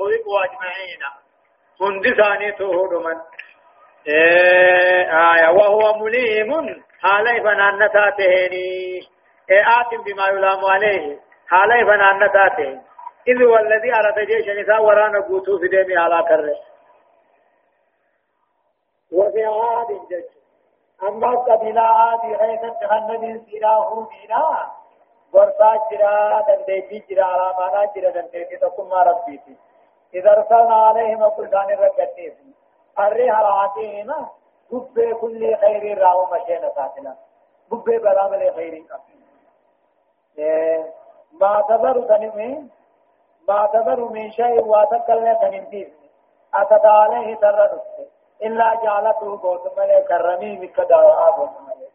فأغرقوا 0.00 0.44
أجمعين. 0.44 1.02
هندساني 1.80 2.52
تهود 2.52 2.92
من 2.94 3.20
إيه 4.08 5.02
آية. 5.32 5.48
وهو 5.50 5.98
مليم. 5.98 6.84
حالي 7.02 7.40
فنان 7.40 7.90
تاتهني. 7.92 9.00
إيه 9.50 9.98
بما 10.04 10.26
يلام 10.28 10.64
عليه. 10.64 11.18
حالي 11.48 11.84
فنان 11.84 12.32
تاتهني 12.32 12.82
إذ 13.28 13.42
هو 13.42 13.56
الذي 13.56 13.94
أراد 13.94 14.18
جيش 14.26 14.48
نساء 14.48 14.82
ورانا 14.82 15.20
قوتو 15.20 15.58
في 15.58 15.68
ديمي 15.68 15.96
على 15.96 16.22
كره. 16.28 16.56
وفي 19.12 19.44
عاد 19.44 20.08
جيش 20.08 20.24
أما 21.02 21.30
قبيلة 21.34 21.80
عاد 21.80 22.20
غيث 22.20 22.60
جهنم 22.60 23.44
سيراه 23.46 24.08
دينا 24.10 24.70
ورطا 25.32 25.88
جرا 25.90 26.40
دنديتي 26.48 27.14
جرا 27.14 27.24
على 27.24 27.54
مانا 27.58 27.92
جرا 27.96 28.10
دنديتي 28.10 28.56
تقوم 28.56 28.92
ربيتي. 28.92 29.56
إذا 30.14 30.30
أرسلنا 30.30 30.74
عليهم 30.74 31.28
كل 31.28 31.46
كان 31.46 31.70
الرقتيس 31.70 32.32
الريح 32.98 33.38
العاتيهما 33.38 34.28
بب 34.70 35.16
كل 35.20 35.56
خير 35.56 35.98
راو 35.98 36.26
مشينا 36.26 36.70
ساتنا. 36.74 37.16
بب 37.70 37.84
بلام 37.84 38.52
خير 38.54 38.84
ما 41.40 41.64
تذر 41.68 42.00
تنمين 42.00 42.70
ما 43.48 43.66
تذر 43.66 44.00
من 44.08 44.30
شيء 44.30 44.64
واتكلم 44.64 45.34
تنمين 45.42 45.92
أتت 46.54 46.84
عليه 46.84 47.36
تردت 47.36 48.08
إلا 48.42 48.74
جعلته 48.74 49.36
بوت 49.36 49.78
ملك 49.78 50.06
كرمي 50.08 50.58
مكدا 50.58 51.28
آبوت 51.28 51.50
ملك 51.66 51.90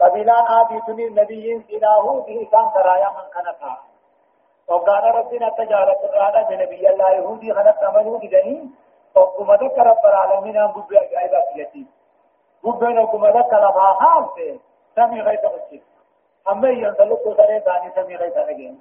قبيلان 0.00 0.46
آبي 0.46 0.80
تنين 0.86 1.14
نبيين 1.14 1.64
سناه 1.68 2.24
به 2.26 2.48
كان 2.52 2.70
ترايا 2.74 3.08
من 3.08 3.26
كنتا 3.34 3.76
وقال 4.68 5.14
ربنا 5.14 5.48
تجارة 5.48 5.98
الرادة 6.04 6.42
بنبي 6.42 6.90
الله 6.90 7.10
يهودي 7.10 7.54
خلق 7.54 7.84
عملوا 7.84 8.18
بدني 8.18 8.70
وقم 9.14 9.52
ذكر 9.54 9.86
رب 9.86 10.06
العالمين 10.06 10.56
أن 10.56 10.66
ببع 10.66 11.04
جائبا 11.12 11.40
فيتي 11.54 11.86
ببع 12.64 13.00
وقم 13.00 13.26
ذكر 13.26 13.60
ما 13.60 13.92
حال 14.00 14.58
سمي 14.96 15.20
غيث 15.20 15.44
أجل 15.44 15.80
أما 16.50 16.68
ينطلق 16.68 17.36
سرين 17.36 17.60
ثاني 17.60 17.92
سمي 17.94 18.16
غيث 18.16 18.36
أجل 18.36 18.74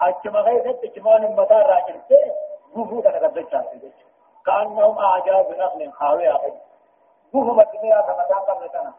أجمع 0.00 0.40
غيث 0.40 0.76
تجمان 0.82 1.36
مطار 1.36 1.66
راجل 1.66 2.00
سي 2.08 2.32
بفو 2.76 3.02
كان 3.02 3.24
قد 3.24 3.34
جاتي 3.34 3.92
كأنهم 4.46 4.98
أعجاز 4.98 5.46
نخل 5.46 5.92
خاوية 5.92 6.36
أخي 6.36 6.52
بفو 7.28 7.52
مدنيا 7.54 8.00
كما 8.00 8.24
كان 8.28 8.38
قبل 8.38 8.70
سنة 8.72 8.92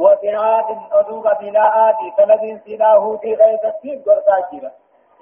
جاتي 0.00 0.28
وفرعات 0.28 0.66
أدوب 0.92 1.28
بلاءات 1.40 1.96
فلذين 2.16 2.60
سناه 2.66 3.16
في 3.16 3.34
غيث 3.34 3.64
السيب 3.64 4.08
قرطاجرة 4.08 4.72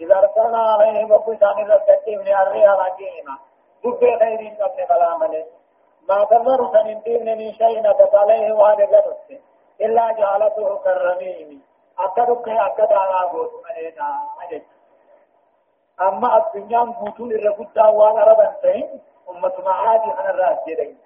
إذا 0.00 0.18
أرسلنا 0.18 0.58
عليهم 0.58 1.10
وقشان 1.10 1.58
الرسكتهم 1.58 2.22
لأريها 2.22 2.74
راجعهما 2.74 3.38
بب 3.84 4.00
خير 4.00 4.56
قبل 4.60 4.86
كلام 4.88 5.20
ما 6.08 6.24
تذر 6.24 6.72
سننتين 6.72 7.38
من 7.38 7.52
شيء 7.52 7.82
نفت 7.82 8.14
عليه 8.14 8.52
وهذا 8.52 8.86
قدس 8.86 9.40
إلا 9.80 10.12
جعلته 10.12 10.78
كالرميم. 10.78 11.62
أكدك 11.98 12.48
أكد 12.48 12.92
على 12.92 13.30
بوت 13.32 13.50
ملينا. 13.64 14.20
أجد 14.42 14.62
أما 16.00 16.36
الدنيا 16.36 16.84
بوتون 16.84 17.32
الرقود 17.32 17.78
وأنا 17.78 18.24
ربا 18.24 18.54
سين 18.62 19.00
أمة 19.30 19.52
معادي 19.64 20.10
عن 20.10 20.30
الرأس 20.30 20.58
جدين 20.68 20.98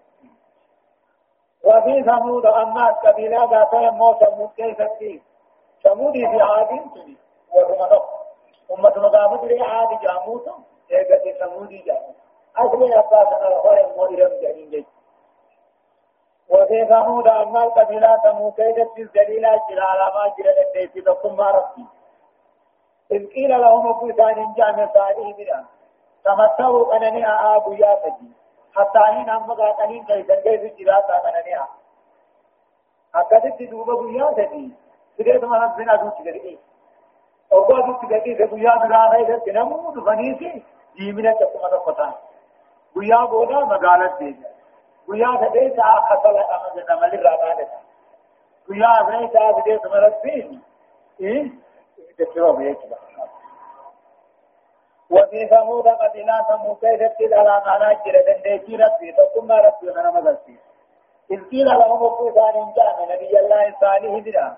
وفي 1.65 2.03
ثمود 2.03 2.47
أما 2.47 2.89
القبيلة 2.89 3.45
ذات 3.51 3.73
يمو 3.73 4.15
ثمود 4.15 4.51
كيف 4.57 4.83
تكيف 4.83 5.23
ثمود 5.85 6.13
في 6.13 6.41
عاد 6.41 6.69
تلي 6.69 7.17
ورمضة 7.55 8.03
أمة 8.71 8.93
مقامة 8.97 9.45
لي 9.45 9.63
عاد 9.63 10.01
جاموتا 10.03 10.53
إيقظ 10.91 11.39
ثمود 11.41 11.69
جاموتا 11.69 12.23
أصل 12.57 12.93
أباس 12.93 13.29
أنا 13.33 13.57
الخير 13.57 13.87
مؤلم 13.97 14.41
جانين 14.43 14.71
جي. 14.71 14.87
وفي 16.49 16.87
ثمود 16.87 17.27
أما 17.29 17.65
القبيلة 17.65 18.17
ثمود 18.17 18.53
كيف 18.53 18.79
الدليلة 18.99 19.61
جلال 19.71 19.99
ما 20.15 20.35
جلال 20.39 20.59
الديسي 20.67 21.01
تقوم 21.01 21.37
ما 21.37 21.51
ربي. 21.51 21.87
إذ 23.13 23.27
قيل 23.27 23.61
لهم 23.61 23.89
أبو 23.89 24.13
ثاني 24.13 24.55
جامع 24.57 24.93
صالح 24.95 25.37
بنا. 25.37 25.65
تمتعوا 26.25 26.97
أنني 26.97 27.27
أعاب 27.27 27.73
يا 27.73 27.95
فجي 27.95 28.42
حتى 28.77 28.99
حين 28.99 29.31
هم 29.31 29.53
قاتلين 29.53 30.05
كيسا 30.05 30.35
كيف 30.41 30.79
جراتا 30.79 31.23
مننيا 31.25 31.67
أكدت 33.15 33.63
دوبا 33.71 33.95
بيا 34.03 34.31
سدي 34.37 34.71
سيدة 35.17 35.49
ما 35.49 35.59
ربنا 35.59 35.97
دوت 35.97 36.19
كريم 36.25 36.59
أوبا 37.53 37.87
دوت 37.87 38.01
كريم 38.01 38.47
بيا 38.47 38.77
برانا 38.77 39.17
إذا 39.21 39.39
تنمو 39.39 39.91
دفنيسي 39.91 40.63
جيمنا 40.97 41.33
تقوم 41.33 41.63
نقطان 41.75 42.13
بيا 42.97 43.25
بودا 43.25 43.59
مقالت 43.65 44.19
ديجا 44.19 44.51
بيا 45.09 45.31
سدي 45.41 45.77
سا 45.77 45.83
خطل 45.83 46.37
أمد 46.39 46.77
نمل 46.91 47.15
الرابانة 47.15 47.69
بيا 48.69 49.01
أبني 49.01 49.29
سا 49.33 49.53
سدي 49.61 49.79
سمرت 49.79 50.21
فين 50.23 50.63
إيه؟ 51.21 51.51
تسيرو 52.19 52.53
بيكي 52.53 52.89
وفي 55.13 55.49
ثمود 55.49 55.89
قتلا 55.89 56.37
ثمود 56.49 56.79
كيف 57.19 57.33
على 57.33 57.63
معنى 57.67 57.99
جرى 58.05 58.23
دندي 58.27 58.77
ربي 58.77 59.13
فكما 59.13 59.57
ربي 59.57 59.87
من 59.97 60.07
مدرسي 60.15 60.57
إذ 61.31 61.41
قيل 61.51 61.67
لهم 61.67 62.05
الطوفان 62.07 62.73
كان 62.77 62.99
نبي 63.13 63.41
الله 63.41 63.75
صالح 63.81 64.19
بنا. 64.25 64.57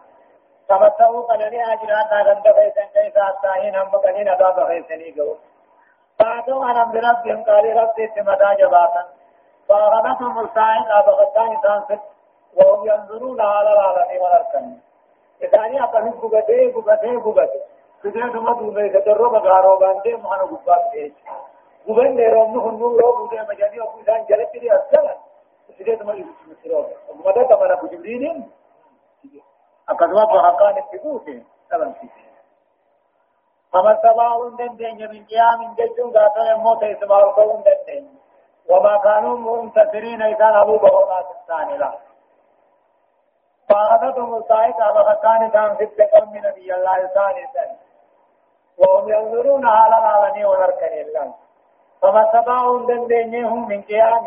تمتعوا 0.69 1.22
قلني 1.22 1.72
أجران 1.72 2.06
ناغند 2.10 2.47
فيسن 2.56 2.87
كيف 2.94 3.19
أستاهين 3.19 3.76
هم 3.76 3.88
قلين 3.88 4.28
أباب 4.28 4.66
فيسني 4.66 5.10
قول 5.20 5.37
فأتوا 6.19 6.65
أن 6.65 6.76
أمر 6.76 6.97
ربهم 7.10 7.44
قال 7.44 7.76
ربي 7.76 8.10
سمدا 8.15 8.54
جباتا. 8.54 9.04
فأغنتهم 9.69 10.38
الصاعقة 10.38 11.06
بغتان 11.06 11.60
تنفت 11.62 12.00
وهم 12.56 12.88
ينظرون 12.88 13.41
على 13.41 13.72
العالمين 13.72 14.21
والأركان 14.22 14.78
إذا 15.42 15.84
أقول 15.84 16.10
بغتي 16.10 16.69
بغتي 16.69 17.16
بغتي 17.16 17.60
فجأة 18.04 18.41
ما 18.47 18.53
دوبه 18.53 18.88
كترو 18.88 19.31
بغارو 19.31 19.78
باندې 19.82 20.12
مانو 20.25 20.47
ګبا 20.53 20.76
دې 20.92 21.04
ګوبن 21.87 22.10
دې 22.16 22.26
روم 22.34 22.53
نو 22.54 22.70
نو 22.81 22.88
رو 22.98 23.28
دې 23.31 23.41
مجاني 23.50 23.81
أو 23.81 24.03
ځان 24.06 24.20
جلت 24.28 24.53
دې 24.62 24.69
أصلا 24.78 25.15
فجأة 25.78 26.04
ما 26.06 26.15
يسرو 26.15 26.84
مدى 27.25 27.44
تمنا 27.44 27.75
بجبريل 27.75 28.44
أكذوا 29.88 30.25
فحقان 30.32 30.76
التبوت 30.78 31.26
تمام 31.70 31.92
فيه 31.92 32.25
فما 33.72 33.92
تبعون 34.03 34.56
دن 34.56 34.76
دن 34.76 35.00
من 35.12 35.25
قيام 35.31 35.75
ججون 35.78 36.10
ذاتا 36.12 36.50
يموت 36.50 36.82
يسمعوا 36.82 37.32
قوم 37.32 37.62
دن 37.62 37.81
دن 37.86 38.06
وما 38.71 38.97
كانوا 39.04 39.38
منتصرين 39.38 40.22
إذا 40.22 40.62
أبو 40.62 40.76
بغضات 40.78 41.26
الثاني 41.36 41.78
لا 41.78 41.92
فأخذتهم 43.69 44.34
الصائقة 44.34 45.03
فكان 45.09 45.50
كان 45.50 45.76
في 45.76 45.84
التقوم 45.84 46.32
من 46.32 46.42
نبي 46.42 46.75
الله 46.75 47.06
ثاني 47.06 47.47
ثاني 47.54 47.76
وهم 48.78 49.08
ينظرون 49.08 49.66
على 49.66 49.96
العالمين 49.98 50.46
ونركن 50.46 50.86
الله 50.86 51.34
فما 52.02 52.30
سبعهم 52.32 52.86
دندينهم 52.86 53.68
من 53.68 53.82
قيام. 53.82 54.26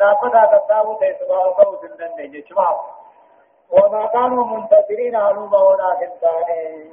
نافذا 0.00 0.42
تتاو 0.52 0.94
تيسمع 0.94 1.42
قوس 1.58 1.80
دندين 1.98 2.44
جمعوا 2.50 2.78
وما 3.70 4.06
كانوا 4.06 4.44
منتصرين 4.44 5.16
علوما 5.16 5.58
هنا 5.58 5.94
كنتاني 6.00 6.90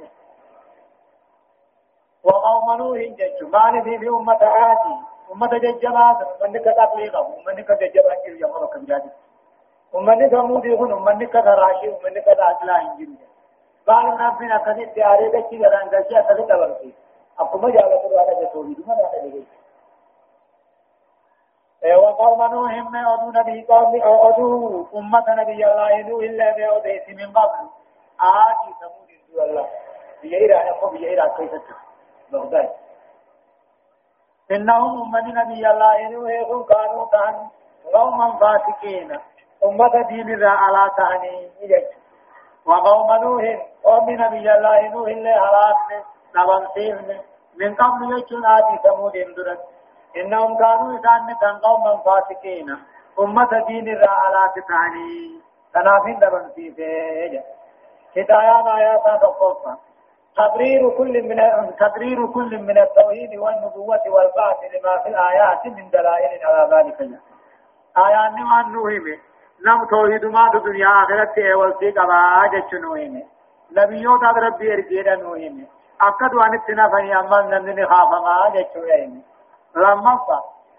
وقوم 2.24 2.76
نوح 2.78 2.98
ججمان 2.98 3.82
في 3.82 3.98
في 3.98 4.08
أمة 4.08 4.38
عادي. 4.42 4.94
أمة 5.32 5.58
ججبات 5.58 6.42
من 6.42 6.58
كتقليقه 6.58 7.28
من 7.46 7.62
كتجبات 7.62 8.22
يمر 8.26 8.66
كبيرات 8.66 9.02
أمة 9.94 10.28
ثمود 10.28 10.64
يكون. 10.64 10.92
أمة 10.92 11.24
كتراشي 11.24 11.88
أمة 11.88 12.20
كتأجلا 12.20 12.82
إنجيل 12.82 13.18
قال 13.86 14.20
ربنا 14.20 14.56
قد 14.58 14.78
استعاري 14.78 15.28
دكي 15.28 15.58
غران 15.64 15.88
دكي 15.88 16.18
أكد 16.18 16.46
تبرسي 16.46 16.94
أقوم 17.38 17.68
جالة 17.68 18.06
الوانا 18.06 18.42
جسولي 18.42 18.74
دم 18.74 18.92
لا 18.92 19.08
تلقي 19.12 19.44
وقوم 21.94 22.42
نوح 22.52 22.72
من 22.72 23.06
أدو 23.06 23.30
نبي 23.30 23.62
قوم 23.62 24.00
أدو 24.02 24.86
أمة 24.94 25.24
نبي 25.28 25.66
الله 25.66 26.02
نوح 26.02 26.22
إلا 26.22 26.56
بأوديس 26.56 27.08
من 27.08 27.32
قبل. 27.32 27.68
آتي 28.20 28.70
ثمود 28.80 29.48
الله. 29.48 29.68
أنا 30.24 30.70
أخو 30.70 30.88
بيئر 30.88 31.28
كيف 31.28 31.52
بغداد 32.32 32.70
إنهم 34.50 35.02
أمة 35.02 35.42
نبي 35.42 35.70
الله 35.70 36.08
نوح 36.08 36.66
كانوا 36.68 37.06
كان 37.06 37.48
قوما 37.94 38.38
فاسقين. 38.40 39.18
أمة 39.64 40.02
دين 40.08 40.38
ذا 40.38 40.48
على 40.48 40.90
تعني 40.96 41.50
يجب 41.60 42.05
وقوم 42.66 43.12
نوح 43.22 43.44
قوم 43.84 44.10
نبي 44.10 44.54
الله 44.54 44.88
نوح 44.88 45.08
اللي 45.08 45.30
هلاكنا 45.44 45.98
نبنسيفنا 46.36 47.20
من 47.60 47.74
قبل 47.74 48.18
يجون 48.18 48.46
آدي 48.46 48.78
ثمود 48.84 49.16
اندرت 49.16 49.60
إنهم 50.16 50.58
كانوا 50.58 50.98
إسان 50.98 51.34
كان 51.40 51.58
قوما 51.58 51.96
فاسقين. 51.96 52.78
أمة 53.18 53.64
دين 53.66 53.88
الرا 53.88 54.10
على 54.10 54.50
تتعني 54.56 55.40
تنافين 55.74 56.16
نبنسيفه 56.16 57.42
هدايان 58.16 58.66
آيات 58.68 59.04
تقفا 59.22 59.76
تقرير 60.36 60.90
كل 60.98 61.22
من 61.22 61.36
تقرير 61.76 62.26
كل 62.26 62.58
من 62.58 62.78
التوحيد 62.78 63.38
والنبوة 63.38 64.02
والبعث 64.06 64.56
لما 64.74 64.98
في 65.02 65.08
الآيات 65.08 65.66
من 65.66 65.90
دلائل 65.90 66.46
على 66.46 66.62
ذلك. 66.76 67.00
آيات 68.06 68.32
نمان 68.32 68.72
نوهم 68.72 69.18
نم 69.64 69.84
توحيد 69.84 70.24
ما 70.24 70.50
دنيا 70.54 70.88
آخرت 71.02 71.38
والسي 71.38 71.90
قبا 71.90 72.46
جچ 72.52 72.74
نوهم 72.74 73.22
نبيوت 73.76 74.22
ربي 74.24 74.72
ارجيدا 74.74 75.14
نوهم 75.16 75.66
أكد 76.00 76.34
وان 76.34 76.54
اتنا 76.54 76.88
فني 76.88 77.18
أمال 77.20 77.50
نمني 77.50 77.86
خاف 77.86 78.10
ما 78.10 78.52
جچ 78.54 78.76
نوهم 78.76 79.22
لما 79.76 80.20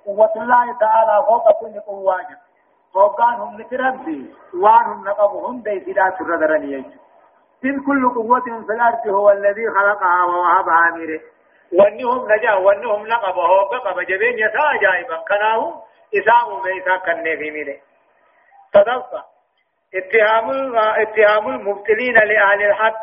قوة 0.06 0.32
الله 0.36 0.78
تعالى 0.80 1.26
فوق 1.28 1.52
كل 1.60 1.80
قوانه 1.80 2.38
فوقان 2.94 3.34
هم 3.34 3.62
نتربي 3.62 4.34
وان 4.54 4.86
هم 4.86 5.04
نقبهم 5.08 5.62
ديسدا 5.62 6.10
تردرني 6.10 6.72
يجو 6.74 6.90
إن 7.66 7.86
كل 7.86 8.10
قوة 8.16 8.40
في 8.40 8.74
الأرض 8.74 9.08
هو 9.08 9.32
الذي 9.32 9.70
خلقها 9.70 10.24
ووهبها 10.26 10.92
ميره 10.96 11.20
وانهم 11.74 12.32
نجا 12.32 12.54
وانهم 12.54 13.08
نقبه 13.08 13.50
وقب 13.50 14.00
جبين 14.00 14.40
يسا 14.40 14.72
جائبا 14.82 15.18
كناه 15.30 15.84
إسام 16.18 16.48
ميسا 16.66 16.98
كنه 16.98 17.36
في 17.36 17.52
ميره 17.52 17.78
تدفع 18.74 19.24
اتهام 19.96 20.76
اتهام 20.78 21.48
المبتلين 21.48 22.14
لأهل 22.14 22.64
الحق 22.64 23.02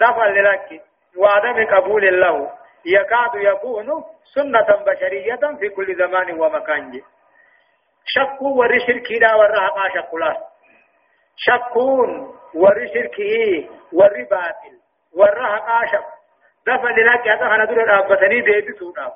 دفع 0.00 0.26
للك 0.26 0.82
وعدم 1.16 1.76
قبول 1.76 2.04
الله 2.04 2.50
يكاد 2.86 3.34
يكون 3.34 4.04
سنة 4.34 4.84
بشرية 4.86 5.56
في 5.60 5.68
كل 5.68 5.96
زمان 5.96 6.40
ومكان. 6.40 7.00
شكوا 8.04 8.58
ورشركي 8.58 9.18
دا 9.18 9.34
ورهقا 9.34 9.88
شكولا. 9.94 10.36
شكون 11.36 12.34
ورشركي 12.54 13.70
ور 13.92 14.26
باطل. 14.30 14.74
ور 15.14 15.46
حقاشب 15.46 16.04
دفع 16.66 16.90
لك 16.90 17.28
هذا 17.28 17.48
خنا 17.48 17.64
دور 17.64 17.84
رابطني 17.84 18.40
ديبي 18.40 18.72
سودا. 18.78 19.12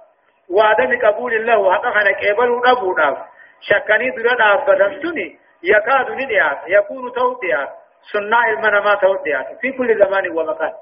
وعدم 0.50 1.06
قبول 1.06 1.34
الله 1.34 1.76
هذا 1.76 1.90
خنا 1.90 2.10
قبل 2.10 2.48
ربودا 2.48 3.26
شكني 3.60 4.10
دور 4.10 5.02
سني 5.02 5.45
يكاد 5.62 6.10
نديات 6.10 6.58
يكون 6.66 7.12
توديات 7.12 7.68
سنة 8.12 8.44
المنما 8.48 8.94
توديات 8.94 9.46
في 9.60 9.72
كل 9.72 9.98
زمان 9.98 10.30
ومكان 10.30 10.72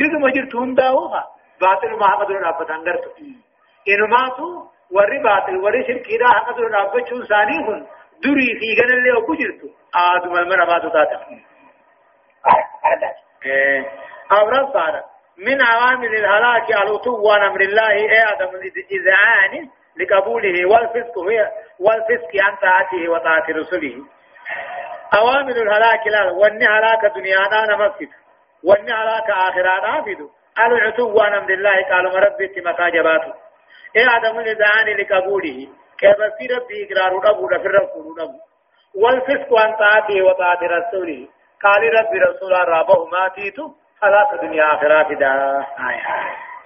جد 0.00 0.12
مجر 0.12 0.50
تونداوها 0.50 1.24
باطل 1.60 1.90
ما 1.98 2.24
دور 2.28 2.40
رابطن 2.42 2.80
غرتو 2.88 3.10
إنماتو 3.88 4.48
ور 4.90 5.10
باطل 5.24 5.56
ور 5.56 5.82
شركي 5.86 6.16
دا 6.18 6.28
حق 6.28 6.56
دور 6.56 6.70
رابطن 6.70 7.26
ثاني 7.28 7.58
دري 8.22 8.48
في 8.60 8.68
غن 8.78 8.90
اللي 8.98 9.12
وكجرتو 9.12 9.68
آدم 9.94 10.34
المنما 10.38 10.78
توداتا 10.78 11.26
أمر 14.32 14.72
صار 14.72 15.02
من 15.38 15.62
عوامل 15.62 16.14
الهلاك 16.14 16.70
العتو 16.70 17.30
عن 17.30 17.42
أمر 17.42 17.60
الله 17.60 17.90
أي 17.90 18.18
عدم 18.20 18.50
الإذعان 18.54 19.68
لقبوله 19.98 20.66
والفسق 20.66 21.18
هي 21.18 21.52
والفسق 21.80 22.30
عن 22.44 22.56
طاعته 22.56 23.08
وطاعة 23.08 23.46
رسله. 23.50 23.96
عوامل 25.12 25.56
الهلاك 25.62 26.06
لا 26.06 26.30
وان 26.30 26.62
هلاك 26.62 27.12
دنيانا 27.14 27.66
نمسك 27.70 28.10
وان 28.64 28.90
هلاك 28.90 29.30
آخرانا 29.30 29.90
نافذ 29.90 30.20
العتو 30.66 31.20
عن 31.20 31.34
أمر 31.34 31.50
الله 31.50 31.82
قال 31.90 32.04
مربي 32.04 32.62
مكاجباته 32.66 33.34
أي 33.96 34.04
عدم 34.04 34.38
الإذعان 34.40 34.86
لقبوله؟ 35.00 35.68
كيف 35.98 36.16
في 36.38 36.46
ربي 36.54 36.76
إقرار 36.84 37.12
ربو 37.28 37.48
لفر 37.48 37.70
رسول 37.70 38.18
والفسق 38.94 39.58
عن 39.58 39.76
طاعته 39.76 40.22
وطاعة 40.22 40.60
رسوله. 40.62 41.28
قال 41.62 41.82
رب 41.82 42.12
رسول 42.28 42.52
رابه 42.68 43.04
ما 43.04 43.28
تيتو. 43.28 43.70
خلاص 44.00 44.40
دنيا 44.40 44.74
آخرات 44.74 45.12
دا 45.12 45.64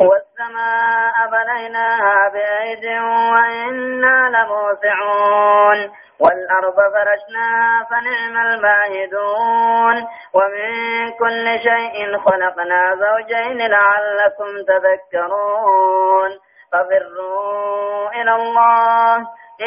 والسماء 0.08 1.14
بنيناها 1.32 2.28
بأيد 2.28 2.84
وإنا 3.32 4.28
لموسعون 4.36 5.92
والأرض 6.20 6.76
فرشناها 6.76 7.86
فنعم 7.90 8.46
الماهدون 8.46 9.96
ومن 10.34 10.70
كل 11.18 11.58
شيء 11.62 12.18
خلقنا 12.18 12.96
زوجين 12.96 13.58
لعلكم 13.58 14.50
تذكرون 14.68 16.30
ففروا 16.72 18.08
إلى 18.10 18.34
الله 18.34 19.16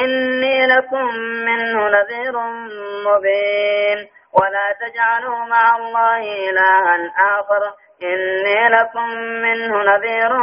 إني 0.04 0.66
لكم 0.66 1.06
منه 1.46 1.90
نذير 1.90 2.38
مبين 3.08 4.10
ولا 4.34 4.68
تجعلوا 4.82 5.46
مع 5.46 5.76
الله 5.76 6.18
إلها 6.50 7.12
آخر 7.40 7.74
إني 8.04 8.70
لكم 8.70 9.10
منه 9.46 9.84
نذير 9.84 10.34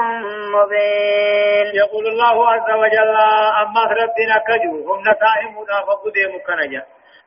مبين. 0.55 1.67
يقول 1.75 2.07
الله 2.07 2.49
عز 2.51 2.71
وجل 2.71 3.17
أما 3.63 3.85
ربنا 3.85 4.39
كجو 4.49 4.93
هم 4.93 5.01
نسائمنا 5.01 5.81
فقدي 5.87 6.27
مكنجا 6.27 6.83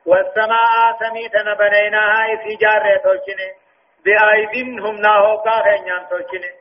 والسماء 0.06 0.96
سميتنا 1.00 1.54
بنيناها 1.54 2.36
في 2.42 2.54
جارة 2.60 2.96
تلشنه 3.04 3.50
بأيدين 4.04 4.80
هم 4.80 4.96
ناهو 4.96 5.42
كاهنيان 5.42 6.06
تلشنه 6.10 6.52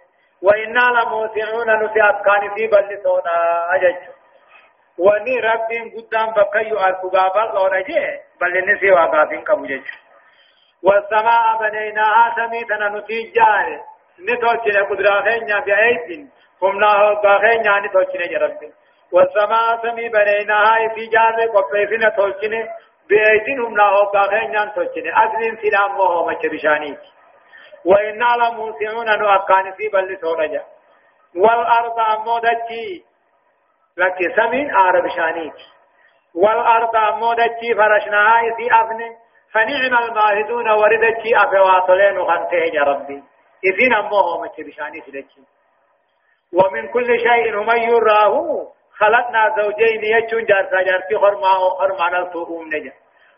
وإنا 0.42 0.80
لموسعون 1.00 1.84
نسيات 1.84 2.16
كان 2.26 2.54
في 2.56 2.68
بلسونا 2.68 3.36
أجج. 3.76 3.96
وني 4.98 5.40
ربين 5.40 5.94
قدام 5.98 6.34
بكيو 6.34 6.78
أركبابا 6.80 7.52
لورجه 7.58 8.22
بل 8.42 8.74
نسي 8.74 8.92
واقافين 8.92 9.42
كبوجج 9.44 9.82
والسماء 10.86 11.58
بنيناها 11.60 12.36
سميتنا 12.36 12.90
نتيجار 12.90 13.82
نتوچنا 14.20 14.82
قدرا 14.90 15.22
خينيا 15.22 15.60
بأيد 15.60 16.30
قمنا 16.62 16.88
هو 16.88 17.40
خينيا 17.42 17.80
نتوچنا 17.80 18.26
جرب 18.32 18.60
والسماء 19.12 19.82
سمي 19.82 20.10
بنيناها 20.10 20.90
في 20.96 21.08
جار 21.08 21.36
قفيفنا 21.56 22.10
توچنا 22.10 22.62
بأيد 23.10 23.60
همنا 23.60 23.84
هو 23.84 24.30
خينيا 24.30 24.66
توچنا 24.76 25.12
أذن 25.24 25.58
سلام 25.62 25.92
مو 25.98 26.28
مچ 26.30 26.46
بشاني 26.46 26.98
وإنا 27.86 28.36
لموسعون 28.40 29.20
نو 29.20 29.30
أكان 29.30 29.72
في 29.72 29.90
بل 29.90 30.18
سورجا 30.22 30.64
والأرض 31.36 32.00
أمودتي 32.00 33.04
لك 33.98 34.18
سمين 34.36 34.72
شانيك 35.16 35.54
والأرض 36.36 36.96
أمودتي 36.96 37.76
فرشناها 37.76 38.56
في 38.58 38.68
أفنه 38.72 39.25
فنعم 39.56 39.94
الماهدون 40.04 40.68
وردتي 40.70 41.32
أفواتلين 41.44 42.18
وخنته 42.18 42.64
يا 42.78 42.84
ربي. 42.84 43.24
إذن 43.64 43.94
أمه 43.94 44.26
مچ 44.42 44.56
بشاني 44.68 45.02
سلچي 45.06 45.42
ومن 46.54 46.88
كل 46.88 47.20
شيء 47.20 47.56
هم 47.60 47.70
يراه 47.90 48.36
خلقنا 49.00 49.42
زوجين 49.58 50.04
يجون 50.04 50.46
جارسا 50.46 50.82
جارسي 50.88 51.16
خرما 51.18 51.52
خرما 51.80 52.10
نلتوهم 52.10 52.68
نجا. 52.74 52.94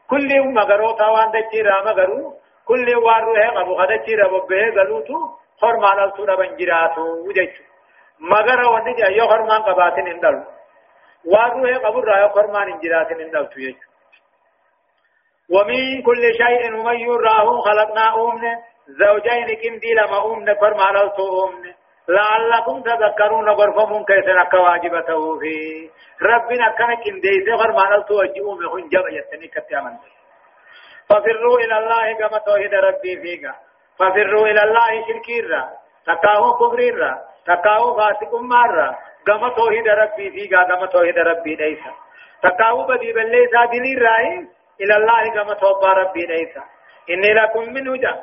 كل 0.10 0.30
مغرو 0.58 0.92
تاوان 0.92 1.32
دچي 1.32 1.62
را 1.62 1.82
مغرو. 1.86 2.34
كل 2.66 2.88
وارو 3.06 3.36
ہے 3.36 3.48
ابو 3.62 3.76
خدچي 3.80 4.16
را 4.16 4.28
ببه 4.28 4.72
غلوتو. 4.76 5.20
خرما 5.62 5.92
نلتو 6.00 6.26
ربنجراتو 6.26 7.06
وجچ 7.28 7.54
مگر 8.20 8.60
ونجا 8.74 9.08
يو 9.20 9.28
خرما 9.28 9.58
قباتن 9.68 10.08
اندل 10.14 10.36
وارو 11.26 11.66
ہے 11.68 11.76
ابو 11.90 12.02
را 12.02 12.28
خرما 12.36 12.64
نجراتن 12.66 13.22
اندل 13.22 13.46
تو 13.46 13.60
يجو. 13.60 13.87
ومن 15.50 16.02
كل 16.02 16.24
شيء 16.42 16.76
ومن 16.76 17.00
يراه 17.00 17.62
خلقنا 17.62 18.06
أمنا 18.16 18.54
زوجين 18.88 19.48
كندي 19.64 19.94
لما 19.94 20.26
أمنا 20.26 20.54
فرما 20.54 20.88
للتو 20.96 21.48
أمنا 21.48 21.74
لعلكم 22.10 22.82
تذكرون 22.82 23.50
غرفهم 23.50 24.06
كيف 24.06 24.26
نكواجبته 24.28 25.40
في. 25.40 25.56
ربنا 26.22 26.68
كان 26.78 26.96
كندي 27.04 27.46
فرما 27.62 27.96
للتو 27.96 28.22
أجئوا 28.22 28.56
من 28.56 28.90
جبا 28.90 29.10
يتني 29.18 29.48
كتامن 29.48 29.98
ففروا 31.10 31.60
إلى 31.60 31.78
الله 31.78 32.14
كما 32.20 32.38
توحيد 32.38 32.74
ربي 32.74 33.14
فيك. 33.22 33.44
ففروا 34.00 34.48
إلى 34.48 34.64
الله 34.64 35.08
شركيرا 35.08 35.70
تكاو 36.08 36.54
كبريرا 36.60 37.14
تكاو 37.46 37.98
فاسق 37.98 38.36
مارا 38.36 38.96
كما 39.28 39.50
توحيد 39.50 39.88
ربي 39.88 40.32
فيك 40.32 40.52
كما 40.52 40.86
توحيد 40.86 41.18
ربي 41.18 41.56
ليس. 41.56 41.84
تكاو 42.44 42.84
بدي 42.88 43.14
بليسا 43.14 43.66
دليل 43.66 44.02
رأي. 44.02 44.57
إلى 44.82 44.96
الله 44.96 45.34
كما 45.34 45.54
توبى 45.54 45.88
ربي 45.88 46.26
ليس. 46.26 46.58
إني 47.10 47.34
لكم 47.34 47.74
منه 47.74 47.98
جا 47.98 48.14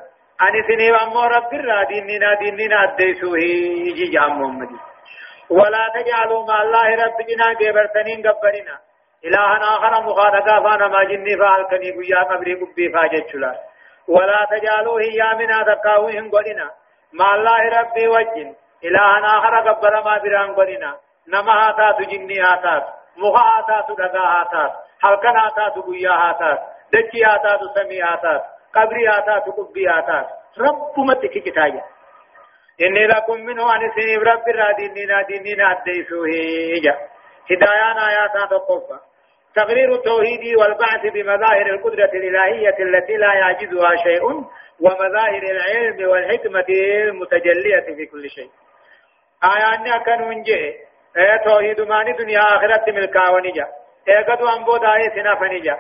أني 0.43 0.63
سني 0.69 0.93
وأمو 0.93 1.21
رب 1.21 1.55
الرا 1.55 1.85
ديننا 1.85 2.85
أديسوه 2.85 3.39
يجي 3.39 4.05
جام 4.05 4.43
محمد 4.43 4.69
ولا 5.51 5.89
تجعلوا 5.95 6.47
مع 6.47 6.63
الله 6.63 6.89
رب 7.05 7.19
جنا 7.29 7.53
جبرتنين 7.53 8.27
قبرنا. 8.27 8.79
إلها 9.25 9.57
آخر 9.77 10.03
مخالقا 10.03 10.61
فأنا 10.61 10.89
ما 10.89 11.05
جني 11.05 11.37
فالكني 11.37 11.91
قيا 11.91 12.23
قبري 12.23 12.55
قبي 12.55 12.93
فاجت 12.93 13.29
شلا. 13.33 13.53
ولا 14.09 14.49
تجعلوا 14.51 15.01
هي 15.01 15.21
منا 15.39 15.75
تقاوهم 15.75 16.31
قلنا 16.31 16.71
مع 17.13 17.35
الله 17.35 17.81
ربي 17.81 18.09
وجن. 18.09 18.55
إلها 18.85 19.39
آخر 19.39 19.55
قبر 19.69 19.95
ما 20.05 20.19
بران 20.19 20.55
قلنا. 20.55 20.97
نما 21.29 21.53
هاتات 21.53 22.09
جني 22.09 22.41
هاتات 22.41 22.85
مخا 23.17 23.45
هاتات 23.51 23.89
دقا 23.99 24.84
taatu 25.01 25.83
dachii 26.93 27.23
haa 27.23 27.39
taatu 27.39 27.69
samii 27.75 28.01
haa 28.01 28.17
taatu 28.17 28.45
qabrii 28.73 29.07
haa 29.07 29.23
taatu 29.23 29.53
qubbii 29.53 29.87
haa 29.87 30.03
taatu 30.03 30.35
rabbumatti 30.57 31.29
kikitaaya 31.29 31.85
إني 32.83 33.07
لكم 33.07 33.41
منه 33.41 33.75
أن 33.75 33.91
سنيب 33.97 34.23
رب 34.23 34.49
را 34.49 34.73
ديننا 34.73 35.73
أديسوه 35.73 36.27
جا 36.85 36.95
هدايان 37.51 37.99
آيات 37.99 38.51
تقفى 38.51 38.99
تقرير 39.55 39.95
التوحيد 39.95 40.57
والبعث 40.59 41.03
بمظاهر 41.15 41.67
القدرة 41.67 42.11
الإلهية 42.15 42.77
التي 42.79 43.17
لا 43.17 43.35
يعجزها 43.35 43.97
شيء 43.97 44.23
ومظاهر 44.81 45.43
العلم 45.43 46.09
والحكمة 46.11 46.65
المتجلية 47.09 47.81
في 47.97 48.07
كل 48.07 48.31
شيء 48.31 48.51
آيان 49.45 50.03
كانوا 50.03 50.33
نجي 50.35 50.55
إيه 51.17 51.37
توحيد 51.45 51.81
ماني 51.81 52.13
دنيا 52.13 52.41
آخرت 52.41 52.89
ملكا 52.91 53.29
ونجا 53.29 53.67
انبو 54.09 54.77
دائي 54.77 55.11
سنا 55.15 55.35
فنجا 55.35 55.79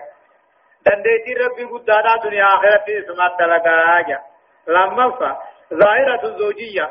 دنديتي 0.87 1.35
ربي 1.35 1.65
قدادا 1.65 2.17
دنيا 2.25 2.45
آخرت 2.45 2.89
اسمات 2.89 3.39
تلقا 3.39 4.01
آجا 4.01 4.19
لما 4.69 5.11
فا 5.11 5.39
ظاهرة 5.75 6.25
الزوجية 6.25 6.91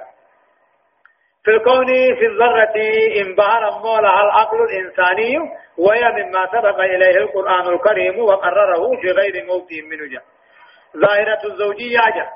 في 1.43 1.51
الكون 1.51 1.85
في 2.19 2.25
الذرة 2.25 2.75
انبهر 3.21 3.71
مولها 3.83 4.21
العقل 4.23 4.57
الإنساني 4.61 5.37
وهي 5.77 6.11
مما 6.11 6.47
سبق 6.51 6.79
إليه 6.79 7.17
القرآن 7.17 7.73
الكريم 7.73 8.19
وقرره 8.19 9.01
في 9.01 9.07
غير 9.11 9.45
موت 9.45 9.71
من 9.71 10.09
جاء 10.09 10.23
ظاهرة 10.97 11.39
الزوجية 11.45 11.99
جاء 12.15 12.33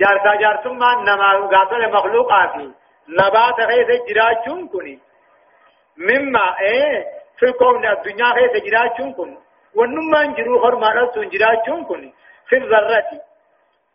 جارتا 0.00 0.34
جارتم 0.40 0.74
نما 0.76 1.46
قاتل 1.46 1.92
مخلوقاتي 1.92 2.72
نبات 3.08 3.60
غيث 3.60 4.02
جراجون 4.08 4.68
كني 4.68 4.98
مما 5.96 6.56
إيه 6.60 7.04
في 7.38 7.46
الكون 7.46 7.86
الدنيا 7.86 8.26
غيث 8.26 8.64
جراجون 8.64 9.12
كني 9.12 9.38
ونما 9.74 10.20
انجرو 10.24 10.58
خرمانا 10.62 11.10
سنجراجون 11.14 11.84
كني 11.84 12.14
في 12.48 12.56
الذرة. 12.56 13.10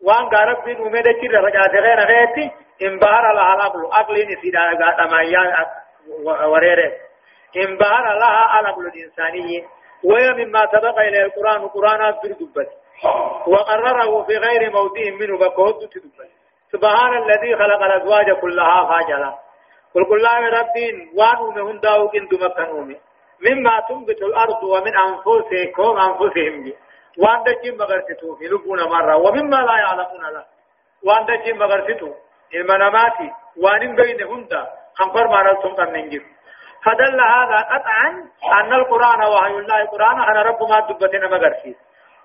وان 0.04 0.26
غارب 0.34 0.64
بن 0.66 0.88
أميدة 0.88 1.12
كير 1.12 1.34
رجعت 1.44 1.76
غير 1.76 2.00
غيتي 2.00 2.52
انبهر 2.82 3.34
لها 3.34 3.54
العقل 3.56 3.90
عقل 3.92 4.16
نسيدا 4.32 4.60
غاتا 4.60 5.06
مايا 5.06 5.66
وريره. 6.46 6.92
انبهر 7.58 8.06
لها 8.20 8.60
العقل 8.60 8.88
الإنساني. 8.88 9.66
وهي 10.04 10.34
مما 10.34 10.66
سبق 10.66 11.00
إلى 11.00 11.22
القرآن. 11.22 11.64
القرآن 11.64 12.02
أذكر 12.02 12.32
دبت. 12.32 12.70
وقرره 13.48 14.24
في 14.24 14.38
غير 14.38 14.72
موضع 14.72 15.06
منه 15.20 15.38
بكود 15.38 15.90
تدبت. 15.90 16.32
سبحان 16.72 17.14
الذي 17.24 17.56
خلق 17.56 17.82
الأزواج 17.84 18.32
كلها 18.32 18.92
فاجلا. 18.92 19.34
قل 19.96 20.04
قل 20.06 20.16
الله 20.16 20.60
ربين 20.60 21.12
وانو 21.18 21.52
مهن 21.52 21.80
داو 21.80 22.10
كنتم 22.10 22.46
مكنومي. 22.46 22.98
مما 23.46 23.80
تنبت 23.90 24.22
الأرض 24.22 24.64
ومن 24.64 24.94
أنفسكم 25.08 25.98
أنفسهم. 26.08 26.74
وان 27.18 27.44
دجين 27.44 27.78
مغرستو 27.78 28.36
في 28.36 28.46
لبونا 28.46 28.86
مرة 28.86 29.16
ومما 29.18 29.56
لا 29.56 29.76
يعلمون 29.84 30.24
له. 30.34 30.46
وان 31.06 31.26
دجين 31.26 31.58
مغرستو 31.58 32.10
المناماتي 32.56 33.30
وان 33.58 33.96
بين 33.96 34.24
هندا 34.24 34.62
خنفر 34.96 35.28
ما 35.28 35.54
كم 35.54 35.96
ننجف 35.96 36.24
فدل 36.86 37.20
هذا 37.22 37.58
قطعا 37.72 38.10
أن 38.60 38.74
القرآن 38.74 39.22
وحي 39.34 39.52
الله 39.52 39.82
القرآن 39.82 40.22
أنا 40.22 40.42
رب 40.42 40.62
ما 40.70 40.80
دبتنا 40.80 41.28
مغرسيس 41.28 41.76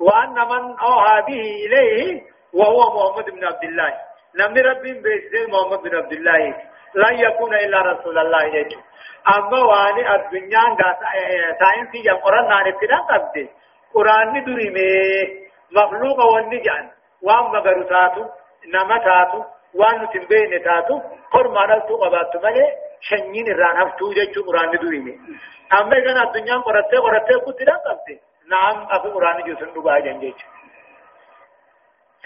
وأن 0.01 0.35
من 0.35 0.63
أوحى 0.79 1.23
به 1.29 1.43
إليه 1.67 2.23
وهو 2.55 2.81
محمد 2.97 3.25
بن 3.25 3.45
عبد 3.45 3.65
الله. 3.65 3.93
نمني 4.41 4.61
رب 4.61 4.83
بيسير 4.83 5.49
محمد 5.53 5.83
بن 5.83 5.97
عبد 5.97 6.13
الله. 6.13 6.57
لن 6.97 7.15
يكون 7.19 7.55
إلا 7.55 7.81
رسول 7.81 8.19
الله 8.19 8.45
يجو 8.45 8.81
أما 9.37 9.59
واني 9.71 10.15
الدنيا 10.15 10.65
ساينسي 11.61 12.03
جم 12.07 12.17
قرآن 12.17 12.49
نانتنا 12.49 12.99
قبضي 13.11 13.49
قرآن 13.95 14.45
دري 14.45 14.71
مي 14.77 14.89
مخلوق 15.77 16.19
والنجان 16.35 16.85
وان 17.23 17.45
مغرو 17.55 17.83
تاتو 17.83 18.25
نما 18.75 18.99
تاتو 18.99 19.41
وان 19.75 20.09
تنبين 20.13 20.63
تاتو 20.65 21.01
قرما 21.33 21.67
نلتو 21.67 21.97
قباتو 22.03 22.39
ملي 22.45 22.67
شنين 23.09 23.49
الران 23.55 23.77
هفتو 23.81 24.13
جيشو 24.17 24.47
قرآن 24.49 24.71
دري 24.71 24.99
مي 25.07 25.15
أما 25.79 25.97
إذن 25.99 26.19
الدنيا 26.27 26.57
قرأتي 26.57 26.97
قرأتي 26.97 27.35
قتلا 27.47 27.75
قبضي 27.87 28.17
نعم 28.53 28.77
أبو 28.91 29.09
قرآن 29.15 29.39
جسن 29.47 29.69
نبا 29.77 29.99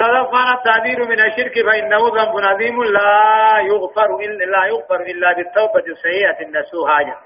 جنجيشو 0.01 0.25
صدفنا 0.25 0.55
التعبير 0.55 1.05
من 1.09 1.21
الشرك 1.21 1.55
فإنه 1.67 1.99
ذنب 1.99 2.45
عظيم 2.45 2.83
لا 2.83 3.59
يغفر 3.61 4.17
إلا 4.21 4.45
لا 4.45 4.65
يغفر 4.67 5.01
إلا 5.01 5.33
بالتوبة 5.33 5.85
الصحيحة 5.93 6.41
النسوها 6.41 6.95
حاجة. 6.95 7.17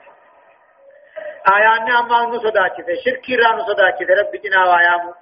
آيان 1.56 1.90
أما 1.90 2.36
نصداك 2.36 2.76
شرك 3.04 3.26
را 3.40 3.56
نصداك 3.56 3.98
رب 4.02 4.32
جنا 4.42 4.64
وآيامه 4.64 5.14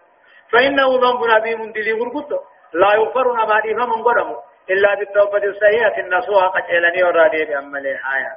فإنه 0.52 0.88
ذنب 1.02 1.30
عظيم 1.30 1.72
دلي 1.72 1.92
غرقط 1.92 2.30
لا 2.72 2.94
يغفر 2.94 3.32
نما 3.32 3.60
دي 3.60 3.74
فمن 3.74 4.02
قرم 4.02 4.36
إلا 4.70 4.94
بالتوبة 4.94 5.44
الصحيحة 5.44 5.96
النسوها 5.98 6.46
قد 6.48 6.64
إلني 6.70 7.02
ورادي 7.04 7.44
بأمل 7.44 7.86
الحياة. 7.86 8.36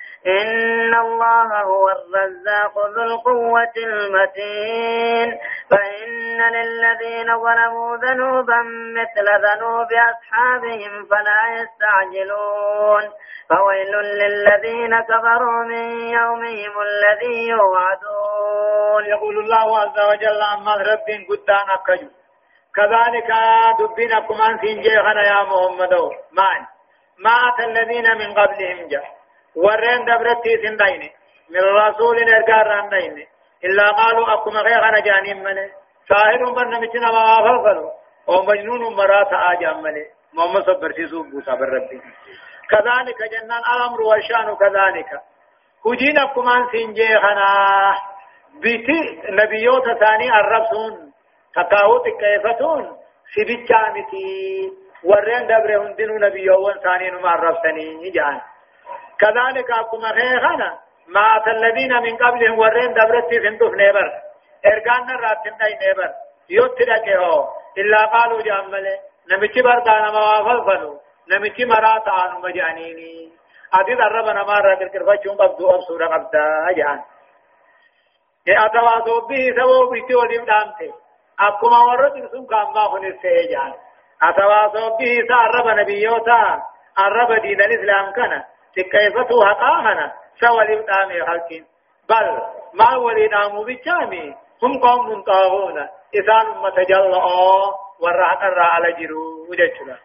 إن 0.27 0.95
الله 0.95 1.61
هو 1.61 1.89
الرزاق 1.89 2.77
ذو 2.95 3.03
القوة 3.03 3.73
المتين 3.77 5.39
فإن 5.71 6.41
للذين 6.41 7.27
ظلموا 7.37 7.97
ذنوبا 7.97 8.61
مثل 8.97 9.25
ذنوب 9.45 9.87
أصحابهم 9.93 11.05
فلا 11.05 11.41
يستعجلون 11.61 13.03
فويل 13.49 13.95
للذين 13.95 14.99
كفروا 14.99 15.63
من 15.63 16.09
يومهم 16.09 16.73
الذي 16.81 17.47
يوعدون 17.47 19.05
يقول 19.05 19.37
الله 19.39 19.79
عز 19.79 19.99
وجل 20.09 20.41
عما 20.41 20.75
رب 20.75 21.07
قدان 21.29 21.69
أكجو 21.69 22.09
كذلك 22.75 23.29
دبنا 23.79 24.19
كمان 24.19 24.57
سنجي 24.57 24.89
يا 24.89 25.43
محمد. 25.43 25.93
ما 27.19 27.31
أتى 27.31 27.63
الذين 27.65 28.17
من 28.17 28.33
قبلهم 28.33 28.87
جاء. 28.87 29.20
ورين 29.55 30.05
دبرتي 30.05 30.57
سندين 30.63 31.09
من 31.49 31.63
رسول 31.63 32.17
ارقار 32.33 32.67
راندين 32.67 33.27
إلا 33.63 33.87
قالوا 33.87 34.33
أكما 34.33 34.61
غير 34.61 34.89
أنا 34.89 34.99
جانين 34.99 35.43
منه 35.43 35.69
ساهر 36.09 36.45
من 36.45 36.69
نمتنا 36.69 37.11
ما 37.11 37.35
فلفلوا 37.45 37.91
ومجنون 38.27 38.95
مرات 38.95 39.33
آجام 39.33 39.81
منه 39.83 40.05
محمد 40.33 40.63
صبر 40.63 40.91
سيسو 40.91 41.23
بوسا 41.23 41.55
بالربي 41.55 42.01
كذلك 42.69 43.19
جنان 43.33 43.61
الأمر 43.75 44.01
والشان 44.01 44.55
كذلك 44.55 45.09
هجين 45.85 46.17
كمان 46.35 46.67
سنجي 46.71 47.17
خنا 47.17 47.47
بيتي 48.61 49.21
نبيوت 49.29 49.85
ثاني 49.99 50.29
الرسول 50.39 51.11
تقاوت 51.55 52.05
كيفتون 52.19 52.97
سبيتشا 53.35 53.81
متي 53.95 54.71
ورين 55.03 55.47
دبره 55.47 55.83
هندنو 55.83 56.15
نبيوان 56.27 56.79
ثاني 56.83 57.09
نما 57.11 57.35
الرسولين 57.35 58.11
جان 58.11 58.41
كذلك 59.21 59.71
أكما 59.71 60.09
خيخنا 60.17 60.79
ما 61.07 61.43
الذين 61.47 61.93
من 61.93 62.17
قبلهم 62.17 62.59
ورين 62.59 62.93
دبرتي 62.93 63.39
فندف 63.39 63.73
نيبر. 63.73 64.07
ارغان 64.65 65.09
راتن 65.23 65.57
داي 65.59 65.73
نيبر. 65.81 66.11
يوتر 66.49 66.97
كهو 67.05 67.47
إلا 67.77 68.05
قالوا 68.05 68.41
جامله 68.41 68.99
نمچي 69.31 69.61
بردانا 69.61 70.11
موافل 70.11 70.59
فلو 70.65 70.99
نمچي 71.31 71.65
مرات 71.65 72.07
آنو 72.07 72.39
مجانيني. 72.39 73.31
أدي 73.73 73.95
درب 73.95 74.27
نمار 74.29 74.65
ركر 74.65 74.87
كرفا 74.87 75.15
قبدو 75.39 75.69
أب 75.75 75.81
سورة 75.87 76.07
قبدا 76.07 76.71
جان 76.77 76.99
أتواصوا 78.47 79.27
به 79.29 79.53
سووا 79.57 79.91
بيتي 79.91 80.15
وليم 80.15 80.45
دامته 80.45 80.93
أكما 81.39 81.79
ورد 81.79 82.15
رسوم 82.23 82.45
كاما 82.45 82.83
خنسه 82.91 83.35
جان 83.51 83.73
أتواصوا 84.23 84.97
به 84.97 85.13
سأرب 85.29 85.67
نبيوتا 85.79 86.63
الرب 86.99 87.31
دين 87.41 87.61
الإسلام 87.61 88.11
كان. 88.11 88.43
تكيفتو 88.75 89.45
حقاهنا 89.45 90.11
سوى 90.41 90.61
الإمتامي 90.61 91.25
خلقين 91.25 91.65
بل 92.09 92.41
ما 92.73 92.95
ولدام 92.95 93.63
بجامي 93.63 94.35
هم 94.63 94.79
قوم 94.79 95.21
طاغون 95.21 95.87
إذان 96.15 96.47
متجلع 96.63 97.25
والرحق 97.99 98.43
الرع 98.43 98.65
على 98.65 98.91
جرو 98.91 99.47
وجدتنا 99.49 99.97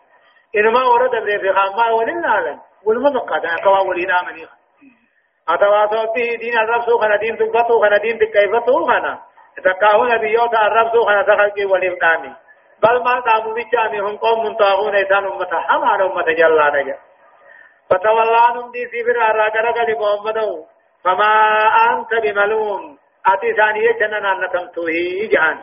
إنما 0.57 0.85
ورد 0.85 1.11
بري 1.11 1.39
في 1.39 1.53
خاما 1.53 1.91
وللعالم 1.91 2.61
والمذقات 2.85 3.45
أكوا 3.45 3.79
ولدامني 3.79 4.47
أتواصوا 5.49 6.15
به 6.15 6.37
دين 6.41 6.59
الرب 6.59 6.83
سوخنا 6.83 7.17
دين 7.17 7.37
تبطو 7.39 7.87
دين 8.03 8.19
تكيفتو 8.19 8.87
خنا 8.87 9.19
تكاهو 9.65 10.05
نبيوت 10.05 10.55
الرب 10.55 10.93
سو 10.93 11.05
خنا 11.05 11.23
تخلقي 11.23 11.65
والإمتامي 11.65 12.33
بل 12.83 13.05
ما 13.05 13.21
قاموا 13.21 13.55
بجامي 13.55 14.01
هم 14.01 14.17
قوم 14.17 14.57
طاغون 14.57 14.97
أمة 14.97 15.61
حمان 15.61 16.01
أمة 16.01 16.23
جلا 16.23 16.83
نجا 16.83 16.99
فتولى 17.91 18.37
عنهم 18.47 18.73
دي 18.73 18.83
سفر 18.93 19.17
أراجرك 19.31 19.79
لمحمد 19.89 20.39
فما 21.05 21.33
أنت 21.91 22.13
بملوم 22.25 22.99
أتي 23.27 23.53
ثانية 23.57 23.93
جننا 24.01 24.47
نتمتوه 24.47 24.97
جهان 25.33 25.59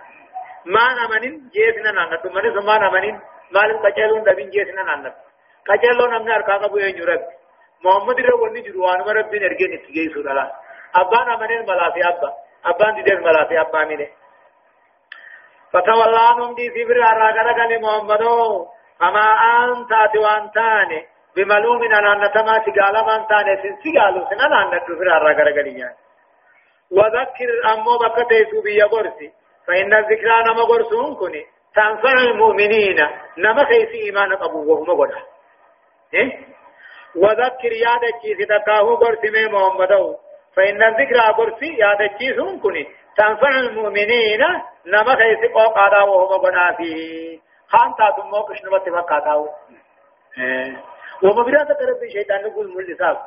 ما 0.65 0.85
نمنين 0.97 1.49
جيسنا 1.53 1.91
نانتو 1.91 2.29
من 2.29 2.45
سما 2.55 2.77
نمنين 2.77 3.19
مالم 3.51 3.77
قجلون 3.85 4.23
دبين 4.23 4.49
جيسنا 4.49 4.83
نانتو 4.83 5.19
قجلون 5.69 6.09
نمنا 6.13 6.35
أركا 6.35 6.53
قبو 6.57 6.77
ينجو 6.77 7.05
محمد 7.85 8.19
رو 8.19 8.43
وني 8.43 8.61
جروان 8.61 8.99
رب 9.17 9.35
نرجع 9.35 9.67
نتجي 9.73 10.09
سودا 10.13 10.51
أبان 10.95 11.29
أمنين 11.33 11.61
ملافي 11.69 12.01
أبا 12.09 12.29
أبان 12.65 12.95
ديدر 12.95 13.19
ملافي 13.27 13.61
أبا 13.61 13.83
مينه 13.89 14.07
فتولى 15.71 16.19
عنهم 16.29 16.55
دي 16.55 16.65
سفر 16.75 16.97
أراجرك 17.11 17.59
لمحمد 17.71 18.23
فما 18.99 19.27
أنت 19.63 19.91
أتوانتاني 20.05 20.99
بملوم 21.35 21.83
أن 21.83 22.21
نتما 22.21 22.53
سقال 22.65 22.95
من 23.05 23.27
تاني 23.27 23.61
سن 23.61 23.75
سقالو 23.83 24.25
سن 24.29 24.39
أنا 24.39 24.75
نتفر 24.75 25.07
أراجرك 25.17 25.57
ليان 25.65 25.93
وذكر 26.91 27.49
أمو 27.73 27.97
بكتيسو 27.97 28.61
بيا 28.61 28.85
قرسي 28.85 29.31
فإن 29.67 29.93
الذكرى 29.93 30.43
نما 30.43 30.63
قرسون 30.63 31.15
كني 31.15 31.45
تنفع 31.75 32.11
المؤمنين. 32.11 33.07
نما 33.37 33.65
خيسي 33.65 34.01
إيمان 34.05 34.31
أبو 34.31 34.73
وهم 34.73 35.01
قد 35.01 35.11
إيه؟ 36.13 36.39
وذكر 37.15 37.71
ياد 37.71 38.03
الشيء 38.15 38.45
تكاهو 38.45 38.95
قرسي 38.95 39.29
مي 39.29 39.45
محمدو 39.45 40.15
فإن 40.55 40.83
الذكرى 40.83 41.33
قرسي 41.37 41.77
ياد 41.77 42.01
الشيء 42.01 42.35
سون 42.35 42.59
كني 42.59 42.87
تنفع 43.17 43.49
المؤمنين. 43.49 44.41
نما 44.85 45.15
خيسي 45.15 45.47
قوقادا 45.53 46.01
وهم 46.01 46.41
قد 46.41 46.75
فيه. 46.77 47.39
خان 47.67 47.93
تاتم 47.97 48.27
موقش 48.29 48.65
نبت 48.65 48.89
فقاتاو 48.89 49.49
إيه؟ 50.37 50.92
وما 51.23 51.43
بلا 51.43 51.63
تقرب 51.63 51.99
شيطان 52.13 52.43
نقول 52.43 52.75
ملساف 52.75 53.17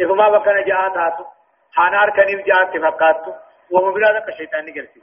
إذا 0.00 0.14
ما 0.14 0.28
بكنا 0.28 0.60
جاء 0.60 0.94
تاتو 0.94 1.24
حانار 1.72 2.10
كنيف 2.10 2.46
جاء 2.46 2.64
تفقاتو 2.64 3.32
وما 3.70 3.92
بلا 3.92 4.20
تقرب 4.20 4.36
شيطان 4.36 4.64
نقرسي. 4.66 5.02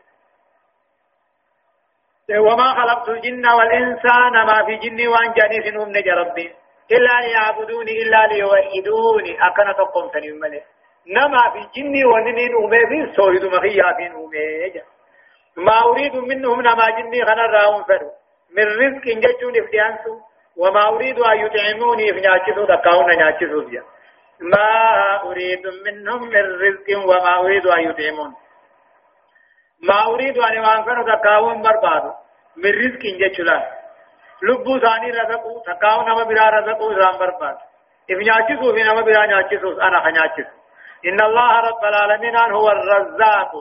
وما 2.30 2.74
خلقت 2.74 3.10
الجن 3.10 3.48
والإنسان 3.48 4.34
ما 4.48 4.66
في 4.66 4.76
جني 4.76 5.08
وأن 5.08 5.34
جاني 5.34 5.62
في 5.64 5.72
نوم 5.72 5.94
ربي. 6.18 6.56
إلا 6.92 7.22
ليعبدوني 7.22 7.92
إلا 7.92 8.28
ليوحدوني. 8.28 9.48
أكنا 9.48 9.74
تقوم 9.74 10.10
تنين 10.10 10.40
ملي. 10.40 10.62
نما 11.08 11.44
في 11.54 11.82
جني 11.82 12.06
وننين 12.06 12.56
أمي 12.64 12.80
في 12.90 13.16
سوهد 13.16 13.46
مخيا 13.46 13.94
في 13.98 14.08
أمي 14.08 14.82
ما 15.58 15.82
أريد 15.86 16.16
منهم 16.16 16.62
نما 16.62 16.90
جني 16.90 17.26
خنا 17.26 17.46
راهم 17.46 17.84
فرو. 17.84 18.12
من 18.56 18.64
رزق 18.64 19.06
جتون 19.24 19.54
إفتيانسو. 19.64 20.20
وما 20.58 20.90
أريد 20.90 21.20
أن 21.20 21.38
يطعموني 21.46 22.14
في 22.14 22.22
ناتشسو 22.22 22.66
دكاونا 22.66 23.16
ناتشسو 23.16 23.62
بيا 23.66 23.84
ما 24.40 24.70
أريد 25.24 25.64
منهم 25.86 26.22
من 26.24 26.46
رزق 26.64 26.88
وما 27.10 27.40
أريد 27.40 27.68
أن 27.68 27.82
يطعموني 27.90 28.36
ما 29.90 30.06
أريد 30.06 30.38
أن 30.38 30.54
يوانفر 30.54 31.16
تكاون 31.16 31.62
برباد 31.62 32.14
من 32.58 32.72
رزق 32.72 33.04
جچلا 33.22 33.58
لبو 34.42 34.80
ثاني 34.80 35.12
رزقو 35.12 35.60
تكاون 35.60 36.06
نما 36.06 36.24
برا 36.24 36.50
رزقو 36.50 36.92
رام 36.92 37.18
برباد 37.18 37.58
إذ 38.10 38.18
ناچسو 38.18 38.74
في 38.74 38.84
نما 38.84 39.02
برا 39.02 39.26
ناچسو 39.26 39.82
أنا 39.82 40.00
خناچس 40.00 40.58
إن 41.06 41.22
الله 41.22 41.60
رب 41.60 41.84
العالمين 41.84 42.38
هو 42.38 42.70
الرزاق. 42.70 43.52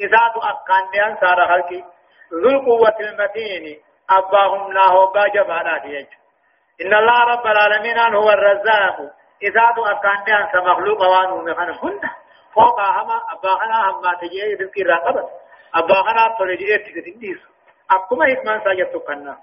إذا 0.00 0.18
أقان 0.36 0.90
ديان 0.92 1.16
سارة 1.20 1.46
خلقي. 1.46 1.84
ذو 2.32 2.48
القوة 2.48 2.96
المتين. 3.00 3.80
أباهم 4.10 4.72
ناهو 4.72 5.06
باجبانا 5.12 5.78
ديج. 5.78 6.06
إن 6.80 6.94
الله 6.94 7.24
رب 7.24 7.46
العالمين 7.46 7.98
هو 8.14 8.30
الرزاق. 8.30 8.96
إذا 9.42 9.60
أقان 9.60 10.24
ديان 10.24 10.48
سمخلوق 10.52 11.00
وانو 11.00 11.42
مخان 11.42 11.70
هن. 11.70 12.00
فوق 12.54 12.80
هما 12.80 13.20
أباهنا 13.32 13.90
هم 13.90 14.02
ما 14.02 14.12
تجيه 14.20 14.56
رزقي 14.60 14.82
راقبت 14.82 15.28
أبا 15.74 15.94
خنا 15.94 16.36
تولي 16.38 16.78
تكتنديس 16.78 17.38
أكما 17.90 18.32
هكمان 18.32 18.60
ساجت 18.64 18.96
كنا. 18.96 19.36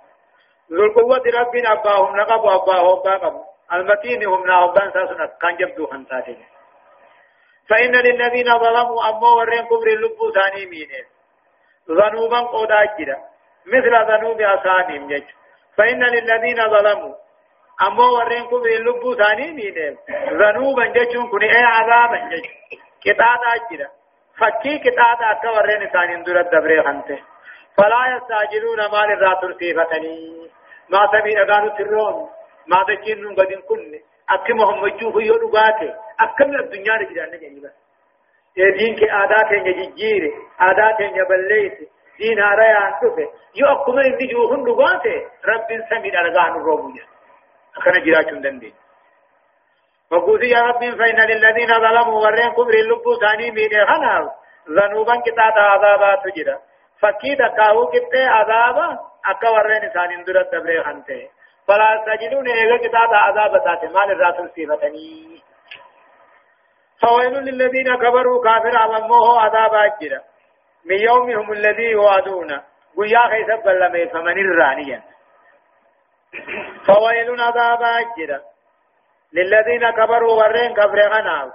ذو 0.71 0.83
القوة 0.85 1.23
ربنا 1.39 1.71
أباهم 1.71 2.17
نقب 2.17 2.43
وأباهم 2.43 3.03
باقب 3.03 3.35
المتين 3.73 4.25
هم 4.25 4.47
ناهبان 4.47 4.91
ساسنا 4.91 5.25
كان 5.41 5.55
جبدو 5.57 5.87
خنساتين 5.87 6.45
فإن 7.69 7.95
للذين 7.95 8.59
ظلموا 8.59 9.09
أما 9.09 9.27
ورين 9.27 9.65
كبر 9.65 9.87
اللب 9.87 10.19
ثاني 10.35 10.65
مينين 10.65 11.05
ذنوبا 11.89 12.39
قودا 12.39 12.95
جدا. 12.99 13.17
مثل 13.65 14.11
ذنوب 14.11 14.41
أصحابهم 14.41 15.07
جج. 15.07 15.23
فإن 15.77 16.03
للذين 16.03 16.69
ظلموا 16.69 17.15
أما 17.81 18.05
ورين 18.05 18.45
كبر 18.45 18.69
اللب 18.79 19.03
ثاني 19.17 19.51
مينين 19.51 19.97
ذنوبا 20.39 20.85
ججون 20.85 21.27
كن 21.29 21.43
أي 21.43 21.63
عذابا 21.63 22.17
جج 22.29 22.45
كتادا 23.01 23.53
جدا 23.71 23.89
فكي 24.37 24.79
كتاب 24.79 25.17
أكا 25.21 25.49
ورين 25.49 25.81
إنسان 25.81 26.23
دور 26.23 26.39
الدبر 26.39 26.83
خنته 26.83 27.19
فلا 27.77 28.01
يستعجلون 28.15 28.77
مال 28.77 29.11
الراتر 29.11 29.53
سيفتني 29.59 30.49
ما 30.89 31.07
سبي 31.11 31.41
أغانو 31.41 31.69
ترون 31.77 32.29
ما 32.67 32.83
تجين 32.87 33.35
قدين 33.35 33.61
كن 33.61 33.99
أكي 34.29 34.53
محمد 34.53 34.97
جوه 34.97 35.23
أكي 36.19 36.43
من 36.43 36.59
الدنيا 36.59 36.93
رجلان 36.93 37.29
نجيبا 37.31 37.69
دين 38.57 38.95
کے 38.95 39.09
عادات 39.09 39.51
ہیں 39.51 39.73
ججیر 39.73 40.23
عادات 40.65 40.99
ہیں 41.01 41.07
جبلیت 41.13 41.79
دین 42.19 42.41
آرہ 42.43 42.67
آنتوفے 42.81 43.23
یو 43.59 43.67
اکمہ 43.67 44.01
اندی 44.09 44.27
جو 44.33 44.45
ہن 44.51 44.63
لگاتے 44.67 45.17
رب 45.49 45.71
ارغان 46.21 46.59
روبویا 46.65 47.03
اخنا 47.03 47.12
جرا 48.05 48.23
چندن 48.23 48.59
دین 48.59 48.73
وقوذي 50.11 50.49
يا 50.49 50.61
رب 50.61 50.79
فإن 50.79 51.19
للذين 51.19 51.67
ظلموا 51.67 52.21
ورين 52.25 52.51
كبر 52.51 52.73
اللبو 52.73 53.19
ثاني 53.19 53.51
مين 53.51 53.85
خنا. 53.85 54.31
ذنوبا 54.69 55.15
كتاب 55.25 55.53
عذابات 55.57 56.23
جرا 56.35 56.57
فكيد 57.01 57.37
كاهو 57.37 57.87
كتة 57.87 58.29
عذابا 58.29 58.99
أكا 59.25 59.49
ورين 59.49 59.89
ثاني 59.93 60.23
درت 60.23 60.55
دبر 60.55 60.83
خنته 60.83 61.29
فلا 61.67 62.03
تجدون 62.07 62.47
إيغا 62.47 62.77
كتاب 62.77 63.13
عذابات 63.13 63.83
مال 63.85 64.11
الراتل 64.11 64.49
صفتني 64.49 65.41
فويل 67.01 67.33
للذين 67.33 67.95
كبروا 67.95 68.43
كافر 68.43 68.77
عمموه 68.77 69.41
عذابات 69.41 69.93
جرا 70.01 70.21
من 70.85 70.99
يومهم 70.99 71.51
الذي 71.51 71.83
يوعدون. 71.83 72.49
قيا 72.97 73.23
خيسب 73.31 73.63
بلمي 73.65 74.07
فمن 74.07 74.37
الرانيا. 74.45 75.12
فويل 76.87 77.41
عذابات 77.41 78.07
جرا 78.17 78.41
للذين 79.33 79.89
كبروا 79.89 80.33
ورين 80.33 80.73
كفر 80.73 80.99
غناو. 80.99 81.51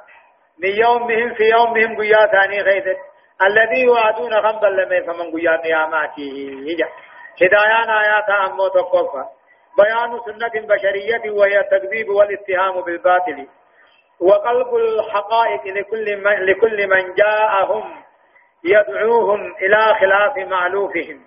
من 0.58 0.70
يومهم 0.70 1.34
في 1.34 1.44
يومهم 1.44 1.96
قيا 1.96 2.26
ثاني 2.26 2.60
غيثت. 2.60 2.98
الذي 3.42 3.80
يوعدون 3.82 4.42
خنبا 4.42 4.66
لما 4.66 5.00
فمن 5.06 5.32
قيا 5.32 5.56
قياماته. 5.56 6.50
هجا. 6.68 6.88
هدايان 7.42 7.90
آيات 7.90 8.30
أمو 8.30 8.68
تقفى 8.68 9.24
بيان 9.78 10.20
سنة 10.26 10.66
بشرية 10.74 11.30
وهي 11.30 11.60
التكذيب 11.60 12.08
والاتهام 12.08 12.80
بالباطل. 12.80 13.46
وقلب 14.20 14.74
الحقائق 14.74 15.66
لكل 15.66 16.16
من, 16.16 16.46
لكل 16.46 16.88
من 16.88 17.14
جاءهم 17.14 18.02
يدعوهم 18.64 19.54
إلى 19.56 19.94
خلاف 20.00 20.36
معلوفهم 20.36 21.24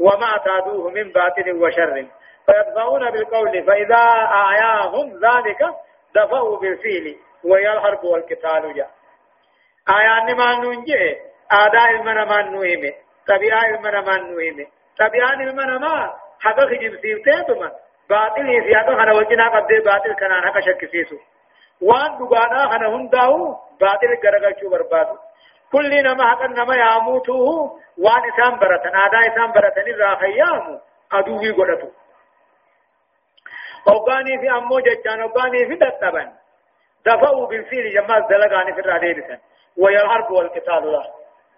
وما 0.00 0.26
اعتادوه 0.26 0.90
من 0.90 1.12
باطل 1.12 1.52
وشر. 1.52 2.06
فيدفعون 2.46 3.10
بالقول 3.10 3.64
فإذا 3.66 4.02
أعياهم 4.42 5.06
ذلك 5.12 5.60
دفعوا 6.14 6.58
بالفيل 6.58 7.16
وهي 7.44 7.72
الحرب 7.72 8.04
والقتال 8.04 8.74
جاء. 8.74 8.90
آيان 9.88 10.36
ما 10.36 10.54
ننجي 10.54 11.16
آداء 11.50 11.90
المنا 11.90 12.24
ما 12.24 12.42
نوهمه 12.42 12.92
طبيعة 13.28 13.64
المنا 13.64 14.00
ما 14.00 14.16
نوهمه 14.18 14.66
طبيعة 14.98 15.32
المنا 15.32 15.78
ما 15.78 16.14
حقا 16.40 16.66
خجب 16.66 17.00
سيبتهتما 17.02 17.72
باطل 18.10 18.48
يسيادو 18.48 18.96
خنا 18.96 19.12
وجنا 19.12 19.48
قبضي 19.48 19.78
باطل 19.80 20.14
كنان 20.14 20.42
حقا 20.48 20.60
شك 20.60 20.90
سيسو 20.90 21.16
وان 21.82 22.18
دقانا 22.18 22.68
خنا 22.70 22.88
هنداو 22.88 23.56
باطل 23.80 24.10
قرقشو 24.22 24.70
بربادو 24.70 25.16
كل 25.72 26.02
نما 26.02 26.26
حقا 26.30 26.46
نما 26.46 26.76
ياموتوه 26.76 27.80
وان 27.98 28.22
اسام 28.32 28.58
برتن 28.58 28.96
آداء 29.06 29.32
اسام 29.32 29.52
برتن 29.52 29.86
الراخيامو 29.94 30.80
أدوه 31.12 31.52
قدتو 31.58 31.88
وقاني 33.86 34.38
في 34.40 34.50
أمو 34.50 34.78
ججان 34.80 35.22
وقاني 35.22 35.66
في 35.66 35.74
دتبن 35.74 36.32
دفعوا 37.06 37.46
بالفيل 37.46 37.94
جماعة 37.94 38.28
دلقاني 38.28 38.74
في 38.74 38.80
الراديدسن 38.80 39.38
ويالحرب 39.76 40.30
والقتال 40.30 40.92
له 40.92 41.04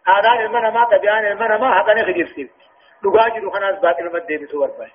هذا 0.07 0.45
المنا 0.45 0.71
ما 0.71 0.85
تبيان 0.91 1.27
المنا 1.27 1.59
ما 1.59 1.75
حقا 1.75 1.95
نخجر 1.95 2.27
سيب 2.35 2.51
لقاجي 3.05 3.51
خناس 3.51 3.79
باطل 3.81 4.13
مدى 4.13 4.37
بسور 4.37 4.67
باي 4.67 4.91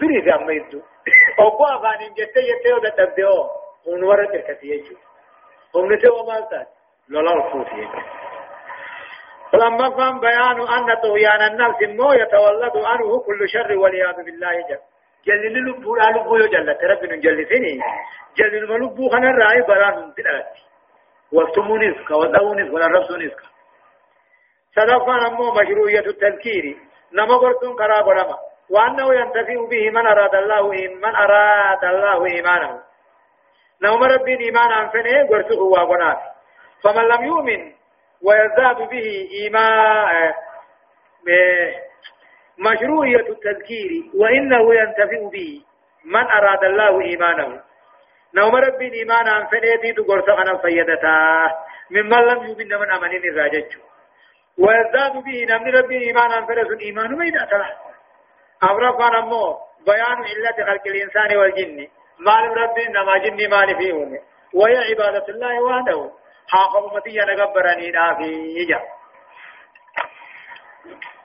بري 0.00 0.22
في 0.22 0.34
أما 0.34 0.52
يدو 0.52 0.80
وقوا 1.38 1.76
أفاني 1.76 2.08
جتة 2.08 2.40
جتة 2.40 2.74
ودا 2.74 2.88
تبدأو 2.88 3.48
ونورة 3.86 4.26
تركسي 4.26 4.66
يجو 4.68 4.96
هم 5.74 5.92
نتوى 5.92 6.26
مالتات 6.26 6.68
لولا 7.08 7.32
الفوت 7.46 7.66
يجو 7.72 7.98
لما 9.54 9.88
قام 9.88 10.20
بيان 10.20 10.60
أن 10.60 10.94
طغيان 11.02 11.42
النفس 11.42 11.82
مو 11.82 12.12
يتولد 12.12 12.76
عنه 12.76 13.20
كل 13.20 13.48
شر 13.48 13.78
والعياذ 13.78 14.16
بالله 14.24 14.50
جل 14.68 14.78
جل 15.26 15.54
لبو 15.68 15.96
لا 15.96 16.10
لبو 16.10 16.36
جل 16.38 16.68
ربنا 16.90 17.16
جل 17.16 17.46
سني 17.48 17.80
جل 18.36 18.68
ما 18.68 18.74
لبو 18.74 19.08
خنا 19.08 19.30
راي 19.30 19.62
بران 19.62 20.14
تلات 20.16 20.52
وفتمون 21.32 21.90
نسك 21.90 22.10
ودعون 22.10 22.62
نسك 22.62 22.74
ولا 22.74 22.88
نسك 22.88 23.40
صدقا 24.76 25.26
أمو 25.26 25.52
مشروعية 25.52 26.06
التذكير 26.06 26.76
نما 27.12 27.36
قرتون 27.36 27.76
كرا 27.76 28.02
برما 28.02 28.38
وأنه 28.70 29.14
ينتفع 29.14 29.66
به 29.70 29.90
من 29.90 30.06
أراد 30.06 30.34
الله 30.34 30.70
من 31.04 31.14
أراد 31.14 31.84
الله 31.84 32.26
إيمانه 32.26 32.80
نوم 33.82 34.02
ربي 34.02 34.38
إيمان 34.44 34.72
أنفنه 34.72 35.28
قرته 35.28 35.54
هو 35.54 35.96
فمن 36.82 37.04
لم 37.08 37.24
يؤمن 37.24 37.72
ويزداد 38.22 38.76
به 38.76 39.28
إيمان 39.32 40.32
مشروعية 42.58 43.26
التذكير 43.28 43.90
وإنه 44.14 44.74
ينتفع 44.74 45.28
به. 45.32 45.62
من 46.04 46.24
أراد 46.30 46.64
الله 46.64 47.00
إيمانه؟ 47.00 47.60
نوم 48.34 48.56
ربي 48.56 48.94
إيمان 48.94 49.28
عن 49.28 49.46
فنيتي 49.46 49.92
تقرص 49.92 50.28
أنا 50.28 50.58
فيدتا. 50.58 51.50
ممن 51.90 52.20
لم 52.26 52.42
يؤمن 52.42 52.68
من 52.80 52.90
أمنين 52.90 53.24
الراجج 53.24 53.70
ويزداد 54.58 55.12
به 55.12 55.46
نمن 55.50 55.76
ربي 55.76 55.98
إيمان 56.06 56.32
عن 56.32 56.46
فنيت 56.46 56.80
إيمان 56.80 57.18
بين 57.18 57.40
أتلا 57.40 57.76
أمرفان 58.62 59.14
أمو 59.14 59.58
بيان 59.86 60.18
علة 60.30 60.66
خلق 60.70 60.86
الإنسان 60.86 61.36
والجن. 61.36 61.88
مال 62.18 62.56
ربي 62.56 62.84
نما 62.88 63.18
جن 63.18 63.50
مال 63.50 63.76
فيه 63.78 63.94
وهي 64.54 64.76
عبادة 64.90 65.26
الله 65.28 65.62
وحده. 65.62 66.10
حاقب 66.48 66.96
متي 66.96 67.16
نغبرني 67.18 67.90
نافي 67.90 68.32
يجا 68.58 68.80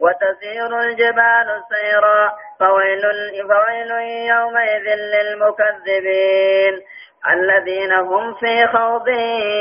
وتسير 0.00 0.80
الجبال 0.80 1.62
سيرا 1.68 2.32
فويل 2.60 3.02
فويل 3.48 3.90
يومئذ 4.28 4.86
للمكذبين 5.14 6.74
الذين 7.30 7.92
هم 7.92 8.34
في 8.34 8.66
خوض 8.66 9.08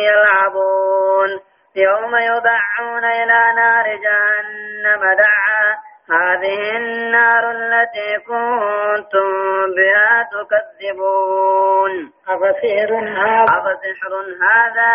يلعبون. 0.08 1.40
يوم 1.76 2.16
يدعون 2.16 3.06
إلى 3.06 3.54
نار 3.56 3.86
جهنم 3.88 5.14
دعا 5.14 5.78
هذه 6.10 6.78
النار 6.78 7.52
التي 7.52 8.18
كنتم 8.28 9.30
بها 9.76 10.30
تكذبون. 10.32 12.12
أفسحر 12.28 12.92
هذا؟ 12.94 13.44
أفسحر 13.44 14.14
هذا 14.42 14.94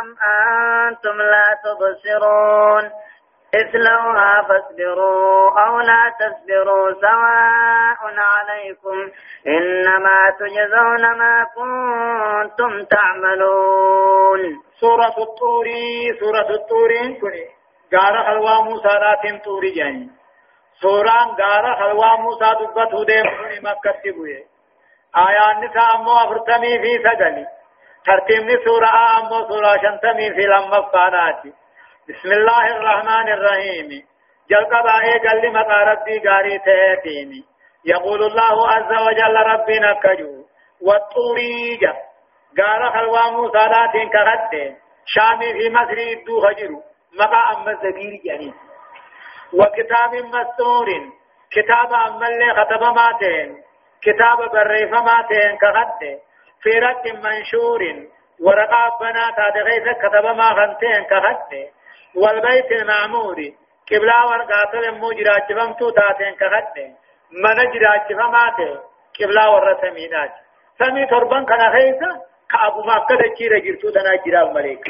أم 0.00 0.16
أنتم 0.88 1.16
لا 1.22 1.58
تبصرون؟ 1.64 2.90
اصلوها 3.54 4.42
فاصبروا 4.48 5.50
أو 5.66 5.80
لا 5.80 6.12
تصبروا 6.20 6.92
سواء 7.00 8.14
عليكم 8.18 9.10
إنما 9.46 10.16
تجزون 10.38 11.18
ما 11.18 11.44
كنتم 11.56 12.84
تعملون. 12.84 14.62
سورة 14.80 15.16
الطور 15.18 15.66
سورة 16.20 16.50
الطور 16.50 16.90
كني 17.20 17.46
قال 17.92 18.24
خلوا 18.26 18.62
موسى 18.62 18.88
راتم 18.88 19.38
طور 19.44 19.64
جاني 19.76 20.10
سوران 20.80 21.28
غارا 21.40 21.74
خلوا 21.80 22.16
موسى 22.16 22.50
دبت 22.60 22.94
هديم 22.94 23.24
كوني 23.36 23.60
مكة 23.60 24.00
تبوي 24.04 24.36
آيان 25.16 25.64
نساء 25.64 25.94
أمو 25.94 26.12
أفرتمي 26.12 26.78
في 26.82 26.98
سجلي. 27.04 27.46
ترتيبني 28.06 28.64
سورة 28.64 28.88
أمو 29.18 29.48
سورة 29.48 29.76
شنتمي 29.82 30.34
في 30.34 30.42
لما 30.46 30.82
فاناتي 30.92 31.52
بسم 32.08 32.32
الله 32.32 32.66
الرحمن 32.76 33.28
الرحيم 33.32 33.88
جلق 34.50 34.82
باهي 34.84 35.18
قل 35.18 35.52
مقا 35.52 35.82
ربي 35.82 36.28
غاري 36.28 36.58
تهتيني 36.58 37.44
يقول 37.84 38.22
الله 38.22 38.68
عز 38.70 38.92
وجل 39.06 39.36
ربنا 39.36 39.92
كجو 40.02 40.44
والطوريجا 40.86 41.94
غارا 42.60 42.90
خلوا 42.90 43.30
موسى 43.30 43.58
راتين 43.58 44.08
كغد 44.10 44.76
شامي 45.06 45.52
في 45.52 45.70
مصر 45.70 45.98
يدو 45.98 46.46
هجرو 46.46 46.82
مقا 47.20 47.42
أما 47.56 47.70
الزبير 47.70 48.20
جاني 48.24 48.54
وكتاب 49.52 50.14
مستور 50.14 50.88
كتاب 51.52 51.92
أمل 51.92 52.56
خطب 52.56 52.82
ماتين 52.96 53.62
كتاب 54.02 54.38
بريف 54.52 54.90
ماتين 54.90 55.58
كغد 55.58 56.20
في 56.62 56.70
رق 56.70 57.02
منشور 57.24 57.80
ورقاب 58.40 58.92
بنات 59.00 59.38
هذا 59.38 59.92
كتب 59.92 60.24
ما 60.36 60.48
خنتين 60.54 61.04
كغد 61.04 61.70
والبيت 62.14 62.72
المعمور 62.72 63.36
قبلا 63.90 64.24
ورقات 64.24 64.74
المجرات 64.74 65.52
فمتو 65.52 65.90
تاتين 65.90 66.34
كغد 66.34 66.76
من 67.32 67.58
جرات 67.72 68.08
فماتين 68.12 68.78
قبلا 69.20 69.46
ورسمينات 69.48 70.32
سمي 70.78 71.06
تربان 71.06 71.44
كان 71.46 71.72
خيسا 71.72 72.10
كأبو 72.50 72.82
ما 72.82 72.98
قد 72.98 73.22
جيرا 73.38 73.58
جرتو 73.58 73.90
تنا 73.90 74.16
جرا 74.24 74.42
الملك 74.42 74.84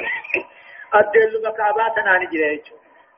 أدلو 0.95 1.39
مكاباتنا 1.47 2.19
نجرا 2.19 2.59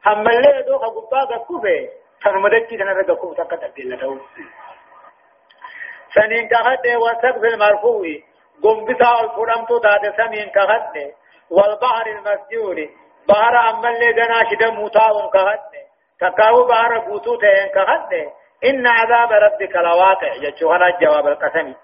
هم 0.07 0.29
اللي 0.29 0.62
دو 0.67 0.79
خبطا 0.79 1.37
كوفه 1.49 1.88
تنمدكي 2.23 2.77
تنا 2.77 2.93
رجع 2.93 3.14
كوفه 3.14 3.45
تكتب 3.45 3.75
دلته 3.77 4.21
سنين 6.14 6.49
كهد 6.49 6.87
وسقف 7.03 7.45
المرفوع 7.45 8.07
قم 8.62 8.85
بتا 8.85 9.21
الفرم 9.21 9.64
تو 9.69 9.79
داد 9.79 10.05
سمين 10.17 10.49
كهد 10.51 11.14
والبحر 11.51 12.07
المسجور 12.07 12.88
بحر 13.29 13.71
أما 13.71 13.89
اللي 13.91 14.13
دنا 14.13 14.41
شد 14.51 14.65
موتاهم 14.65 15.31
كهد 15.31 15.61
تكاو 16.21 16.65
بحر 16.69 16.99
بوتو 16.99 17.37
تين 17.37 17.69
كهد 17.75 18.13
إن 18.65 18.87
عذاب 18.87 19.33
ربك 19.33 19.77
لواقع 19.77 20.33
يجوهنا 20.35 20.87
الجواب 20.87 21.27
القسمي 21.27 21.75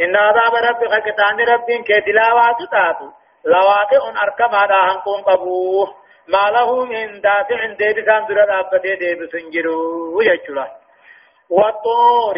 إن 0.00 0.16
عذاب 0.16 0.54
ربك 0.54 1.02
كتان 1.06 1.40
ربين 1.40 1.82
كتلاوات 1.84 2.56
تاتو 2.72 3.08
لواقع 3.44 4.22
أركم 4.22 4.54
هذا 4.54 4.80
هنقوم 4.82 5.22
قبوه 5.22 5.94
ما 6.28 6.50
له 6.50 6.84
من 6.84 7.20
دافع 7.20 7.66
ديبسان 7.78 8.26
درا 8.26 8.46
دابته 8.46 8.94
ديبسن 8.94 9.50
جرو 9.50 10.20
يجلا 10.20 10.66
والطور 11.50 12.36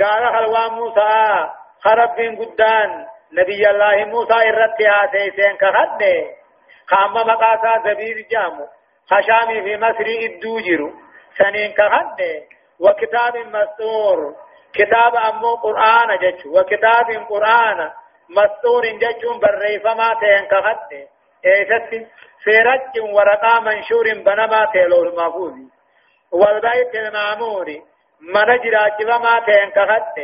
قال 0.00 0.22
خلوا 0.34 0.68
موسى 0.68 1.50
خرب 1.84 2.16
بن 2.16 2.36
قدان 2.36 3.06
نبي 3.32 3.70
الله 3.70 4.04
موسى 4.04 4.34
إرتي 4.34 4.88
آسيسين 5.04 5.56
كخد 5.56 6.02
خام 6.90 7.12
مقاسا 7.14 7.82
زبير 7.84 8.26
جامو 8.30 8.66
خشامي 9.10 9.62
في 9.62 9.76
مصر 9.76 10.06
الدوجر 10.30 10.92
سنين 11.38 11.72
كخد 11.72 12.20
وكتاب 12.80 13.36
مستور 13.36 14.34
كتاب 14.74 15.16
أمو 15.16 15.54
قرآن 15.54 16.18
جج 16.18 16.46
وكتاب 16.46 17.08
قرآن 17.30 17.90
مستور 18.30 18.86
جج 18.86 19.22
بريفما 19.42 20.14
تين 20.20 20.44
كخد 20.52 20.92
ايست 21.46 22.06
سيرت 22.44 22.98
ورقا 23.14 23.60
منشور 23.60 24.04
بنما 24.26 24.64
تيلو 24.72 25.02
المفوز 25.02 25.54
والبيت 26.32 26.94
المعمور 26.94 27.66
من 28.20 28.46
جراجب 28.64 29.08
ما 29.08 29.40
تين 29.46 29.70
كخد 29.70 30.18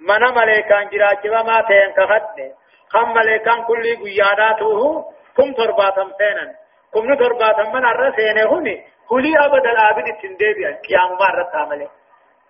من 0.00 0.22
ملكان 0.36 0.88
جراجب 0.88 1.32
ما 1.46 1.60
تين 1.68 1.92
كخد 1.96 2.52
خم 2.88 3.14
ملكان 3.14 3.62
كل 3.64 3.96
قياداته 4.04 5.04
كم 5.36 5.52
ترباتم 5.52 6.08
سينا 6.18 6.54
كم 6.94 7.14
ترباتم 7.14 7.72
من 7.72 7.84
الرسين 7.84 8.38
هني 8.52 8.84
كلي 9.08 9.32
أبد 9.46 9.66
الآبد 9.66 10.04
تندبي 10.22 10.64
قيام 10.66 11.10
مرة 11.20 11.42
تعمله 11.52 11.88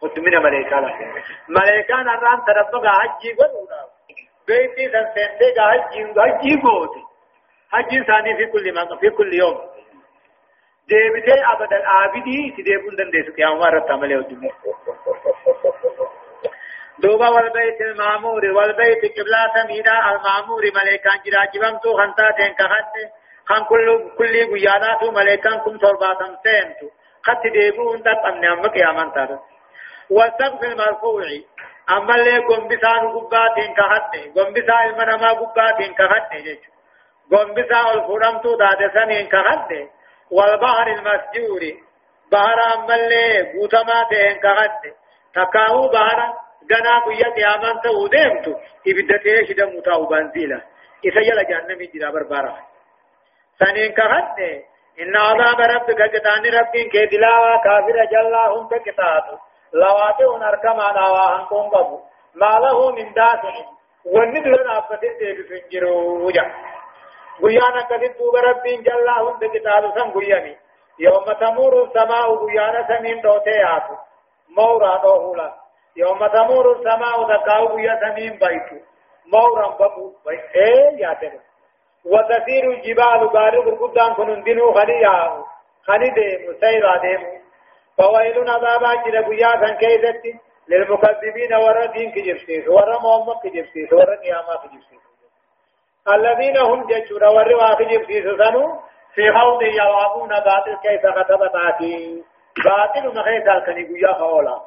وتمنى 0.02 0.36
ملكان 0.36 0.84
ملكان 1.48 2.08
الرام 2.08 2.40
تربك 2.46 2.86
حجي 2.86 3.32
قدونا 3.38 3.80
بيتي 4.46 4.84
سنسنتي 4.92 5.60
حجي 5.60 6.00
حجي 6.20 6.62
قوتي 6.62 7.02
حج 7.72 7.90
ثاني 8.06 8.36
في 8.36 8.46
كل 8.52 8.74
ما 8.74 8.96
في 9.00 9.10
كل 9.10 9.34
يوم. 9.34 9.58
ديبتي 10.88 11.44
أبد 11.52 11.72
العابدي 11.72 12.54
تديبون 12.56 12.96
دن 12.96 13.10
ديسو 13.10 13.32
قيام 13.36 13.58
مرة 13.58 13.80
تعمله 13.88 14.16
الدنيا 14.18 14.52
دوبا 16.98 17.28
والبيت 17.28 17.80
المعمور 17.80 18.44
والبيت 18.56 19.02
قبلة 19.18 19.40
سمينا 19.54 19.94
المعمور 20.12 20.62
ملائكان 20.74 21.18
جراجبم 21.26 21.78
تو 21.78 21.96
خنتا 21.96 22.30
تين 22.30 22.54
كخت 22.54 22.94
خان 23.48 23.64
كل 23.64 23.86
كل 24.18 24.34
قيادات 24.52 25.02
ملائكان 25.04 25.58
كم 25.64 25.78
ترباتم 25.78 26.36
تين 26.44 26.74
تو 26.80 26.86
قد 27.26 27.42
ديبون 27.52 28.02
تقمنا 28.02 28.52
أما 28.52 28.68
قيامان 28.68 29.12
تارد 29.12 29.38
والسقف 30.10 30.62
المرفوع 30.64 31.24
أما 31.90 32.14
اللي 32.14 32.38
قم 32.38 32.68
بسان 32.68 33.02
قباتين 33.14 33.74
كهدن 33.74 34.32
قم 34.36 34.52
بسا 34.52 34.84
المنما 34.84 35.30
قباتين 35.32 35.94
كهدن 35.94 36.42
جيش 36.44 36.58
قم 37.32 37.54
بسا 37.54 37.80
الفرمتو 37.94 38.56
دادسانين 38.56 39.26
كهدن 39.28 39.88
والبحر 40.30 40.86
المسجور 40.86 41.62
بحر 42.32 42.58
أما 42.74 42.94
اللي 42.94 43.52
قوتماتين 43.52 44.36
كهدن 44.44 44.92
تكاهو 45.34 45.88
بحر 45.88 46.43
غنا 46.70 46.98
قيا 47.06 47.28
قيامان 47.36 47.80
تو 47.80 48.06
ديمتو 48.06 48.52
إبدتي 48.88 49.46
شدا 49.46 49.66
متاو 49.66 50.06
بنزيلا 50.06 50.60
إذا 51.04 51.20
يلا 51.20 51.42
جهنم 51.42 51.80
جرا 51.94 52.10
بربارا 52.10 52.54
سنين 53.58 53.92
كهدن 53.92 54.62
إن 55.00 55.16
عذاب 55.16 55.60
ربك 55.60 56.00
قدان 56.14 56.44
ربك 56.58 56.88
كدلاوا 56.92 57.56
كافر 57.64 58.04
جلا 58.12 58.46
هم 58.48 58.68
كتاتو 58.68 59.36
لواتي 59.72 60.24
أركم 60.24 60.80
على 60.80 61.00
واهن 61.14 61.44
كون 61.44 61.68
قبو 61.68 62.00
ما 62.34 62.58
له 62.62 62.90
من 62.90 63.12
دافع 63.12 63.54
أبتين 64.76 65.18
ديب 65.18 65.46
سنجرو 65.48 66.26
وجا 66.26 66.44
قيانا 67.42 67.82
كذب 67.90 68.16
دوب 68.18 68.36
ربين 68.36 68.82
جلا 68.82 69.20
هم 69.22 69.38
كتاتو 69.54 69.90
سن 69.94 70.10
قياني 70.10 70.56
يوم 70.98 71.32
تمور 71.32 71.82
السماء 71.84 72.46
قيانا 72.46 72.86
سمين 72.88 73.20
دوتياتو 73.20 73.94
مورا 74.56 74.96
دوهولا 75.02 75.63
يوم 75.96 76.26
تمور 76.26 76.72
السماء 76.72 77.22
دكاو 77.28 77.76
قيا 77.76 78.00
سمين 78.00 78.38
بيتو 78.42 78.76
مورا 79.32 79.68
بمو 79.78 80.12
إيه 80.54 81.00
ياتنو 81.02 81.38
وتسير 82.04 82.70
الجبال 82.70 83.28
بارو 83.28 83.62
برقدان 83.62 84.14
كنن 84.14 84.42
دينو 84.42 84.74
خني 85.86 86.10
ديمو 86.10 86.52
سيرا 86.60 86.96
ديمو 86.98 87.44
فويل 87.98 88.50
عذابا 88.50 88.94
جرى 89.04 89.18
قيا 89.18 89.52
كان 89.60 89.76
كيدتي 89.76 90.38
للمكذبين 90.68 91.54
وردين 91.54 92.10
كجبسيس. 92.12 92.68
ورى 92.68 92.96
محمد 93.04 93.36
كجبسيس. 93.44 93.92
ورى 93.92 94.16
قياما 94.16 94.56
كجبسيس. 94.62 95.02
الذين 96.08 96.56
هم 96.56 96.86
ججور 96.86 97.24
وروا 97.24 97.74
كجبسيس 97.74 98.24
سنو. 98.24 98.80
في 99.14 99.32
خوض 99.32 99.62
يلعبون 99.62 100.28
باطل 100.28 100.76
كيف 100.82 101.06
كتبت 101.06 101.54
آتي 101.54 102.24
باطل 102.64 103.18
مخيط 103.18 103.48
الكني 103.48 103.82
قيا 103.84 104.12
خولا 104.12 104.60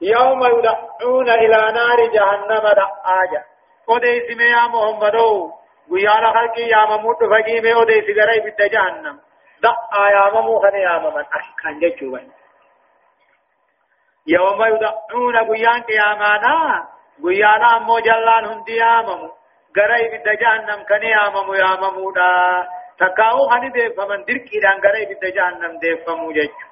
يوم 0.00 0.44
يدعون 0.44 1.28
إلى 1.28 1.72
نار 1.72 2.06
جهنم 2.14 2.64
دعاجا 2.80 3.42
ودي 3.88 4.20
سمي 4.28 4.44
يا 4.44 4.66
محمدو 4.66 5.50
قيا 5.90 6.14
لخلقي 6.22 6.62
يا 6.62 6.82
مموت 6.90 7.20
فقيمي 7.30 7.74
ودي 7.74 8.00
سقري 8.00 8.40
بيت 8.40 8.60
جهنم. 8.72 9.20
دعا 9.62 10.10
يا 10.10 10.24
ممو 10.34 10.58
خن 10.60 10.76
يا 10.76 10.98
ممن. 10.98 11.24
أكان 11.36 11.78
جتشوبا 11.80 12.20
يوم 14.26 14.64
يدعون 14.64 15.36
قيان 15.36 15.82
قيامانا 15.82 16.88
قيانا 17.24 17.76
أمو 17.76 17.98
جلان 17.98 18.44
هندي 18.44 18.76
يا 18.76 19.02
ممو. 19.02 19.30
غري 19.78 20.08
بد 20.12 20.28
جهنم 20.40 20.82
كن 20.88 21.02
يا 21.02 21.28
ممو 21.34 21.54
يا 21.54 21.76
ممو 21.82 22.12
دا. 22.12 22.28
تكاو 22.98 23.48
خن 23.50 23.72
دي 23.72 23.90
فمن 23.96 24.24
دركي 24.24 24.58
دان 24.62 24.80
غري 24.84 25.04
بد 25.10 25.24
جهنم 25.36 25.78
دي 25.78 25.96
فمو 25.96 26.32
جتشو 26.32 26.67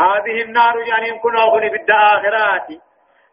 هذه 0.00 0.42
النار 0.42 0.78
يعني 0.78 1.18
كنا 1.18 1.42
أغني 1.42 1.68
بالآخرات 1.68 2.68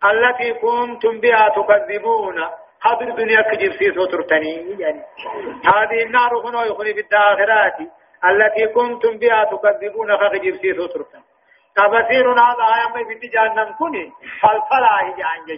التي 0.06 0.54
كنتم 0.54 1.20
بها 1.20 1.50
تكذبون. 1.50 2.40
هذه 2.82 3.04
الدنيا 3.10 3.42
كجيب 3.42 3.72
سيسو 3.72 4.06
ترتني 4.06 4.80
يعني. 4.80 5.04
هذه 5.66 6.04
النار 6.04 6.32
هنا 6.46 6.66
يغني 6.66 6.94
بالآخرات 6.94 7.78
التي 8.26 8.68
كنتم 8.68 9.18
بها 9.18 9.44
تكذبون 9.44 10.18
فخجب 10.18 10.56
سيسو 10.62 10.86
تركا 10.88 11.20
أبصير 11.78 12.32
هذا 12.32 12.64
آية 12.76 13.20
في 13.20 13.28
جهنم 13.28 13.74
كوني 13.74 14.12
فالفلا 14.42 15.04
هي 15.04 15.24
عن 15.24 15.58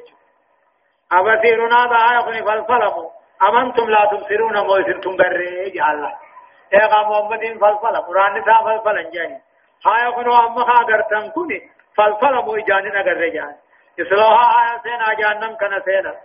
أبصير 1.12 1.68
هذا 1.68 1.96
آية 1.96 2.22
كوني 2.26 2.44
فالفلا 2.44 3.10
أمنتم 3.50 3.90
لا 3.90 4.06
تبصرون 4.12 4.58
موسرتم 4.58 5.16
بري 5.18 5.68
الله. 5.68 6.14
إيه 6.74 6.88
محمد 7.10 7.60
فالفلا 7.62 8.00
قرآن 8.00 8.44
فالفلا 8.44 9.10
جاني 9.14 9.42
آية 9.88 10.10
كونو 10.10 10.36
أما 10.36 10.63
خاغرتم 10.65 11.30
كوني 11.30 11.70
فالفلا 11.98 12.41
مو 12.41 12.58
جاني 12.58 12.89
نگر 12.89 13.34
جاني 13.34 13.56
إصلاها 14.02 14.46
آية 14.62 14.82
سينا 14.84 15.13
جهنم 15.13 15.56
كان 15.56 15.82
سينا 15.86 16.15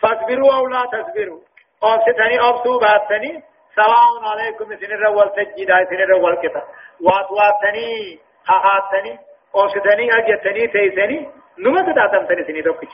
فاصبروا 0.00 0.54
أو 0.54 0.66
لا 0.66 0.82
تصبروا 0.92 1.40
أوبستني 1.82 2.40
أوبسوا 2.40 2.80
باتني 2.80 3.42
سواء 3.74 4.24
عليكم 4.32 4.76
سنر 4.76 5.06
والسجد 5.06 5.70
سنر 5.90 6.12
والكتا 6.12 6.62
واتواتني 7.00 8.18
خاخاتني 8.44 9.18
اوشتني 9.54 10.06
اجتني 10.18 10.66
تيسني 10.66 11.28
نما 11.58 11.82
تداتم 11.82 12.26
تني 12.26 12.44
سني 12.44 12.60
دوكچ 12.62 12.92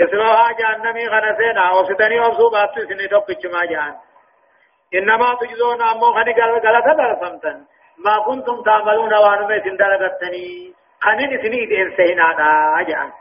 اسلوها 0.00 0.52
جهنمي 0.52 1.06
غنسنا 1.08 1.68
اوشتني 1.72 2.20
اوسو 2.20 2.50
بات 2.50 2.74
سني 2.88 3.06
دوكچ 3.06 3.46
ما 3.46 3.64
جان 3.64 3.94
انما 4.94 5.34
تجزون 5.40 5.82
امو 5.82 6.06
غني 6.06 6.32
غلطه 6.32 6.92
درسمتن 6.92 7.64
ما 8.04 8.18
كنتم 8.18 8.62
تعملون 8.62 9.14
وانو 9.14 9.46
میں 9.48 9.58
سندرغتني 9.64 10.72
خنين 11.04 11.42
سني 11.42 11.66
دين 11.66 11.96
سهنا 11.96 12.32
دا 12.32 12.82
جان. 12.82 13.12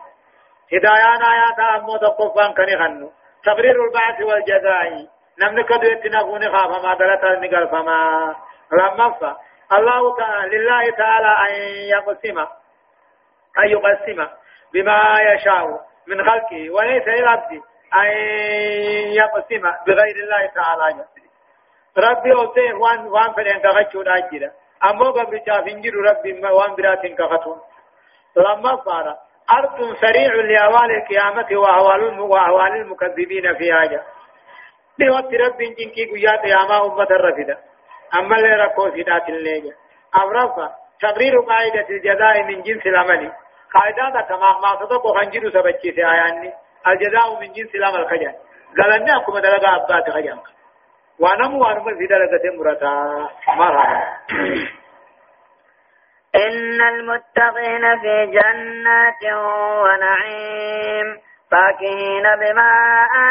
هدايان 0.74 1.24
آيات 1.24 1.60
امو 1.60 1.98
دقفان 1.98 2.54
كني 2.54 2.78
خنو. 2.78 3.12
تقرير 3.46 3.76
البعث 3.84 4.22
والجزاء. 4.22 5.08
نمن 5.39 5.62
كدو 5.62 5.88
يتنقون 5.88 6.44
خاف 6.52 6.84
ما 6.84 6.94
دلتا 6.94 7.30
نقل 7.30 7.68
فما. 7.68 8.36
لما 8.72 9.36
الله 9.74 10.18
تعالى 10.18 10.58
لله 10.58 10.89
تعالى 10.92 11.32
أن 11.46 11.54
يقسم. 11.96 12.38
أن 13.60 13.68
يقسم. 13.70 14.28
بما 14.74 15.00
يشاء 15.22 15.65
من 16.08 16.30
خلقه. 16.30 16.70
وليس 16.70 17.08
للعبد 17.08 17.62
أن 17.94 18.10
يقسم 19.22 19.63
بغير 19.88 20.15
الله 20.24 20.46
تعالى. 20.56 21.06
ربي 21.98 22.34
أوتيه 22.34 22.74
وان 22.74 23.08
وأن 23.08 23.34
فلين 23.34 23.60
كغتشون 23.60 24.08
أجرا 24.08 24.52
أمو 24.84 25.12
قبل 25.12 25.42
شافنجر 25.46 25.94
ربي 25.94 26.32
وان 26.46 26.76
برات 26.76 27.06
كغتون. 27.18 27.60
لما 28.38 28.76
فارا 28.76 29.18
أرض 29.54 29.96
سريع 30.02 30.34
لأوال 30.34 30.92
القيامة 30.92 31.60
وأهوال 31.60 32.20
وأهوال 32.20 32.72
المكذبين 32.82 33.56
في 33.58 33.74
حاجة 33.74 34.04
لوقت 35.00 35.34
رب 35.34 35.58
جنكي 35.58 36.06
قيات 36.06 36.46
ياما 36.46 36.86
أمة 36.86 37.08
الرفدة 37.12 37.58
أما 38.20 38.38
اللي 38.38 38.56
ركو 38.56 38.89
سيدات 38.92 39.30
الليجة 39.30 39.74
أمرفا 40.15 40.76
تقرير 41.02 41.39
قاعدة 41.39 41.89
الجزاء 41.89 42.44
من 42.44 42.62
جنس 42.62 42.86
العمل. 42.86 43.32
قاعدة 43.74 44.22
تمام 44.28 44.62
ما 44.62 44.86
صدق 44.86 45.08
خنجر 45.18 45.50
سبكي 45.50 45.92
سياني 45.92 46.54
الجزاء 46.88 47.39
من 47.39 47.54
جنس 47.54 47.76
العمل 47.76 48.08
خجان. 48.08 48.36
قال 48.78 49.12
أكما 49.12 49.39
دلقا 49.39 49.76
أبات 49.76 50.10
خجان. 50.10 50.39
وانمو 51.19 51.63
في 51.97 52.08
دلقة 52.08 52.43
مرتا. 52.58 52.95
مرحبا. 53.58 53.99
إن 56.36 56.82
المتقين 56.82 57.99
في 57.99 58.25
جنات 58.25 59.23
ونعيم 59.84 61.08
فاكهين 61.51 62.23
بما 62.23 62.71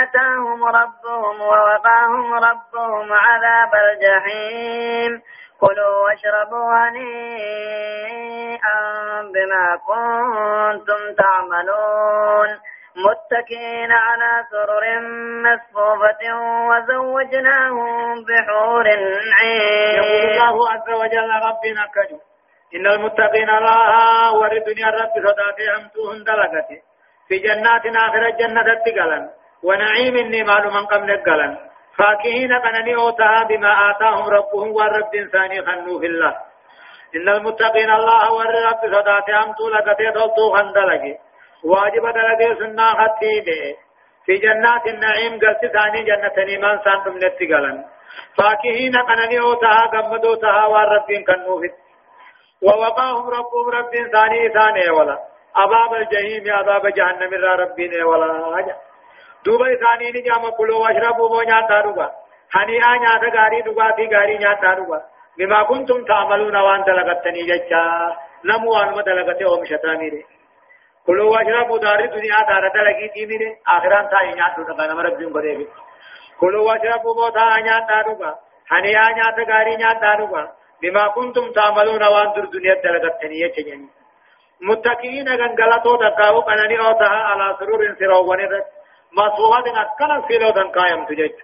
آتاهم 0.02 0.64
ربهم 0.64 1.40
ووقاهم 1.40 2.34
ربهم 2.34 3.12
عذاب 3.12 3.74
الجحيم 3.74 5.22
كلوا 5.60 6.04
واشربوا 6.04 6.74
هنيئا 6.88 8.78
بما 9.34 9.76
كنتم 9.86 11.00
تعملون. 11.18 12.48
متكئين 13.06 13.92
على 13.92 14.30
سرر 14.50 14.84
مصفوفة 15.44 16.22
وزوجناهم 16.68 18.24
بحور 18.24 18.86
عين. 19.38 19.60
يقول 19.96 20.20
الله 20.30 20.70
عز 20.70 20.88
وجل 20.90 21.30
ربنا 21.48 21.82
كجو. 21.94 22.18
إن 22.74 22.86
المتقين 22.86 23.50
الله 23.50 24.34
ورد 24.34 24.68
رب 25.00 25.14
صداتي 25.24 25.64
أمتوهم 25.76 26.18
دلقتي. 26.24 26.78
في 27.28 27.38
جنات 27.38 27.86
آخرة 27.86 28.30
جنة 28.30 28.72
التقلن 28.72 29.28
ونعيم 29.62 30.16
النمال 30.16 30.64
من 30.74 30.86
قبل 30.86 31.10
القلن. 31.10 31.56
فاكهين 31.98 32.52
قنني 32.52 32.94
أوتها 32.94 33.44
بما 33.44 33.90
آتاهم 33.90 34.28
ربهم 34.28 34.68
والرب 34.72 35.14
إنساني 35.14 35.62
خنو 35.66 35.98
في 36.00 36.06
الله. 36.06 36.34
إن 37.16 37.28
المتقين 37.28 37.90
الله 37.90 38.32
والرب 38.32 38.80
صدات 38.94 39.28
أمتو 39.30 39.68
لقتي 39.68 40.04
دلتو 40.04 40.44
خندلقي 40.54 41.27
واجب 41.64 42.02
دلقي 42.02 42.54
سنة 42.58 42.92
خطيبه 42.92 43.76
في 44.26 44.36
جنات 44.36 44.86
النعيم 44.86 45.32
قلت 45.32 45.72
ثاني 45.72 46.02
جنة 46.02 46.44
نيمان 46.44 46.78
سانتم 46.84 47.16
نتقلن 47.16 47.84
فاكهين 48.36 48.96
قنني 48.96 49.40
أوتها 49.40 49.86
قمدوتها 49.86 50.66
والرب 50.66 51.12
كنو 51.26 51.60
في 51.60 51.70
ووقاهم 52.62 53.28
ربهم 53.28 53.68
رب 53.70 53.94
إنساني 53.94 54.48
ثاني 54.48 54.90
ولا 54.90 55.18
عذاب 55.56 55.94
الجحيم 55.94 56.44
عذاب 56.54 56.86
جهنم 56.86 57.34
را 57.44 57.54
ربنا 57.54 58.06
ولا 58.06 58.54
حاجة 58.54 58.76
دوبا 59.44 59.64
ثاني 59.82 60.10
نجام 60.16 60.50
كلوا 60.50 60.78
واشربوا 60.78 61.28
مو 61.28 61.40
نياتا 61.42 61.80
دوبا 61.80 62.10
هنيئا 62.54 62.96
نياتا 62.98 63.28
غاري 63.36 63.62
دوبا 63.62 63.92
في 63.96 64.08
غاري 64.16 64.38
نياتا 64.38 64.74
دوبا 64.74 65.02
بما 65.38 65.62
كنتم 65.62 66.04
تعملون 66.04 66.56
وان 66.56 66.82
دلغتني 66.84 67.42
جچا 67.50 67.82
نمو 68.44 68.70
وان 68.72 68.88
مدلغته 68.88 69.50
ومشتاميره 69.52 70.37
كلوا 71.08 71.30
واشربوا 71.32 71.78
دار 71.78 72.00
الدنيا 72.04 72.40
دار 72.48 72.64
دلغي 72.74 73.08
تيميره 73.14 73.50
اخران 73.74 74.08
تا 74.12 74.18
ينياتو 74.28 74.62
دغنا 74.62 74.94
مربين 74.94 75.28
غدي 75.36 75.68
كلوا 76.40 76.66
واشربوا 76.68 77.14
موتا 77.18 77.60
نياتا 77.66 78.02
دوغا 78.06 78.30
هنيا 78.72 79.04
نياتا 79.16 79.42
غاري 79.50 79.76
نياتا 79.76 80.14
دوغا 80.18 80.42
بما 80.82 81.08
كنتم 81.08 81.52
تعملون 81.52 82.02
وان 82.14 82.32
در 82.34 82.44
دنيا 82.54 82.74
دلغتني 82.84 83.40
يچني 83.40 83.88
متقين 84.68 85.28
غنغلاتو 85.40 85.96
دكاو 86.02 86.42
كنني 86.42 86.76
اوتا 86.80 87.08
على 87.28 87.56
سرور 87.58 87.80
سرور 87.98 88.40
مصوغات 89.12 89.66
أكنا 89.68 90.24
سيلو 90.28 90.50
دن 90.50 90.68
قائم 90.76 91.04
تجج 91.04 91.36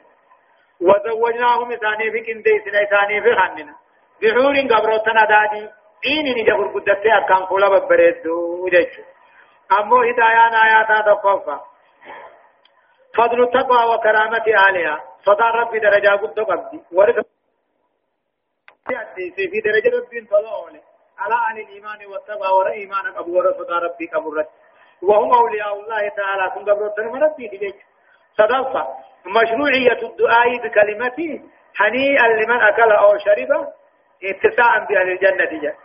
وزوجناهم 0.80 1.72
إساني 1.72 2.10
في 2.12 2.20
كندي 2.26 2.54
سنة 2.64 2.78
إساني 2.82 3.22
في 3.22 3.34
خننا 3.38 3.74
بحور 4.22 4.56
قبروتنا 4.72 5.24
دادي 5.32 5.68
إيني 6.06 6.42
نجا 6.42 6.54
قدتي 6.74 7.10
أكام 7.18 7.46
فولا 7.46 7.68
ببريدو 7.68 8.68
جج 8.68 9.13
أمو 9.72 9.96
هدايان 10.02 10.54
آياتا 10.54 11.00
تقوفا 11.00 11.60
فضل 13.16 13.42
التقوى 13.42 13.94
وكرامة 13.94 14.44
آلها. 14.70 15.04
صدى 15.24 15.42
ربي 15.42 15.78
درجة 15.78 16.08
قد 16.08 16.40
قبدي 16.40 16.80
ورث 16.92 17.26
في 19.36 19.60
درجة 19.64 19.96
ربي 19.96 20.26
طلعوني 20.30 20.80
على 21.18 21.34
أهل 21.34 21.60
الإيمان 21.60 22.06
والتقوى 22.06 22.48
ورى 22.58 22.72
إيمانك 22.72 23.16
أبو 23.16 23.38
ورث 23.38 23.56
ربي 23.70 24.06
كبرت 24.06 24.48
وهم 25.02 25.32
أولياء 25.34 25.74
الله 25.74 26.08
تعالى. 26.08 26.50
كن 26.54 26.70
قبرتنا 26.70 27.08
مرتي 27.12 27.46
إليك. 27.46 27.76
صدفة 28.38 28.88
مشروعية 29.26 30.00
الدعاء 30.08 30.48
بكلمته 30.62 31.42
هنيئا 31.80 32.26
لمن 32.28 32.60
أكل 32.62 32.92
أو 32.92 33.18
شرب 33.18 33.50
اتساعا 34.24 34.78
بأهل 34.88 35.08
الجنة. 35.10 35.60
جاء 35.62 35.76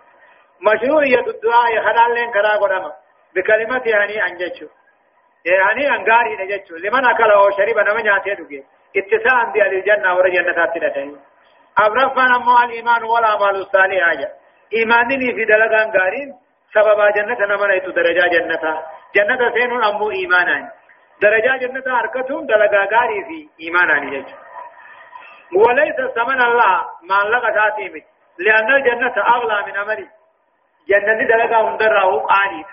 مشروعية 0.62 1.28
الدعاء 1.28 1.82
خلال 1.82 2.14
لين 2.16 2.32
كرا 2.32 2.58
قدما 2.58 2.94
بكلمته 3.36 3.92
هنيئا 4.04 4.28
جتشو 4.40 4.68
هنيئا 5.72 5.98
غاري 6.10 6.36
نجتشو 6.40 6.76
لمن 6.76 7.06
أكل 7.06 7.32
أو 7.32 7.50
شرب 7.58 7.78
نمن 7.88 8.06
ياتي 8.06 8.34
دوكي. 8.34 8.64
اتساعا 8.98 9.44
بأهل 9.54 9.74
الجنة 9.74 10.16
ورجنة 10.16 10.52
تاتنا 10.54 11.20
أبرفنا 11.78 12.38
مو 12.38 12.58
الإيمان 12.64 13.04
ولا 13.04 13.38
مال 13.38 13.56
الصالح 13.62 14.04
حاجة 14.06 14.30
إيمانني 14.74 15.34
في 15.36 15.46
دلقان 15.46 15.92
غارين 15.98 16.30
سبب 16.74 17.00
جنة 17.16 17.56
نمن 17.56 17.72
ايتو 17.72 17.92
درجة 17.92 18.28
جنة. 18.28 18.84
جنة 19.16 19.52
سين 19.54 19.84
أمو 19.84 20.12
إيمانا. 20.12 20.72
درجة 21.22 21.58
جنة 21.58 21.98
حركتهم 21.98 22.46
دلقا 22.46 22.82
غاري 22.94 23.24
في 23.28 23.50
إيمانا 23.64 23.98
يجب 24.04 24.26
وليس 25.56 25.96
ثمن 26.16 26.42
الله 26.42 26.76
ما 27.10 27.30
لغا 27.30 27.50
تاتيمي. 27.50 28.04
لأن 28.40 28.76
الجنة 28.76 29.16
أغلى 29.36 29.66
من 29.66 29.78
أمري. 29.78 30.08
جنة 30.90 31.28
دلقا 31.28 31.62
هندره 31.62 32.20
قاني 32.20 32.66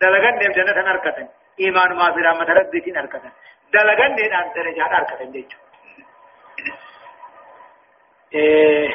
دلقا 0.00 0.30
نيم 0.30 0.52
جنة 0.52 0.88
حركتن 0.88 1.28
إيمان 1.60 1.96
ما 1.96 2.12
في 2.14 2.20
رحمة 2.20 2.48
ربك 2.58 2.96
حركتن 2.96 3.30
دلقا 3.74 4.08
نيم 4.08 4.32
أن 4.32 4.52
درجة 4.56 4.82
حركتن 4.82 5.34
يجب 5.34 5.58
إيه 8.34 8.88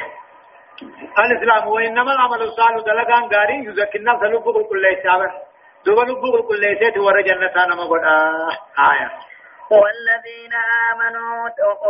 الإسلام 1.18 1.68
وإنما 1.68 2.12
العمل 2.12 2.42
الصالح 2.42 2.84
دلقان 2.86 3.22
غاري 3.34 3.64
يزكي 3.64 3.98
الناس 3.98 4.22
لبقوا 4.22 4.68
كل 4.68 4.86
إسابة 4.86 5.32
دوبا 5.86 6.00
لبقوا 6.00 6.48
كل 6.48 6.64
إسابة 6.64 7.04
ورى 7.04 7.22
جنة 7.22 7.64
أنا 7.64 7.74
مقول 7.74 8.00
آية 8.78 9.10
والذين 9.70 10.52
آمنوا 10.92 11.48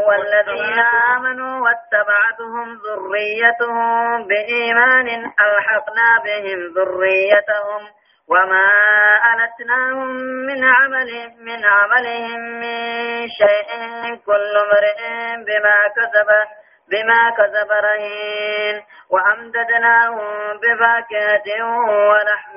والذين 0.09 0.79
آمنوا 1.17 1.55
واتبعتهم 1.65 2.79
ذريتهم 2.87 4.27
بإيمان 4.29 5.09
ألحقنا 5.45 6.09
بهم 6.25 6.59
ذريتهم. 6.77 7.83
وما 8.29 8.69
ألتناهم 9.35 10.09
من 10.47 10.65
عمل 10.65 11.33
من 11.39 11.65
عملهم 11.65 12.41
من 12.41 13.29
شيء 13.29 13.71
كل 14.27 14.57
امرئ 14.57 15.01
بما 15.47 15.77
كسب 15.97 16.29
بما 16.91 17.31
كسب 17.31 17.71
رهين 17.71 18.83
وأمددناهم 19.11 20.57
بفاكهة 20.63 21.65
ولحم 22.11 22.57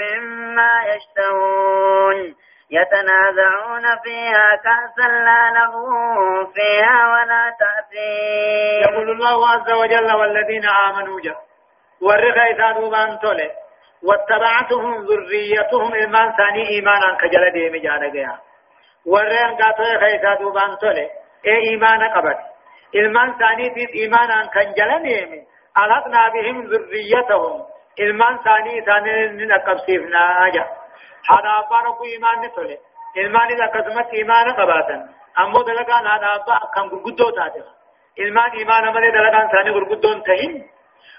مما 0.00 0.72
يشتهون 0.94 2.34
يتنازعون 2.70 3.82
فيها 4.04 4.50
كأسا 4.64 5.08
لا 5.08 5.50
لغو 5.58 6.46
فيها 6.46 7.08
ولا 7.12 7.56
تأثيم 7.60 8.82
يقول 8.92 9.10
الله 9.10 9.48
عز 9.50 9.70
وجل 9.72 10.12
والذين 10.16 10.64
آمنوا 10.88 11.20
جاء 11.20 11.40
ورغ 12.02 12.38
إذانوا 12.50 12.90
بان 12.90 13.18
تولي 13.18 13.50
واتبعتهم 14.06 14.94
ذريتهم 15.08 15.94
إيمان 15.94 16.32
ثاني 16.38 16.68
إيمانا 16.68 17.16
كجل 17.20 17.50
ديم 17.52 17.76
جانا 17.82 18.08
جيا 18.08 18.38
ورغ 19.06 19.50
قاتوا 19.60 19.98
خيثاتوا 20.00 20.52
بان 20.52 20.78
تولي 20.80 21.06
إيه 21.46 21.70
إيمانا 21.70 22.06
قبل 22.16 22.36
إلمان 22.94 23.38
ثاني 23.38 23.74
في 23.74 23.84
إيمانا 23.94 24.46
كان 24.54 24.74
جلنهم 24.78 25.46
ألقنا 25.82 26.28
بهم 26.34 26.56
ذريتهم 26.70 27.64
إلمان 28.00 28.38
ثاني 28.44 28.80
ثاني 28.86 29.46
نقب 29.46 29.78
سيفنا 29.86 30.48
جا 30.54 30.64
هذا 31.30 31.50
أبانا 31.60 31.90
كو 31.98 32.04
إيمان 32.04 32.36
نتولي 32.44 32.78
إلمان 33.16 33.46
إذا 33.54 33.66
قسمت 33.66 34.14
إيمان 34.14 34.50
قباتا 34.58 34.96
أمو 35.38 35.62
دلقان 35.62 36.06
هذا 36.06 36.28
أبا 36.36 36.58
كم 36.74 36.88
قدو 37.04 37.30
تاتي 37.30 37.62
إيمان 38.18 38.94
ملي 38.94 39.10
دلقان 39.10 39.48
ثاني 39.52 39.70
قدو 39.70 40.20
تهين 40.26 40.75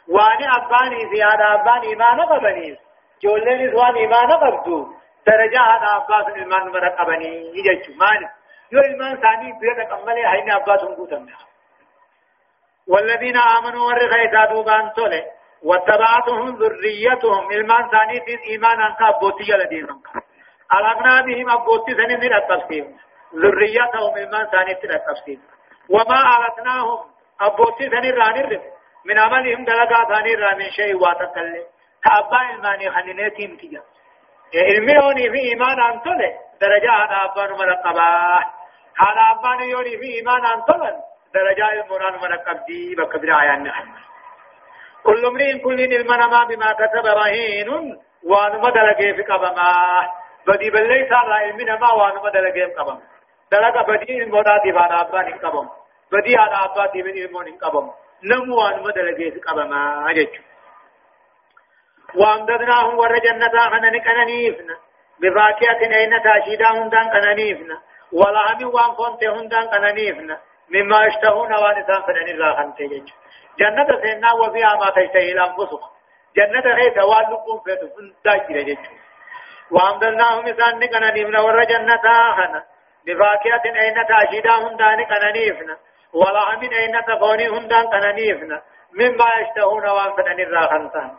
واني 0.10 0.56
أباني 0.56 1.10
في 1.10 1.24
هذا 1.24 1.54
أبان 1.54 1.82
إيمان 1.82 2.22
قبني 2.22 2.78
جولين 3.24 3.70
إذوان 3.70 3.96
إيمان 3.96 4.32
قبدو 4.32 4.88
درجة 5.28 5.62
هذا 5.62 5.88
أباس 5.96 6.36
إلمان 6.36 6.68
مرقبني 6.68 7.52
يجي 7.58 7.96
ماني 7.96 8.28
يو 8.72 8.80
إلمان 8.80 9.18
ثاني 9.18 9.52
بيدك 9.60 9.92
أمالي 9.92 10.28
هين 10.28 10.52
أباسهم 10.52 10.96
قوتم 10.96 11.28
والذين 12.88 13.38
آمنوا 13.38 13.88
ورغا 13.88 14.24
إتادوبان 14.24 14.94
تولي 14.94 15.24
واتبعتهم 15.64 16.56
ذريتهم 16.56 17.52
إلمان 17.52 17.90
ثاني 17.90 18.22
في 18.26 18.50
إيمان 18.50 18.82
أنك 18.82 19.02
أبوتي 19.02 19.52
لدينهم 19.52 20.02
ألغنا 20.74 21.22
بهم 21.22 21.50
أبوتي 21.50 21.94
ثاني 21.94 22.18
من 22.18 22.34
التفسير 22.34 22.86
ذريتهم 23.36 24.18
إلمان 24.18 24.46
ثاني 24.48 24.78
من 24.84 24.92
التفسير 24.92 25.40
وما 25.90 26.48
ألتناهم 26.48 27.00
أبوتي 27.42 27.90
ثاني 27.90 28.12
راني 28.12 28.40
الرف 28.42 28.77
من 29.06 29.20
عملهم 29.20 29.66
دلقا 29.66 30.04
ثاني 30.16 30.36
رامن 30.36 30.70
شيء 30.72 30.96
واتقل. 30.96 31.66
كأبا 32.04 32.42
إلماني 32.54 32.92
خنينيتهم 32.92 33.58
تجا 33.58 33.82
علميوني 34.56 35.30
في 35.30 35.40
إيمان 35.50 35.82
أن 35.82 36.02
تولي 36.02 36.34
درجة 36.62 36.92
هذا 36.92 37.18
أبان 37.26 37.52
مرقبا 37.58 38.10
هذا 39.04 39.24
أبان 39.32 39.70
يوني 39.70 39.98
في 39.98 40.08
إيمان 40.18 40.46
أن 40.46 40.66
تولي 40.68 40.96
درجة 41.34 41.84
المران 41.84 42.14
من 42.14 42.38
قبدي 42.38 42.96
بكبر 42.96 43.42
آيان 43.42 43.72
كل 45.04 45.26
امرئ 45.26 45.58
كل 45.58 45.80
المنما 45.80 46.44
بما 46.44 46.74
كتب 46.74 47.06
رهين. 47.06 47.98
وان 48.24 48.60
مدلق 48.60 48.98
في 48.98 49.24
قبما 49.24 49.72
بدي 50.48 50.70
بلي 50.70 51.10
سال 51.10 51.32
علمنا 51.32 51.78
ما 51.78 51.92
وان 51.94 52.16
مدلق 52.16 52.54
في 52.54 52.64
قبما 52.66 53.02
دلق 53.52 53.88
بدي 53.88 54.24
المراد 54.24 54.62
بان 54.64 54.92
أبان 54.92 55.38
قبم 55.38 55.70
بدي 56.12 56.38
على 56.38 56.56
أبان 56.66 57.06
من 57.06 57.18
المون 57.18 57.58
قبم 57.58 57.92
نمو 58.24 58.56
وان 58.58 58.84
مدلق 58.84 59.18
في 59.18 59.40
قبما 59.40 60.12
أجج 60.12 60.28
وامددناهم 62.16 62.98
ور 62.98 63.18
جنة 63.20 63.70
خنن 63.72 64.00
كننيفنا 64.00 64.78
بفاكهة 65.20 65.82
أين 65.96 66.24
تاشيدا 66.24 66.70
هندان 66.72 67.10
كننيفنا 67.10 67.82
ولهم 68.12 68.74
وان 68.76 68.92
كنت 68.96 69.24
هندان 69.24 69.68
كننيفنا 69.68 70.38
مما 70.70 71.06
يشتهون 71.06 71.54
وانسان 71.54 72.02
فنن 72.08 72.28
الله 72.28 72.56
خنتي 72.56 72.88
جج 72.88 73.10
جنة 73.60 74.02
سينا 74.02 74.34
وفيها 74.34 74.76
ما 74.76 74.90
تشتهي 74.90 75.32
الأنفس 75.32 75.72
جنة 76.38 76.76
خيث 76.76 76.98
واللقون 76.98 77.60
فيتو 77.66 77.88
فنداجر 77.96 78.62
جج 78.62 78.86
وامدلناهم 79.72 80.48
إسان 80.48 80.80
نكنا 80.80 81.12
نيفنا 81.12 81.40
ور 81.40 81.64
جنة 81.64 82.02
آخنا 82.06 82.64
بفاكهة 83.06 83.66
أين 83.82 84.06
تاشيدا 84.08 84.52
هندان 84.52 85.04
كنا 85.06 85.78
نيفنا 86.14 86.14
ولهم 86.14 86.62
أين 86.62 87.06
تفوني 87.08 87.48
هندان 87.50 87.86
كنا 87.86 88.12
نيفنا 88.12 88.62
مما 88.94 89.26
يشتهون 89.42 89.90
وان 89.90 90.14
فنن 90.16 90.40
الله 90.40 90.68
خنتان 90.68 91.12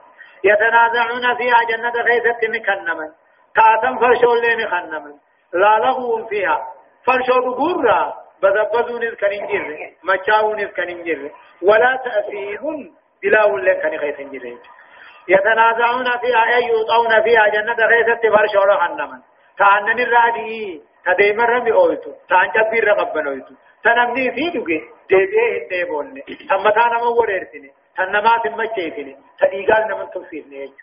يتنازعون 0.45 1.37
فيها 1.37 1.57
جنة 1.69 1.93
خيثت 1.93 2.45
مكنما 2.45 3.13
كاتم 3.55 3.99
فرشو 3.99 4.33
اللي 4.33 4.65
مخنما 4.65 5.15
لا 5.53 5.79
لغو 5.79 6.27
فيها. 6.27 6.67
فرشو 7.07 7.41
بقرة 7.41 8.15
بذبذون 8.43 9.15
كننجر 9.15 9.91
مچاون 10.05 10.65
كننجر 10.77 11.31
ولا 11.63 11.97
تأثيم 12.05 12.95
بلا 13.23 13.45
ولن 13.45 13.83
كن 13.83 13.99
خيتنجر 13.99 14.59
يتنازعون 15.29 16.19
فيها. 16.19 16.57
أي 16.57 16.65
يوطون 16.65 17.23
فيها. 17.23 17.49
جنة 17.49 17.77
خيثت 17.77 18.27
فرشورا 18.27 18.77
حنما 18.83 19.23
تعنن 19.59 20.01
الرادي. 20.01 20.83
تديم 21.05 21.41
الرمي 21.41 21.73
أويتو 21.73 22.13
تان 22.29 22.49
جبير 22.55 22.85
رقبن 22.89 23.27
أويتو 23.27 23.55
تنمني 23.85 24.31
في 24.33 24.51
دوغي 24.51 24.79
ديبيه 25.09 25.65
هندي 25.65 25.85
بولني 25.91 26.21
تمتانا 26.51 26.99
موريرتني 27.05 27.71
تنمات 27.97 28.47
المجيتني 28.47 29.17
تديقال 29.41 29.83
نمن 29.89 30.11
تفسيرني 30.11 30.57
يجو 30.63 30.75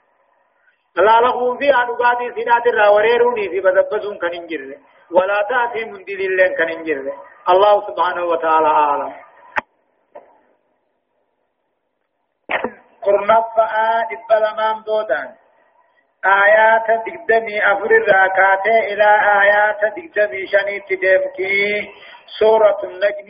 لا 0.95 1.21
لغو 1.21 1.57
في 1.57 1.69
أدقاتي 1.81 2.31
سنات 2.43 2.67
الراوريروني 2.67 3.49
في 3.49 3.59
بذبزون 3.59 4.17
كان 4.17 4.33
انجر 4.33 4.77
ولا 5.11 5.39
تأتي 5.49 5.85
من 5.85 6.03
دي 6.03 6.13
اللين 6.13 6.55
كان 6.57 6.69
انجر 6.69 7.13
الله 7.49 7.87
سبحانه 7.87 8.25
وتعالى 8.25 8.67
أعلم 8.67 9.13
قرنفا 13.01 14.03
دبلمان 14.11 14.83
دودان 14.83 15.35
آيات 16.25 16.87
دقدمي 17.07 17.71
أفر 17.71 17.91
الراكات 17.91 18.65
إلى 18.67 19.09
آيات 19.41 19.81
دقدمي 19.97 20.47
شني 20.47 20.79
تدمكي 20.79 21.89
سورة 22.39 22.77
النجم 22.83 23.29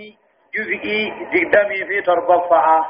جزئي 0.55 1.09
دقدمي 1.09 1.85
في 1.85 2.01
تربفها 2.01 2.85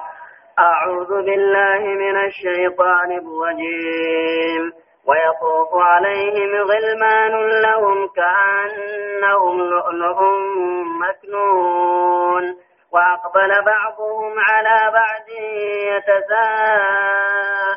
أعوذ 0.59 1.09
بالله 1.25 1.79
من 1.79 2.25
الشيطان 2.25 3.11
الرجيم. 3.11 4.73
ويطوف 5.07 5.69
عليهم 5.73 6.55
غلمان 6.55 7.33
لهم 7.61 8.07
كأنهم 8.07 9.61
لؤلؤ 9.61 10.19
مكنون. 11.01 12.43
وأقبل 12.91 13.51
بعضهم 13.65 14.33
على 14.39 14.91
بعض 14.91 15.29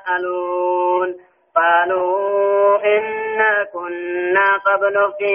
يتساءلون. 0.09 1.28
قالوا 1.59 2.79
إنا 2.99 3.65
كنا 3.73 4.49
قبل 4.67 4.97
في 5.19 5.35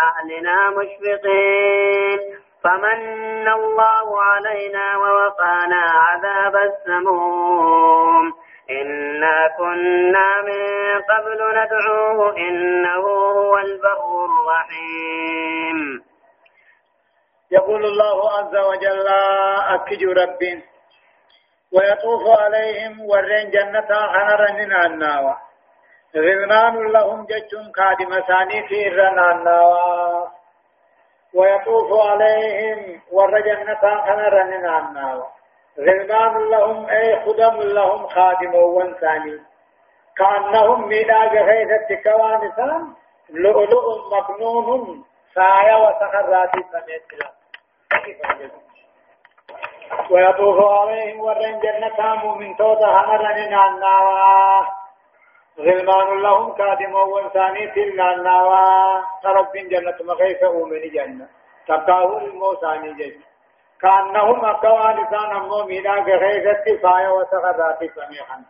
أهلنا 0.00 0.70
مشفقين. 0.70 2.20
فمن 2.64 3.48
الله 3.48 4.22
علينا 4.22 4.96
ووقانا 4.96 5.82
عذاب 6.06 6.56
السموم. 6.56 8.32
إنا 8.70 9.36
كنا 9.58 10.42
من 10.42 10.62
قبل 11.10 11.40
ندعوه 11.58 12.36
إنه 12.36 13.04
هو 13.38 13.58
البر 13.58 14.24
الرحيم. 14.28 15.78
يقول 17.50 17.84
الله 17.84 18.16
عز 18.38 18.56
وجل 18.56 19.08
أكج 19.74 20.04
ربي. 20.04 20.73
ويطوف 21.74 22.40
عليهم 22.40 23.00
ورين 23.00 23.50
جنة 23.50 23.90
حنرن 24.12 24.72
الناوى 24.86 25.36
غلمان 26.16 26.92
لهم 26.92 27.26
جج 27.26 27.52
خادم 27.76 28.20
ثاني 28.20 28.68
في 28.68 28.88
الرناناوى 28.88 30.28
ويطوف 31.34 32.06
عليهم 32.10 33.00
ور 33.12 33.40
جنة 33.40 33.84
حنرن 34.06 34.52
الناوى 34.54 35.26
غلمان 35.78 36.50
لهم 36.50 36.86
أي 36.88 37.24
خدم 37.24 37.60
لهم 37.62 38.06
خادم 38.06 38.52
ثاني. 39.00 39.40
كأنهم 40.16 40.88
ميلا 40.88 41.26
جهيزة 41.34 42.02
كوانسان 42.04 42.94
لؤلؤ 43.30 44.16
مكنون 44.16 45.04
سايا 45.34 45.76
وسخرات 45.76 46.50
سميت 46.72 47.02
ويطوف 50.10 50.58
عليهم 50.78 51.20
ورن 51.20 51.60
جنة 51.60 52.14
مؤمن 52.14 52.56
توتا 52.56 52.86
هنرن 52.86 53.54
الناوى 53.54 54.66
غلمان 55.58 56.22
لهم 56.22 56.52
كادم 56.52 56.94
وانساني 56.94 57.66
تلنا 57.66 58.14
الناوى 58.14 58.64
رب 59.24 59.52
جنة 59.52 59.96
مخيفة 60.00 60.48
ومن 60.48 60.80
جنة. 60.94 61.28
تقاه 61.68 62.18
الموساني 62.18 62.92
جنة. 62.92 63.24
كأنهم 63.80 64.44
أقوى 64.44 64.92
لسان 64.94 65.36
المؤمنة 65.36 66.04
غيثة 66.04 66.82
فايا 66.82 67.08
وسغرات 67.08 67.78
سميحا 67.78 68.42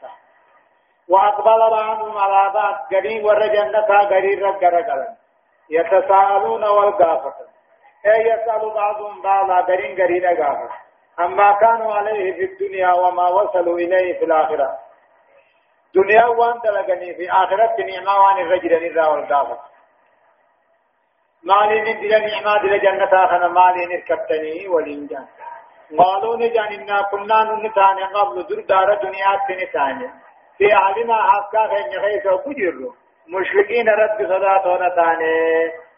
وأقبل 1.08 1.70
بعضهم 1.70 2.18
على 2.18 2.54
بعض 2.54 2.74
قريب 2.92 3.24
ورجنة 3.24 3.98
قريب 4.10 4.38
رقرقلا 4.44 5.14
يتساءلون 5.70 6.64
والقافة 6.64 7.34
أي 8.06 8.20
يسأل 8.20 8.70
بعضهم 8.74 9.22
بعضا 9.22 9.60
قرين 9.60 10.02
قرين 10.02 10.26
قافة 10.26 10.68
أما 11.20 11.52
كانوا 11.52 11.94
عليه 11.94 12.32
في 12.32 12.44
الدنيا 12.44 12.92
وما 12.92 13.28
وصلوا 13.28 13.78
إليه 13.78 14.18
في 14.18 14.24
الآخرة. 14.24 14.78
دنيا 15.94 16.26
وان 16.26 16.60
دلقني 16.64 17.14
في 17.14 17.30
آخرة 17.32 17.76
نعمة 17.78 18.22
وان 18.22 18.46
الرجل 18.46 18.72
نرى 18.94 19.06
والقافة 19.08 19.58
مالي 21.42 21.80
ندل 21.80 22.10
نعمة 22.10 22.62
دل 22.62 22.80
جنة 22.80 23.24
آخنا 23.24 23.48
مالي 23.48 23.86
نركبتني 23.86 24.68
والإنجان 24.68 25.26
قالوا 25.98 26.36
نجان 26.36 26.72
إنا 26.80 27.02
كنا 27.02 27.44
نتاني 27.44 28.04
قبل 28.14 28.46
در 28.48 28.60
دار 28.60 28.94
دنيا 29.02 29.40
تنتاني 29.48 30.10
في 30.58 30.72
أهلنا 30.74 31.16
حقا 31.22 31.66
خين 31.68 32.00
خيس 32.02 32.26
وكجر 32.26 32.74
مشركين 33.28 33.88
رد 33.88 34.18
صدات 34.18 34.66
ونتاني 34.66 35.34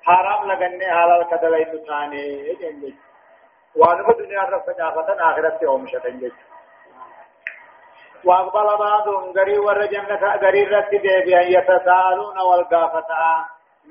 حرام 0.02 0.48
لغني 0.48 0.86
حلال 0.92 1.26
كدلين 1.30 1.84
تاني. 1.86 2.52
جنجي 2.60 2.94
وانما 3.76 4.12
دنيا 4.18 4.42
رفع 4.42 4.72
جافة 4.72 5.30
آخرة 5.30 5.58
يوم 5.62 5.86
شتنجي 5.86 6.32
وأقبل 8.24 8.78
بعضهم 8.78 9.32
غري 9.38 9.58
ور 9.58 9.86
جنة 9.86 10.36
غري 10.42 10.64
رد 10.64 10.90
دي 10.90 11.32
يتساءلون 11.32 12.38
والقافة. 12.38 13.10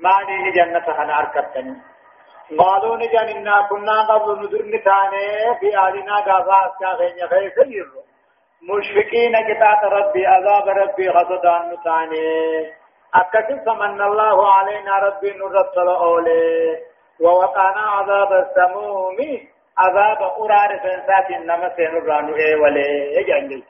ما 0.02 0.22
ني 0.28 0.50
جنة 0.52 1.02
أنا 1.02 1.18
أركبتني. 1.18 1.76
قالوا 2.58 2.96
نجان 2.96 3.28
إنا 3.28 3.66
كنا 3.70 4.14
قبل 4.14 4.40
نذر 4.40 4.62
نتاني 4.62 5.26
في 5.60 5.78
أهلنا 5.78 6.16
قافة 6.16 6.66
أسكا 6.66 6.96
خين 6.98 7.28
خيس 7.28 7.56
مشفقين 8.62 9.34
كتاب 9.48 9.92
ربي 9.92 10.26
عذاب 10.26 10.68
ربي 10.68 11.08
غضدان 11.08 11.72
نتاني. 11.72 12.26
أكتب 13.14 13.64
فمن 13.66 14.00
الله 14.02 14.52
علينا 14.52 14.98
ربي 14.98 15.30
نرسل 15.32 15.88
أولي. 15.88 16.78
ووقعنا 17.20 17.80
عذاب 17.80 18.32
السموم. 18.32 19.16
عذاب 19.78 20.22
أرار 20.22 20.70
سنسات 20.82 21.30
إنما 21.30 21.68
سنرانو 21.76 22.36
إيه 22.36 22.56
ولي 22.56 23.14
يجعل 23.16 23.62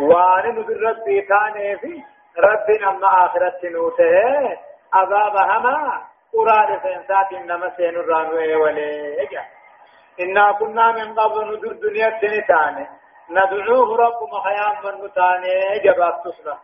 وان 0.00 0.54
نذر 0.56 0.80
ربي 0.88 1.20
تاني 1.20 1.76
في 1.78 2.02
ربي 2.38 2.78
نما 2.82 3.26
آخرت 3.26 3.64
نوته. 3.64 4.58
عذاب 4.94 5.36
هما 5.36 6.02
أرار 6.38 6.80
سنسات 6.82 7.32
إنما 7.32 7.72
سنرانو 7.76 8.36
إيه 8.38 8.56
ولي 8.56 9.16
يجعل 9.22 9.44
إنا 10.20 10.52
كنا 10.52 10.92
من 10.92 11.14
قبل 11.14 11.46
نذر 11.46 11.72
دنيا 11.72 12.10
تنتاني 12.20 12.86
ندعوه 13.30 13.96
رب 13.96 14.18
محيان 14.32 14.74
من 14.84 15.04
نتاني 15.04 15.78
جباب 15.84 16.22
تصرف 16.24 16.58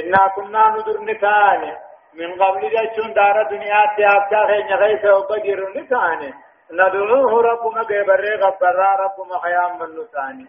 إنا 0.00 0.26
كنا 0.36 0.68
ندر 0.68 1.00
نتاني 1.00 1.72
من 2.14 2.42
قبل 2.42 2.70
جاتشون 2.70 3.12
دار 3.12 3.42
دنيا 3.42 3.80
تيابتا 3.96 4.46
خيني 4.46 4.74
غيث 4.74 5.04
وبجر 5.04 5.60
نتاني 5.76 6.34
ندعوه 6.72 7.42
رب 7.42 7.64
مقبر 7.66 8.22
غبر 8.42 8.76
رب 9.04 9.16
محيام 9.32 9.78
من 9.78 9.90
نتاني 10.02 10.46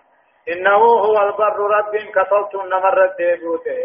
إنه 0.51 0.81
هو 1.05 1.17
البر 1.27 1.57
رب 1.77 1.95
كتلت 1.95 2.55
نمر 2.55 3.03
الديبوته. 3.05 3.79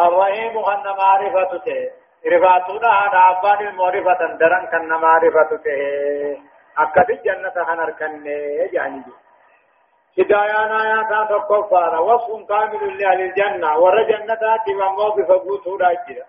الرحيم 0.00 0.58
أن 0.58 0.84
معرفته. 0.98 1.90
رفاتنا 2.26 2.88
عن 2.88 3.14
عبان 3.14 3.68
المعرفة 3.68 4.26
درن 4.40 4.66
كان 4.66 4.88
معرفته. 4.88 5.80
أكد 6.78 7.10
الجنة 7.10 7.64
خنر 7.64 7.94
يعني 8.72 9.02
هدايانا 10.18 10.78
يا 10.90 11.02
كان 11.02 11.28
تقفارا 11.28 11.98
وصف 11.98 12.48
كامل 12.48 12.98
لأهل 12.98 13.20
الجنة. 13.20 13.78
ور 13.78 14.02
جنة 14.02 14.42
ومو 14.80 15.10
بفقوت 15.16 15.68
راجرة 15.82 16.24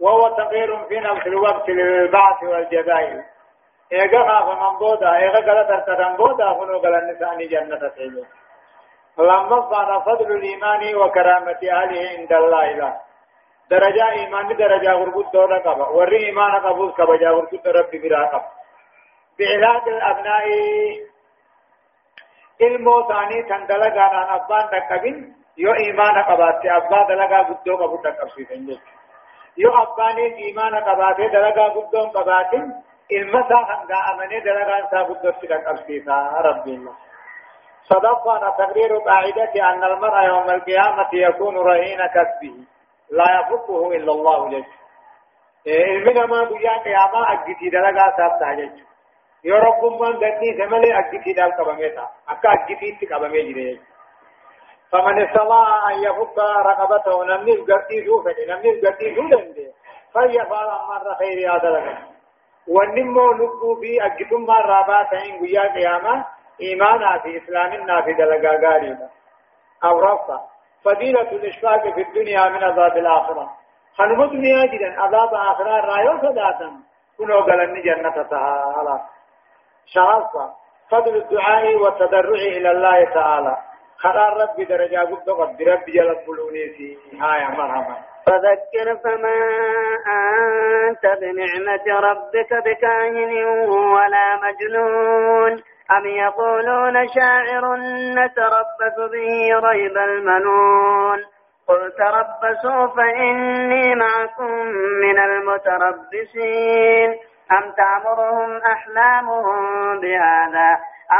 وهو 0.00 0.36
تغيير 0.36 0.84
في 0.88 1.00
نفس 1.00 1.26
الوقت 1.26 1.68
للبعث 1.68 2.42
والجزائر 2.42 3.22
إيغا 3.92 4.20
خاف 4.28 4.46
من 4.62 4.78
بودا 4.78 5.10
إيغا 5.16 5.40
غلط 5.48 5.70
ارتدن 5.70 6.16
بودا 6.16 6.48
فنو 6.58 6.76
غلط 6.84 7.02
نساني 7.10 7.46
جنة 7.52 7.88
تيجو 7.96 8.24
لما 9.18 9.58
صار 9.70 9.90
فضل 10.06 10.28
الإيمان 10.38 10.94
وكرامة 10.94 11.60
أهله 11.78 12.02
عند 12.18 12.32
الله 12.32 12.62
إله 12.70 12.92
درجة 13.70 14.10
إيمان 14.10 14.56
درجة 14.56 14.92
غربت 14.92 15.32
دولة 15.34 15.58
قبا 15.58 15.86
ور 15.96 16.12
إيمان 16.12 16.52
قبول 16.66 16.92
كبجا 16.98 17.30
غربت 17.30 17.66
ربي 17.66 17.98
برا 18.02 18.24
قبا 18.32 18.48
بعلاج 19.38 19.84
الأبناء 19.88 20.44
ilmoo 22.66 23.00
isaanii 23.00 23.42
kan 23.48 23.62
dalagaadhaan 23.68 24.30
abbaan 24.36 24.66
dhaqqabin 24.72 25.16
yoo 25.56 25.74
imaana 25.90 26.22
qabaatte 26.30 26.68
abbaa 26.78 27.08
dalagaa 27.08 27.44
guddoo 27.50 27.76
qabu 27.82 27.96
dhaqqabsiisan 28.04 28.66
jechuudha. 28.66 28.92
Yoo 29.62 29.74
abbaanis 29.82 30.34
imaana 30.50 30.80
qabaatee 30.88 31.28
dalagaa 31.36 31.68
guddoo 31.76 32.02
hin 32.04 32.12
qabaatin 32.18 32.64
isaa 33.10 33.64
kan 33.68 33.86
gaa'amanii 33.90 34.44
dalagaan 34.44 34.84
isaa 34.86 35.04
guddootti 35.08 35.46
dhaqqabsiisa 35.52 36.42
rabbiin. 36.48 36.88
صدقنا 37.90 38.50
تقرير 38.58 38.92
قاعدة 38.98 39.54
أن 39.70 39.84
المرء 39.84 40.16
يوم 40.24 40.50
القيامة 40.50 41.10
يكون 41.12 41.54
رهين 41.56 42.00
كسبه. 42.06 42.54
لا 43.10 43.28
يفكه 43.38 43.80
إلا 43.96 44.12
الله 44.12 44.48
جل. 44.50 44.64
المنا 45.66 46.26
ما 46.26 46.40
بيا 46.44 46.74
قيامة 46.86 47.20
أجتي 47.32 47.66
دلقا 47.70 48.06
سابتا 48.16 48.54
جل. 48.54 48.90
yoo 49.44 49.60
rabbummaan 49.60 50.18
gadhiise 50.20 50.66
malee 50.66 50.92
aggitiidhaaf 51.00 51.52
qabamee 51.58 51.90
ta'a 51.96 52.08
akka 52.32 52.50
aggitiitti 52.50 53.06
qabamee 53.06 53.44
jire 53.48 53.80
فمن 54.92 55.22
استطاع 55.22 55.90
أن 55.90 56.02
يفك 56.02 56.38
رقبته 56.38 57.24
نمني 57.24 57.52
القرتي 57.52 58.04
شوفه 58.04 58.34
نمني 58.48 58.70
القرتي 58.70 59.14
شوفه 59.14 59.72
فليفعل 60.14 60.68
أمر 60.68 61.14
خير 61.18 61.52
هذا 61.54 61.70
لك 61.70 62.09
ونمو 62.74 63.32
لبو 63.32 63.74
في 63.80 64.06
أجتم 64.06 64.40
مرابات 64.40 65.14
عين 65.14 65.38
قيا 65.40 65.72
قيامة 65.74 66.24
إيمانا 66.60 67.18
في 67.18 67.36
إسلامنا 67.36 68.02
في 68.02 68.12
دلقا 68.12 68.68
قاربا 68.68 69.08
أو 69.84 70.00
رفع 70.00 70.40
فضيلة 70.84 71.30
الإشفاق 71.32 71.94
في 71.94 72.02
الدنيا 72.02 72.48
من 72.48 72.64
عذاب 72.64 72.96
الآخرة 72.96 73.50
خنمت 73.96 74.32
مياجدا 74.32 75.00
عذاب 75.00 75.34
آخرة 75.34 75.80
رايو 75.80 76.18
صداتا 76.18 76.70
كنو 77.18 77.40
قلن 77.40 77.82
جنة 77.82 78.22
تعالى 78.22 79.00
شرفا 79.86 80.54
فضل 80.90 81.16
الدعاء 81.16 81.76
والتضرع 81.76 82.40
إلى 82.56 82.70
الله 82.70 83.04
تعالى 83.04 83.56
خلال 83.96 84.36
ربي 84.42 84.64
درجة 84.64 84.98
قد 84.98 85.30
قد 85.30 85.62
ربي 85.62 85.92
جلب 85.92 86.18
بلوني 86.26 86.68
في 86.76 86.96
آية 87.12 87.48
مرحبا 87.48 87.96
فذكر 88.26 88.86
فما 89.04 89.38
أنت 90.88 91.04
بنعمة 91.20 91.86
ربك 92.00 92.50
بكاهن 92.66 93.32
ولا 93.94 94.26
مجنون. 94.42 95.52
أم 95.96 96.06
يقولون 96.06 97.08
شاعر 97.08 97.76
نتربص 98.18 98.96
به 99.12 99.68
ريب 99.68 99.96
المنون. 99.96 101.18
قل 101.68 101.92
تربصوا 101.98 102.86
فإني 102.96 103.94
معكم 103.94 104.50
من 105.02 105.18
المتربصين. 105.18 107.10
أم 107.52 107.72
تعمرهم 107.76 108.56
أحلامهم 108.56 109.62
بهذا 110.00 110.70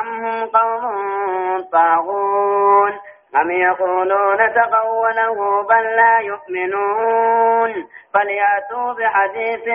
أم 0.01 0.07
هم 0.25 0.47
قوم 0.47 1.63
طاغون؟ 1.73 2.93
أم 3.37 3.51
يقولون 3.51 4.39
تقوله 4.55 5.62
بل 5.62 5.85
لا 5.97 6.18
يؤمنون 6.20 7.89
فليأتوا 8.14 8.93
بحديث 8.93 9.66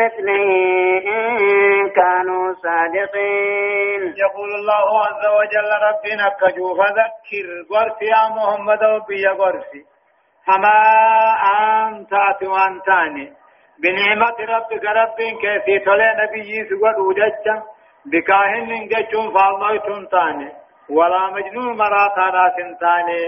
مثله 0.00 0.48
إن 1.06 1.90
كانوا 1.90 2.54
صادقين 2.62 4.14
يقول 4.16 4.50
الله 4.54 5.00
عز 5.06 5.24
وجل 5.38 5.70
ربنا 5.88 6.28
كجو 6.40 6.74
فذكر 6.74 7.46
قرسي 7.70 8.04
يا 8.04 8.28
محمد 8.36 8.84
وبي 8.84 9.26
قرسي 9.26 9.84
فما 10.46 10.78
أنت 11.88 12.12
وأنتاني 12.42 13.32
بنعمة 13.82 14.36
ربك 14.56 14.84
رب 14.84 15.16
كيفي 15.40 15.78
تولي 15.84 16.14
نبي 16.22 16.68
وججا 16.98 17.62
بكاهن 18.06 18.88
ججون 18.88 19.34
فالله 19.34 19.76
تنتاني 19.78 20.61
ولا 20.90 21.26
مجنون 21.26 21.76
مراتا 21.76 22.30
ناسن 22.30 22.78
تاني 22.78 23.20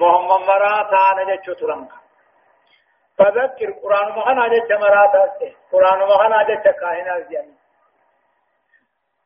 محمد 0.00 0.40
مراتا 0.48 1.24
نججو 1.28 1.52
ترنك 1.52 1.92
فذكر 3.18 3.70
قرآن 3.82 4.08
مخنا 4.16 4.48
جج 4.48 4.72
مراتا 4.72 5.52
قرآن 5.72 5.98
مخنا 5.98 6.42
جج 6.42 6.68
كاهن 6.80 7.08
الجن 7.16 7.48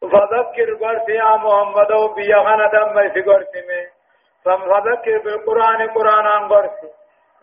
فذكر 0.00 0.74
قرس 0.74 1.08
يا 1.08 1.36
محمد 1.36 1.92
وبيا 1.92 2.36
خنا 2.36 2.66
دم 2.66 3.08
في 3.12 3.22
قرس 3.22 3.54
میں 3.68 3.84
فذكر 4.44 5.18
بالقرآن 5.18 5.90
قرآن 5.90 6.26
عن 6.26 6.48
قرس 6.48 6.78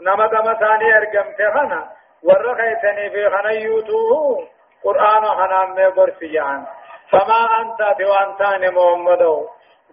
نما 0.02 0.28
دم 0.28 0.54
ثاني 0.54 0.98
ارقم 0.98 1.32
تخنا 1.32 1.92
ورخيتني 2.24 3.10
في 3.10 3.30
خنا 3.30 3.52
يوتوه. 3.52 4.48
قرآن 4.84 5.26
خنا 5.26 5.62
میں 5.76 5.90
قرس 5.96 6.24
جان. 6.24 6.66
فما 7.12 7.62
أنت 7.62 7.98
بوانتان 7.98 8.74
محمد 8.74 9.48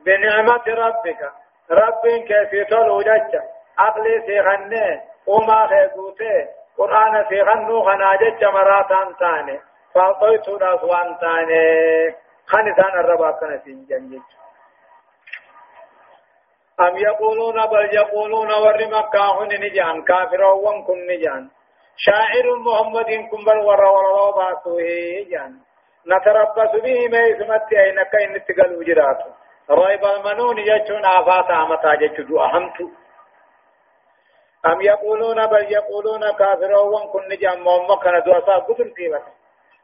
بنعمة 0.04 0.66
ربك. 0.68 1.20
رب 1.70 2.04
كيف 2.28 2.68
تلو 2.70 3.00
جج 3.00 3.32
عقلي 3.78 4.22
سيغني. 4.26 5.00
وما 5.26 5.66
خيقوتي 5.66 6.36
قرآن 6.78 7.24
سيغنو. 7.28 7.82
خناجج 7.82 8.44
مراتان 8.44 9.16
تاني 9.20 9.60
فأعطيت 9.94 10.48
الأسوان 10.48 11.18
تاني 11.20 11.64
خانتان 12.46 12.94
الربا 13.00 13.30
كان 13.30 13.60
سنجنجج 13.64 14.28
أم 16.80 16.96
يقولون 16.96 17.66
بل 17.66 17.94
يقولون 17.94 18.50
ور 18.52 18.78
مكة 18.96 19.44
نجان. 19.44 20.02
كافر 20.02 20.42
وانكم 20.42 20.98
نجان. 21.10 21.48
شاعر 21.96 22.46
محمد 22.66 23.10
كم 23.30 23.44
بل 23.44 23.58
ور 23.58 23.84
ور 23.84 24.30
باتوه 24.36 24.82
جان. 25.30 25.52
نتربص 26.06 26.72
به 26.82 27.08
ما 27.08 27.18
يسمت 27.18 27.72
أينك 27.72 28.14
إن 28.14 28.44
تقلوا 28.44 28.84
جراتو. 28.84 29.30
ريب 29.70 30.04
المنون 30.04 30.58
يجون 30.58 31.04
آفات 31.04 31.50
آمتا 31.50 31.94
جتدو 31.94 32.40
أهمتو. 32.40 32.88
أم 34.66 34.80
يقولون 34.80 35.46
بل 35.46 35.72
يقولون 35.72 36.32
كافرون 36.32 37.02
كن 37.12 37.28
نجام 37.28 37.64
مهم 37.64 37.94
كان 37.94 38.22
دوسا 38.22 38.52
قتل 38.52 38.94
قيمة 38.94 39.22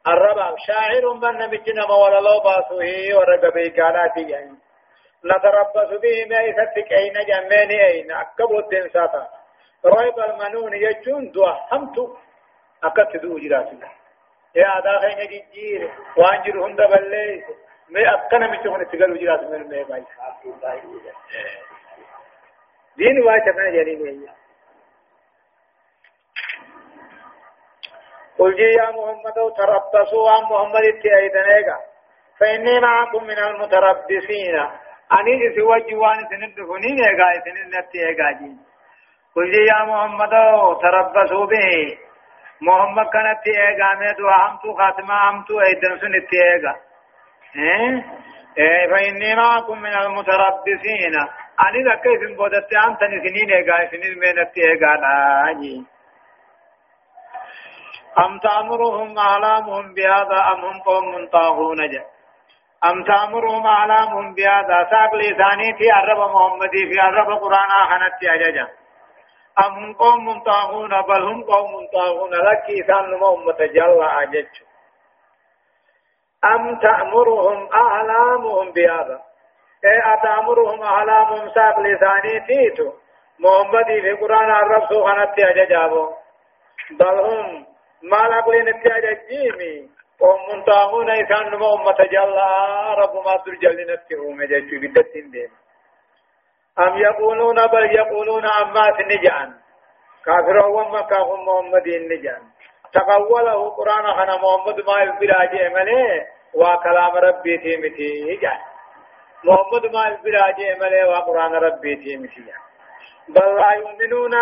الربع 0.09 0.55
شاعر 0.67 1.15
من 1.15 1.39
نمجنا 1.39 1.87
مولا 1.87 2.21
لو 2.21 2.41
باسوه 2.45 3.19
ورقبي 3.19 3.71
كاناتي 3.71 4.21
يعني 4.21 4.57
نتربص 5.25 6.01
به 6.03 6.27
ما 6.31 6.41
يفتك 6.41 6.93
أين 6.93 7.13
جمعني 7.29 7.87
أين 7.87 8.13
أكبر 8.13 8.59
الدين 8.59 8.89
ساتا. 8.89 9.29
ريب 9.87 10.19
المنون 10.19 10.75
يجون 10.75 11.31
دو 11.31 11.47
أهمتو. 11.47 12.17
أكت 12.85 13.17
جراتنا 13.17 13.89
يا 14.55 14.81
داخل 14.85 15.23
نجيجير 15.23 15.91
وانجر 16.17 16.67
هند 16.67 16.77
بليس 16.77 17.45
ما 17.93 18.15
أكنا 18.15 18.47
مشون 18.47 18.87
تقول 18.89 19.13
وجرات 19.13 19.43
من 19.43 19.63
ما 19.71 19.83
باي. 19.83 20.05
دين 22.97 23.23
واجب 23.27 23.59
أنا 23.59 23.71
جاني 23.71 24.31
قل 28.39 28.57
جي 28.57 28.63
يا 28.63 28.91
محمد 28.91 29.39
تربصوا 29.57 30.31
عن 30.31 30.43
محمد 30.43 30.85
اتأيدنيك 30.93 31.69
فإني 32.39 32.81
معكم 32.81 33.25
من 33.25 33.39
المتربصين. 33.39 34.57
أني 35.13 35.33
إذ 35.47 35.61
وجوان 35.61 36.19
سندفنين 36.31 36.99
إيقا 37.05 37.27
إذن 37.37 37.57
نتي 37.75 38.15
جين. 38.15 38.59
قل 39.37 39.51
جي 39.53 39.63
يا 39.73 39.85
محمد 39.85 40.31
تربصوا 40.83 41.47
به. 41.47 41.99
محمد 42.61 43.07
كانت 43.13 43.47
إيقا 43.47 43.95
ميدو 44.01 44.29
أمتو 44.29 44.75
خاتمة 44.75 45.29
أمتو 45.29 45.61
أيدن 45.61 45.99
سنتي 45.99 46.43
إيقا 46.53 46.75
فإني 48.91 49.35
معكم 49.37 49.79
من 49.79 49.95
المتربصين. 49.95 51.15
أني 51.69 51.83
ذا 51.85 51.95
كيف 51.95 52.37
بودت 52.37 52.73
أنت 52.87 53.01
سنين 53.01 53.51
إيقا 53.51 53.91
سنين 53.91 54.19
من 54.19 54.39
إيقا 54.59 55.85
أم 58.19 58.39
تأمرهم 58.39 59.19
أعلامهم 59.19 59.95
بهذا 59.95 60.39
أم 60.53 60.65
هم 60.65 60.81
قوم 60.81 61.29
طاغون 61.33 61.91
جاء 61.91 62.07
أم 62.85 63.05
تأمرهم 63.05 63.67
أعلامهم 63.67 64.35
بهذا 64.35 64.89
ساق 64.91 65.15
لساني 65.15 65.75
في 65.79 65.91
عرب 65.91 66.19
محمدي 66.19 66.89
في 66.93 67.01
عرب 67.01 67.39
قرآن 67.39 67.71
آخنت 67.83 68.25
أججا 68.25 68.69
أم 69.67 69.73
هم 69.73 69.93
قوم 69.95 70.43
طاغون 70.43 71.03
بل 71.03 71.23
هم 71.23 71.43
قوم 71.43 71.73
طاغون 71.93 72.31
لك 72.31 72.65
إسان 72.85 73.11
نمو 73.11 73.37
متجلى 73.37 74.11
أججا 74.23 74.70
أم 76.45 76.79
تأمرهم 76.79 77.69
أعلامهم 77.75 78.73
بهذا؟ 78.73 79.21
إيه 79.85 80.15
أتأمرهم 80.15 80.83
أعلامهم 80.83 81.49
ساق 81.55 81.81
لساني 81.81 82.41
تيتو؟ 82.47 82.93
محمد 83.41 83.87
في 83.87 84.13
قرآن 84.13 84.51
الرب 84.51 84.89
سوخنت 84.89 85.39
أججابو 85.39 86.11
بل 86.91 87.21
هم 87.21 87.67
ما 88.03 88.17
لقلين 88.17 88.69
التأججيمي 88.69 89.91
وهم 90.21 90.57
منتاهون 90.57 91.11
إسان 91.11 91.51
نما 91.51 91.75
أمة 91.75 92.01
رب 92.95 93.15
ما 93.27 93.37
ترجل 93.45 93.93
نفسهم 93.93 94.43
جيشو 94.45 94.81
بدتين 94.81 95.31
دين 95.31 95.51
أم 96.79 96.99
يقولون 96.99 97.67
بل 97.67 97.95
يقولون 97.95 98.45
أما 98.45 98.85
سنجان. 98.99 99.55
كافر 100.25 100.67
ومكاهم 100.67 101.47
محمد 101.49 101.89
نجان. 101.89 102.43
تقوله 102.93 103.71
قرآن 103.71 104.07
خنا 104.17 104.37
محمد 104.37 104.81
ما 104.87 105.03
البراج 105.03 105.55
ملي 105.73 106.27
وكلام 106.55 107.13
ربي 107.17 107.59
تيمتي 107.59 108.37
جان 108.43 108.59
محمد 109.45 109.87
ما 109.95 110.09
البراج 110.09 110.59
ملي 110.81 111.05
وقرآن 111.05 111.53
ربي 111.55 111.97
تيمتي 111.97 112.41
جان 112.41 112.71
بل 113.29 113.57
لا 113.57 113.73
يؤمنون 113.73 114.35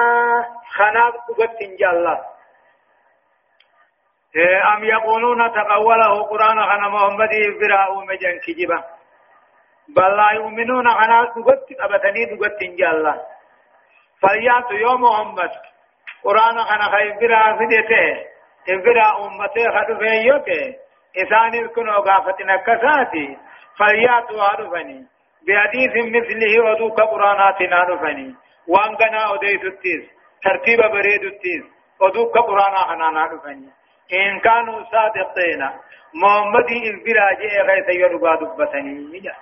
خنا 0.77 1.05
قبت 1.39 1.61
الله. 1.93 2.19
أم 4.75 4.85
يقولون 4.85 5.53
تقوله 5.53 6.23
قرآن 6.23 6.59
خنا 6.71 6.89
محمد 6.89 7.31
براء 7.61 8.05
مجان 8.05 8.39
كجبا 8.47 8.85
بل 9.89 10.17
لا 10.17 10.29
يؤمنون 10.33 10.91
خنا 10.91 11.23
قبت 11.23 11.67
أبتني 11.81 12.25
قبت 12.25 12.63
الله. 12.63 13.17
فليأتوا 14.23 14.79
يوم 14.79 15.03
محمد. 15.03 15.51
قرآن 16.25 16.57
خنا 16.65 16.85
خير 16.97 17.13
براء 17.21 17.57
فدته 17.59 18.38
إبرا 18.69 19.27
أمتي 19.27 19.65
خدو 19.75 19.99
فيوك 19.99 20.49
إسان 21.17 21.55
الكنو 21.55 21.93
غافتنا 21.93 22.57
كساتي 22.57 23.37
فلياتوا 23.79 24.43
عرفني 24.43 25.07
بحديث 25.47 25.93
مثله 26.17 26.53
ودوك 26.65 27.01
قراناتنا 27.01 27.85
نفني 27.91 28.35
وان 28.69 28.97
قنا 28.97 29.35
أديت 29.35 29.65
التيز 29.65 30.03
ترتيب 30.43 30.79
بريد 30.79 31.25
التيز 31.25 31.65
ودوك 32.01 32.39
قرانا 32.39 32.79
حنانا 32.89 33.25
نفني 33.35 33.69
إن 34.13 34.41
كانوا 34.41 34.85
صادقين 34.93 35.63
محمد 36.15 36.71
إذ 36.71 36.97
غيث 37.69 37.89
يرقى 37.89 38.37
دبتني 38.41 39.33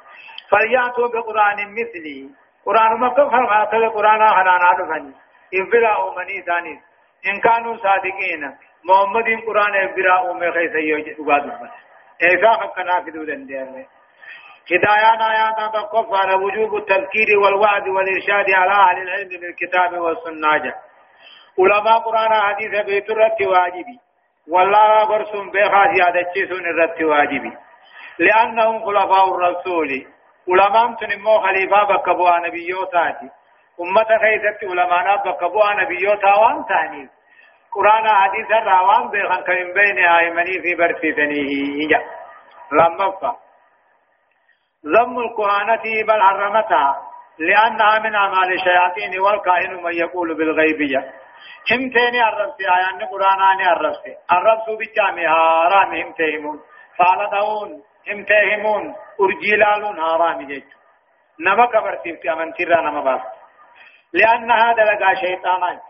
فليأتوا 0.50 1.08
بقرآن 1.08 1.58
مثلي 1.78 2.30
قرآن 2.66 3.00
مكة 3.00 3.28
خلقات 3.30 3.74
القرآن 3.74 4.22
حنانا 4.36 4.70
نفني 4.80 5.12
إذ 5.52 5.74
أمني 5.84 6.42
ثاني 6.46 6.80
إن 7.26 7.40
كانوا 7.40 7.76
صادقين 7.76 8.42
محمد 8.88 9.28
قرآن 9.46 9.74
إذ 9.74 10.06
أمي 10.30 10.46
غيث 10.46 10.74
يرقى 10.74 11.40
دبتني 11.40 11.70
إذا 12.22 12.50
حقنا 12.60 13.04
في 13.04 13.10
دودن 13.10 13.46
دير 13.46 13.86
هدايان 14.72 15.20
آيات 15.22 15.74
تقف 15.74 16.08
وجوب 16.42 16.76
التذكير 16.76 17.38
والوعد 17.42 17.88
والإرشاد 17.88 18.50
على 18.54 18.72
أهل 18.72 19.02
العلم 19.02 19.28
بالكتاب 19.28 19.98
والسنة 19.98 20.74
علماء 21.58 21.98
قرآن 21.98 22.32
حديث 22.40 22.84
بيت 22.86 23.10
الرت 23.10 23.42
واجبي 23.42 23.98
والله 24.48 25.04
برسم 25.08 25.50
بيخا 25.50 25.82
زيادة 25.94 26.32
سن 26.34 26.66
الرت 26.72 27.02
واجبي 27.02 27.52
لأنهم 28.18 28.84
خلفاء 28.84 29.34
الرسول 29.34 30.06
علماء 30.48 30.94
تنمو 31.00 31.38
خليفة 31.38 31.82
بكبوا 31.84 32.38
نبيوتاتي 32.46 33.28
أمة 33.80 34.10
خيثت 34.22 34.64
علماء 34.70 35.16
بكبوا 35.16 35.72
نبيوتا 35.82 36.34
وان 36.34 36.64
تاني 36.68 37.15
قرآن 37.76 38.06
حديث 38.08 38.50
الراوان 38.50 39.08
بيخان 39.10 39.42
كم 39.44 39.72
بين 39.74 39.98
آيمني 39.98 40.60
في 40.62 40.74
برسيتنيه 40.74 41.96
لما 42.72 43.10
فا 43.20 43.36
ذم 44.86 45.18
الكهانة 45.18 45.84
بل 46.08 46.22
حرمتها 46.22 47.02
لأنها 47.38 47.98
من 47.98 48.14
أعمال 48.14 48.52
الشياطين 48.52 49.20
والكائن 49.20 49.82
من 49.82 49.92
يقول 49.92 50.36
بالغيبية 50.36 50.98
هم 51.72 51.90
تاني 51.90 52.28
الربس 52.28 52.56
آيان 52.60 53.04
قرآناني 53.10 53.72
الربس 53.72 54.02
الربس 54.32 54.66
بجامع 54.80 55.28
هارام 55.32 55.94
هم 55.94 56.12
تهمون 56.12 56.60
فالدون 56.98 57.82
هم 58.08 58.24
تهمون 58.24 58.94
أرجلال 59.20 60.00
هارام 60.00 60.46
جيج 60.46 60.64
نما 61.40 61.66
كبرتيب 61.66 62.16
كمن 62.16 62.52
ترى 62.52 62.82
نما 62.82 63.00
باس 63.00 63.20
لأن 64.12 64.50
هذا 64.50 64.84
لقى 64.84 65.16
شيطانا 65.16 65.80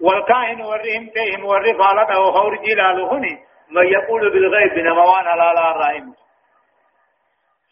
والكائن 0.00 0.62
ورهم 0.62 1.10
تهم 1.14 1.44
وري 1.44 1.74
فالده 1.74 2.20
وأرجلال 2.20 3.00
هني 3.00 3.38
من 3.70 3.86
يقول 3.86 4.32
بالغيب 4.32 4.78
نموان 4.78 5.24
لا 5.24 5.52
لا 5.54 5.72
رائم. 5.72 6.14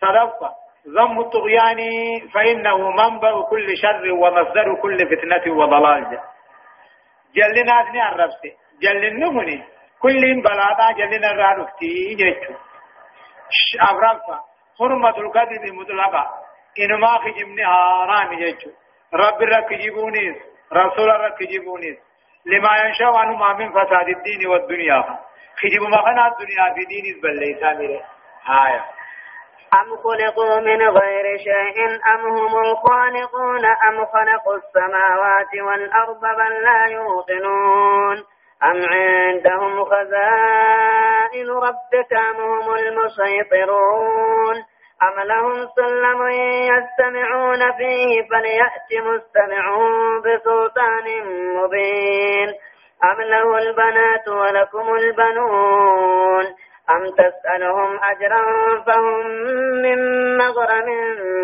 صدفة 0.01 0.51
ذم 0.89 1.21
الطغيان 1.21 1.79
فإنه 2.35 2.91
منبع 2.91 3.41
كل 3.51 3.77
شر 3.77 4.13
ومصدر 4.13 4.75
كل 4.83 4.99
فتنة 4.99 5.55
وضلال. 5.55 6.21
جلنا 7.35 7.81
أثني 7.81 8.09
الربس 8.09 8.43
جلنا 8.83 9.31
مني 9.31 9.65
كل 10.03 10.43
بلادا 10.43 10.93
جلنا 10.99 11.33
رانفتي 11.33 12.15
جيتشو 12.15 12.55
أبرفا 13.81 14.41
حرمة 14.79 15.19
الكذب 15.19 15.75
مطلقة. 15.75 16.31
إنما 16.81 17.19
خجمني 17.19 17.67
حرام 17.67 18.35
جيتشو 18.39 18.71
رب 19.15 19.43
رك 19.43 19.73
جيبونيس 19.73 20.37
رسول 20.73 21.09
رك 21.09 21.43
جيبونيس 21.43 21.99
لما 22.47 22.77
ينشأ 22.85 23.19
عنه 23.19 23.37
ما 23.37 23.53
من 23.53 23.71
فساد 23.71 24.09
الدين 24.09 24.47
والدنيا. 24.47 25.03
خجب 25.61 25.83
ما 25.83 25.97
خنا 25.97 26.27
الدنيا 26.29 26.75
في 26.75 26.85
دين 26.85 27.21
بل 27.23 27.61
سامره 27.61 28.01
آية. 28.67 28.85
أم 29.75 29.97
خلقوا 29.97 30.61
من 30.61 30.83
غير 30.89 31.39
شيء؟ 31.39 31.87
أم 32.15 32.21
هم 32.27 32.59
الخالقون؟ 32.59 33.65
أم 33.65 34.07
خلقوا 34.07 34.57
السماوات 34.57 35.55
والأرض 35.63 36.21
بل 36.21 36.63
لا 36.65 36.87
يوقنون؟ 36.91 38.17
أم 38.65 38.81
عندهم 38.93 39.85
خزائن 39.85 41.49
ربك 41.51 42.13
أم 42.13 42.37
هم 42.41 42.75
المسيطرون؟ 42.75 44.57
أم 45.05 45.21
لهم 45.27 45.69
سلم 45.77 46.29
يستمعون 46.73 47.73
فيه 47.73 48.23
فليأت 48.31 49.05
مستمعون 49.07 50.21
بسلطان 50.21 51.07
مبين 51.57 52.49
أم 53.05 53.21
له 53.23 53.59
البنات 53.59 54.29
ولكم 54.29 54.95
البنون 54.95 56.45
أم 56.91 57.11
تسألهم 57.11 57.99
أجرا 58.03 58.45
فهم 58.87 59.27
من 59.83 59.99
مغرم 60.39 60.89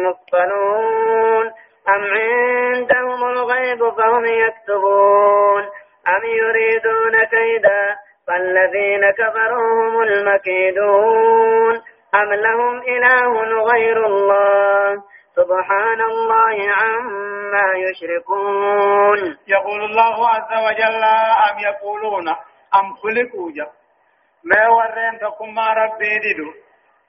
مثقلون 0.04 1.46
أم 1.88 2.04
عندهم 2.04 3.24
الغيب 3.24 3.88
فهم 3.90 4.24
يكتبون 4.24 5.62
أم 6.08 6.24
يريدون 6.24 7.24
كيدا 7.24 7.96
فالذين 8.26 9.10
كفروا 9.10 9.88
هم 9.88 10.02
المكيدون 10.02 11.82
أم 12.14 12.32
لهم 12.32 12.82
إله 12.82 13.32
غير 13.72 14.06
الله؟ 14.06 15.02
سبحان 15.36 16.00
الله 16.00 16.56
عما 16.80 17.68
يشركون. 17.76 19.36
يقول 19.46 19.84
الله 19.84 20.28
عز 20.28 20.52
وجل 20.66 21.04
أم 21.48 21.58
يقولون 21.58 22.28
أم 22.78 22.94
خلقوا 23.02 23.50
جب 23.50 23.70
ما 24.44 24.68
ورين 24.68 25.18
ما 25.54 25.72
ربي 25.72 26.18
ديدو. 26.18 26.50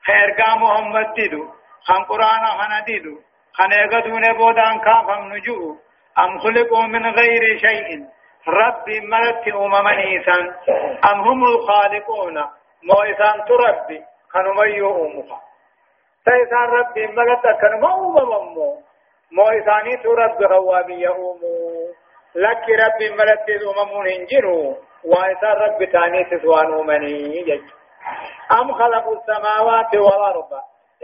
خير 0.05 0.29
محمد 0.55 1.13
ديدو. 1.13 1.43
خان 1.87 2.03
قرآن 2.03 2.45
خان 2.57 2.83
ديدو. 2.85 3.15
خان 3.53 3.71
يقدون 3.71 4.33
بودان 4.33 4.79
كافم 4.79 5.33
نجو. 5.33 5.77
أم 6.19 6.39
خلقوا 6.39 6.83
من 6.83 7.05
غير 7.05 7.57
شيء. 7.57 8.05
ربي 8.47 8.99
ملت 8.99 9.47
أمم 9.47 9.87
أم 11.11 11.19
هم 11.21 11.43
الخالقون. 11.43 12.37
مو 12.83 13.01
إنسان 13.01 13.45
تربي 13.45 14.10
كانوا 14.33 14.53
ميو 14.53 15.05
أمها 15.05 15.41
فإنسان 16.25 16.67
ربي 16.79 17.07
ملت 17.07 17.43
كانوا 17.61 18.21
أمم 18.21 18.55
مو 19.31 19.49
إنساني 19.49 19.97
تربي 20.03 20.47
خوابي 20.47 21.07
أمو 21.07 21.35
لك 22.35 22.65
ربي 22.83 23.09
ملت 23.09 23.47
أمم 23.49 24.07
هنجروا 24.07 24.75
وإنسان 25.05 25.51
رب 25.51 25.83
تاني 25.91 26.23
تسوان 26.23 26.73
أمني 26.79 27.43
جج 27.43 27.63
أم 28.61 28.73
خلقوا 28.73 29.15
السماوات 29.15 29.95
والأرض 29.95 30.51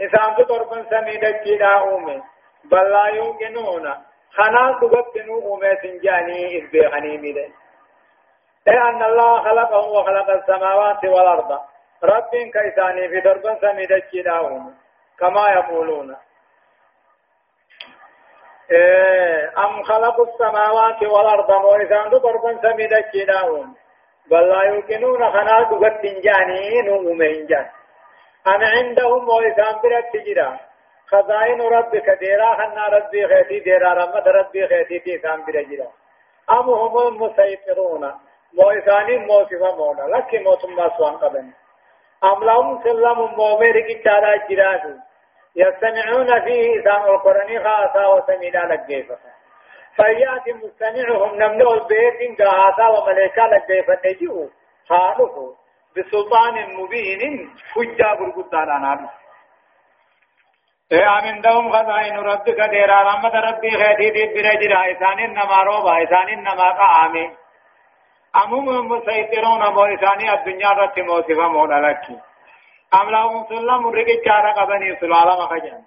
إنسان 0.02 0.36
تطرب 0.36 0.70
سميدك 0.90 1.40
كلا 1.44 1.94
أمي 1.96 2.22
بل 2.64 2.90
لا 2.90 3.06
يوقنون 3.08 3.94
خنا 4.36 4.78
تغتنوا 4.80 5.56
أمي 5.56 5.76
سنجاني 5.82 6.46
إذ 6.58 6.70
بيغني 6.70 7.18
ميدي 7.18 7.52
لأن 8.66 9.02
الله 9.02 9.42
خلقه 9.42 9.78
وخلق 9.88 10.30
السماوات 10.30 11.04
والأرض 11.04 11.60
رب 12.04 12.30
كيساني 12.52 13.08
في 13.08 13.20
درب 13.20 13.58
سميدك 13.60 14.08
كلا 14.12 14.46
أمي 14.46 14.72
كما 15.18 15.44
يقولون 15.50 16.16
إيه 18.70 19.52
أم 19.64 19.82
خلقوا 19.82 20.26
السماوات 20.26 21.02
والأرض 21.02 21.50
وإذا 21.64 22.08
تطرب 22.08 22.58
سميدك 22.62 23.10
كلا 23.12 23.48
أمي 23.48 23.74
بل 24.30 24.48
لا 24.48 24.62
يوقنون 24.62 25.30
خنا 25.32 25.62
دغت 25.70 26.02
جاني 26.24 26.82
نوم 26.82 27.22
جان 27.22 27.66
أنا 28.46 28.68
عندهم 28.68 29.28
وإسام 29.28 29.80
برت 29.82 30.06
تجرا 30.12 30.58
خزائن 31.06 31.60
ربك 31.62 32.10
ديرا 32.20 32.54
خنا 32.54 32.86
ربي 32.86 33.26
خيتي 33.28 33.58
ديرا 33.60 33.94
رحمت 33.94 34.28
ربي 34.28 34.68
خيتي 34.68 34.98
تي 34.98 35.18
سام 35.18 35.44
برجرا 35.46 35.88
أم 36.50 36.70
هم 36.70 36.98
المسيطرون 37.08 38.12
موساني 38.52 39.16
موسفا 39.18 39.74
مونا 39.76 40.02
لك 40.16 40.34
موتم 40.34 40.76
ما 40.76 40.96
سوان 40.96 41.16
قبن 41.16 41.52
أم 42.24 42.44
لهم 42.44 42.82
سلم 42.84 43.18
مومر 43.36 43.80
كي 43.80 43.94
تارا 44.04 44.36
جراسو 44.50 44.94
يستمعون 45.56 46.44
فيه 46.44 46.80
إسام 46.80 47.02
القرآن 47.14 47.64
خاصا 47.64 48.06
وسمينا 48.06 48.58
لك 48.58 48.86
جيفا 48.86 49.16
فيأتي 49.96 50.52
مستمعهم 50.52 51.34
نمنع 51.34 51.70
البيت 51.72 52.42
قاعدا 52.42 52.86
وملائكة 52.88 53.42
لجيفة 53.46 53.98
نجيو 54.06 54.50
خالفه 54.88 55.54
بسلطان 55.96 56.54
مبين 56.76 57.50
حجة 57.74 58.14
برقدان 58.18 58.68
أنا 58.70 59.10
إيه 60.92 61.06
عندهم 61.06 61.72
خزائن 61.72 62.18
ربك 62.18 62.60
ديرا 62.70 63.02
رحمة 63.02 63.40
ربي 63.40 63.70
خيتي 63.70 64.10
دي 64.10 64.26
برجرا 64.34 64.92
إسان 64.92 65.18
إنما 65.18 65.62
روبا 65.62 66.02
إسان 66.04 66.28
إنما 66.28 66.68
قامي 66.80 67.30
أمم 68.36 68.88
مسيطرون 68.88 69.74
مو 69.74 69.84
إساني 69.84 70.32
الدنيا 70.34 70.70
رت 70.70 70.98
موسفة 70.98 71.48
مولا 71.48 71.80
لك 71.80 72.04
أم 72.94 73.10
لهم 73.10 73.46
سلم 73.48 73.86
رقجارة 73.86 74.52
قبني 74.52 74.96
سلالة 75.00 75.44
مخجان 75.44 75.82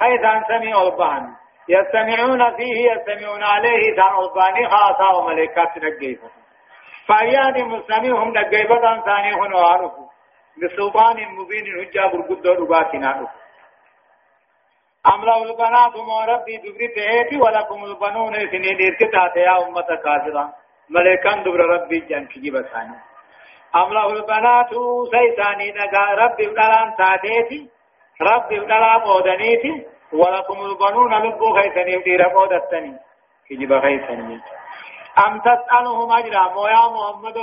خيثان 0.00 0.44
سمي 0.48 0.74
ألبان. 0.74 1.34
يستمعون 1.68 2.56
فيه 2.56 2.92
يستمعون 2.92 3.42
عليه 3.42 3.96
ثان 3.96 4.12
أرباني 4.22 4.68
خاصة 4.68 5.18
وملائكات 5.18 5.78
نجيبة. 5.78 6.30
فأيان 7.08 7.68
مستمعهم 7.68 8.28
نجيبة 8.38 9.00
ثاني 9.06 9.34
هنا 9.34 9.56
وعرفوا 9.56 10.08
بسلطان 10.62 11.16
مبين 11.36 11.64
حجة 11.78 12.06
برقود 12.12 12.46
رباتنا 12.46 13.28
أم 15.14 15.24
له 15.24 15.42
البنات 15.42 15.96
ما 15.96 16.24
ربي 16.24 16.56
دبري 16.56 16.88
تهيتي 16.88 17.36
ولكم 17.36 17.84
البنون 17.84 18.34
سنين 18.34 18.78
إركتات 18.86 19.36
يا 19.36 19.66
أمة 19.66 19.88
كافرة. 20.04 20.54
ملكان 20.90 21.42
دبر 21.42 21.60
ربي 21.74 21.98
جان 21.98 22.26
كجيب 22.26 22.56
ثاني 22.72 22.96
أم 23.80 23.92
له 23.92 24.06
البنات 24.12 24.70
سيساني 25.12 25.72
نقا 25.78 26.04
ربي 26.22 26.46
بلان 26.46 26.88
تاتيتي 26.98 27.60
ربي 28.22 28.60
بلان 28.60 29.00
مودنيتي 29.06 29.86
ولكم 30.12 30.58
البنون 30.68 31.14
لبو 31.24 31.54
خيسني 31.56 31.96
ودير 31.96 32.22
مودتني 32.34 32.92
كجيب 33.48 33.80
خيسني 33.80 34.40
أم 35.26 35.40
تسألهم 35.46 36.12
أجرا 36.12 36.44
مويا 36.54 36.84
محمد 36.94 37.38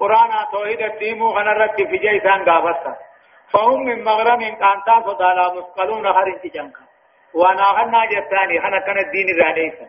قرآن 0.00 0.30
توحيد 0.52 0.82
الديمو 0.82 1.34
خنرت 1.34 1.76
في 1.90 1.98
جيسان 2.04 2.44
قابتا 2.48 2.96
فهم 3.52 3.80
من 3.88 4.04
مغرم 4.04 4.40
كانتا 4.40 5.00
فضالا 5.06 5.46
مثقلون 5.54 6.12
خرين 6.12 6.38
جنكا 6.54 6.84
وانا 7.34 7.64
خنا 7.64 8.04
جتاني 8.12 8.60
خنا 8.60 8.78
كان 8.86 8.98
الدين 8.98 9.28
رانيسا 9.42 9.86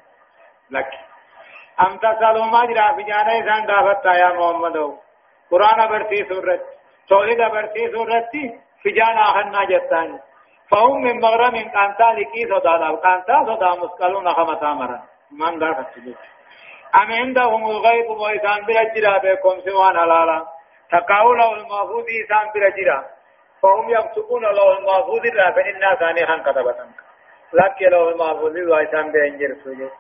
لك 1.80 1.88
أم 1.88 1.98
تسألهم 1.98 2.56
أجرا 2.56 2.96
في 2.96 3.04
جانيسان 3.04 3.72
قابتا 3.72 4.14
يا 4.14 4.30
محمد. 4.34 4.98
قرآن 5.52 5.88
برسي 5.90 6.26
سورة 6.30 6.60
توحيد 7.10 7.38
برسي 7.38 7.92
سورة 7.92 8.30
في 8.82 8.90
جانا 8.92 9.24
خنا 9.24 9.66
جتاني 9.66 10.20
فهم 10.72 11.02
من 11.02 11.20
مغرم 11.22 11.52
كانتا 11.52 12.04
لكي 12.18 12.46
صدالا 12.52 12.96
كانتا 13.04 13.44
صدا 13.48 13.70
مثقلون 13.84 14.34
خمتا 14.34 14.74
مرا 14.74 15.00
من 15.32 15.64
قابت 15.64 15.88
جتاني 15.98 16.16
أم 16.96 17.12
عندهم 17.12 17.70
الغيب 17.70 18.10
وإسان 18.10 18.66
برجرا 18.66 19.18
بكم 19.18 19.60
سوان 19.66 19.98
حلالا. 19.98 20.46
تقاو 20.92 21.34
له 21.34 21.54
المحفوظ 21.54 22.06
إسان 22.24 22.46
برجرا 22.54 23.06
فهم 23.62 23.90
يكتبون 23.90 24.44
له 24.44 24.78
المحفوظ 24.78 25.26
را 25.26 25.52
فإنا 25.52 25.96
ثاني 26.00 26.26
خان 26.26 26.42
كتبتن 26.44 26.90
لك 27.54 27.82
له 27.82 28.10
المحفوظ 28.10 28.56
وإسان 28.72 29.12
بأنجر 29.12 29.56
سجد 29.64 29.92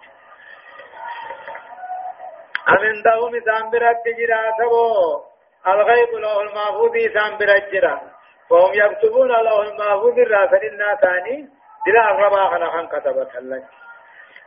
أم 2.70 2.78
عندهم 2.78 3.36
إسان 3.36 3.70
برجرا 3.70 4.42
سبو. 4.60 5.22
الغيب 5.68 6.12
له 6.24 6.42
المحفوظ 6.42 6.96
إسان 6.96 7.38
برجرا 7.38 8.02
فهم 8.50 8.72
يكتبون 8.74 9.28
له 9.28 9.62
المحفوظ 9.62 10.20
را 10.20 10.48
فإنا 10.48 10.96
ثاني 11.02 11.50
دلا 11.88 12.12
أغربا 12.12 12.44
خان 12.50 12.88
كتبتن 12.88 13.50
لك 13.50 13.64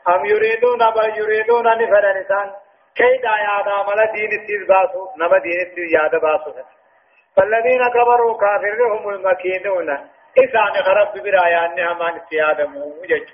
أم 0.09 0.27
يريدون 0.27 0.91
بل 0.91 1.19
يريدون 1.19 1.67
أن 1.67 1.87
فرنسان 1.87 2.51
كيدا 2.95 3.35
يادا 3.47 3.77
ملا 3.89 4.13
دين 4.13 4.33
التيز 4.41 4.63
باسو. 4.69 5.09
نما 5.19 5.39
دين 5.39 5.61
التيز 5.67 5.93
يادا 5.95 6.19
باسو. 6.19 6.53
فالذين 7.37 7.83
كبروا 7.89 8.39
كافرهم 8.41 9.09
المكينون. 9.09 9.89
إسان 10.39 10.73
خرب 10.87 11.13
برايان 11.25 11.81
همان 11.81 12.21
سيادة 12.31 12.67
موجج 12.67 13.27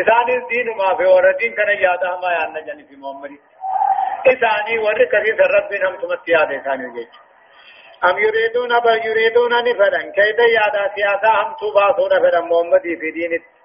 إسان 0.00 0.28
الدين 0.28 0.76
ما 0.76 0.96
في 0.96 1.04
وردين 1.04 1.54
كان 1.54 1.68
يادا 1.68 2.10
ما 2.22 2.32
يانا 2.32 2.60
جاني 2.66 2.84
في 2.84 2.96
محمد 2.96 3.30
إساني 4.26 4.78
ورد 4.78 5.08
كثير 5.12 5.36
رب 5.56 5.72
هم 5.84 5.96
تمسيادة 6.00 6.60
إسان 6.60 6.80
يجج 6.80 7.08
أم 8.04 8.18
يريدون 8.18 8.80
بل 8.80 9.06
يريدون 9.06 9.52
أن 9.52 9.74
فرن 9.78 10.12
كيدا 10.12 10.44
يادا 10.56 10.94
سياسة 10.94 11.28
هم 11.42 11.56
تباسون 11.60 12.10
فرن 12.22 12.44
محمد 12.48 12.82
في 12.82 13.10
دين 13.10 13.32
التيز 13.32 13.62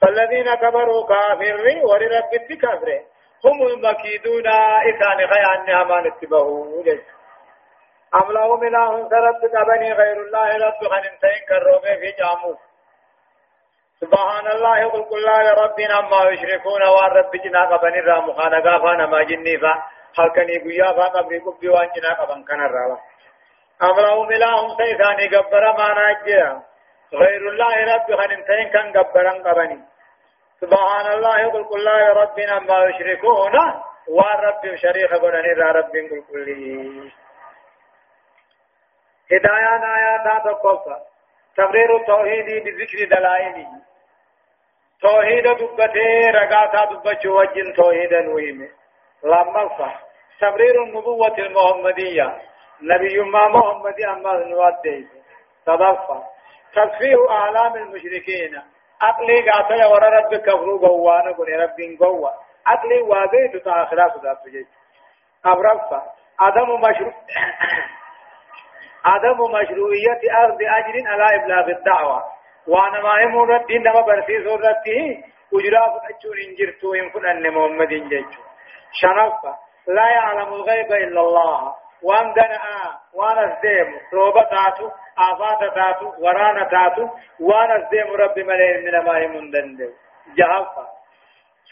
فالذين 0.00 0.54
كبروا 0.54 1.06
كافر 1.06 1.80
ولرب 1.82 2.30
كافر 2.62 3.00
هم 3.44 3.66
المكيدون 3.66 4.46
إسان 4.90 5.26
خيان 5.26 5.66
نعمان 5.66 6.06
اتبهوا 6.06 6.84
أم 8.14 8.32
لهم 8.32 8.64
إله 8.64 9.08
سرب 9.08 9.66
بني 9.66 9.92
غير 9.92 10.16
الله 10.22 10.56
رب 10.66 10.80
خنمتين 10.92 11.40
كالرومي 11.48 11.96
في 12.00 12.12
جاموس. 12.18 12.69
سبحان 14.00 14.46
الله 14.46 14.88
قل 14.90 15.04
كل 15.10 15.16
الله 15.16 15.52
ربنا 15.64 16.00
ما 16.00 16.30
يشركون 16.30 16.82
والرب 16.82 17.32
جنا 17.44 17.62
قبن 17.70 17.94
الرام 17.94 18.32
خانا 18.32 18.60
قافانا 18.60 19.06
ما 19.06 19.22
جني 19.22 19.58
فا. 19.58 19.72
حلقني 20.16 20.56
قيا 20.64 20.92
فا 20.92 21.04
قبري 21.04 21.38
قبي 21.38 21.68
وان 21.68 21.88
جنا 21.96 22.12
قبن 22.20 22.44
كان 22.44 22.60
الرام 22.60 22.98
أم 23.82 24.00
لهم 24.00 24.28
إله 24.32 24.76
سيثاني 24.76 25.26
قبر 25.36 25.64
ما 25.78 25.88
ناجر 25.94 26.60
غير 27.12 27.42
الله 27.48 27.94
رب 27.94 28.08
خنمتين 28.20 28.68
كان 28.72 28.92
قبران 28.96 29.42
قبني. 29.42 29.78
سبحان 30.60 31.06
الله 31.12 31.50
قل 31.52 31.64
كل 31.64 31.78
الله 31.78 32.08
ربنا 32.22 32.58
ما 32.58 32.84
يشركون 32.84 33.54
والرب 34.08 34.76
شريك 34.76 35.12
قلن 35.12 35.46
را 35.60 35.72
رب 35.72 35.94
قل 36.10 36.22
كل 36.30 36.48
هدايان 39.32 39.82
آيات 39.96 40.44
تقوفا 40.44 40.98
تقرير 41.56 41.96
التوحيد 41.96 42.46
بذكر 42.64 42.98
دلائله. 43.16 43.89
توحيد 45.02 45.44
دبته 45.44 46.30
رقاتا 46.30 46.84
دبچو 46.84 47.40
وجن 47.40 47.72
توحيدا 47.76 48.34
ويمه 48.34 48.68
لما 49.24 49.68
فا 49.68 50.10
تقرير 50.40 50.82
النبوة 50.82 51.38
المحمدية. 51.38 52.38
نبي 52.82 53.20
ما 53.20 53.48
محمد 53.48 54.00
أما 54.00 54.32
نواد 54.32 55.06
تضفى 55.66 56.22
تصفيه 56.74 57.30
أعلام 57.30 57.74
المشركين. 57.76 58.62
عقلي 59.02 59.50
قاتل 59.50 59.84
ورا 59.84 60.08
رب 60.08 60.34
كفرو 60.34 60.76
غوانا 60.76 61.32
كن 61.32 61.44
رب 61.44 62.02
غوا 62.02 62.30
عقلي 62.66 63.02
واضح 63.02 63.62
تو 63.64 63.70
اخرا 63.70 64.08
خدا 64.08 64.34
تجي 64.44 64.66
ابرفا 65.44 66.02
عدم 66.40 66.80
مشروع 66.80 67.12
عدم 69.12 69.38
مشروعية 69.40 70.20
أرض 70.44 70.58
أجر 70.62 71.08
على 71.08 71.36
إبلاغ 71.36 71.70
الدعوة. 71.70 72.39
وأنا 72.68 73.00
ما 73.02 73.20
يمون 73.20 73.54
الدين 73.56 73.82
نما 73.82 74.00
برسي 74.00 74.44
سورته 74.44 75.24
أجراف 75.54 75.92
أجور 76.10 76.36
إنجرتو 76.48 76.94
إن 76.94 77.10
كن 77.10 77.26
أن 77.26 77.50
محمد 77.54 77.88
جيتو 77.88 78.40
شنفا 78.92 79.52
لا 79.88 80.08
يعلم 80.10 80.52
الغيب 80.54 80.92
إلا 80.92 81.20
الله 81.20 81.74
وان 82.02 82.32
دنا 82.32 82.60
وان 83.14 83.38
ازديم 83.38 83.88
روبا 84.14 84.42
تاتو 84.42 84.90
آفات 85.18 85.74
تاتو 85.74 86.06
ورانا 86.18 86.64
تاتو 86.64 87.08
وان 87.40 87.70
ازديم 87.70 88.08
رب 88.22 88.38
ملئ 88.38 88.78
من 88.84 89.04
ما 89.06 89.18
يمندن 89.18 89.76
جهفا 90.36 90.86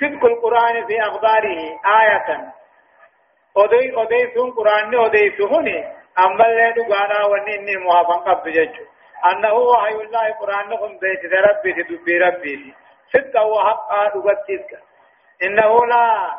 صدق 0.01 0.25
القرآن 0.25 0.87
في 0.87 1.01
أخباره 1.03 1.59
آية 2.01 2.53
أدي 3.57 4.03
أدي 4.03 4.35
سون 4.35 4.51
قرآن 4.51 4.95
أدي 5.05 5.37
سهوني 5.39 5.79
أما 6.19 6.47
اللي 6.47 6.73
دعانا 6.73 7.25
ونيني 7.25 7.77
موافق 7.77 8.29
قبض 8.29 8.49
ججو 8.49 8.85
أنه 9.25 9.53
وحي 9.53 9.95
الله 9.95 10.33
قرآن 10.33 10.73
هم 10.73 10.99
بيت 10.99 11.23
ربي 11.33 11.73
تدبي 11.73 12.19
ربي 12.19 12.75
صدق 13.13 13.43
وحقا 13.43 14.09
دبتيسك 14.09 14.83
إنه 15.43 15.87
لا. 15.87 16.31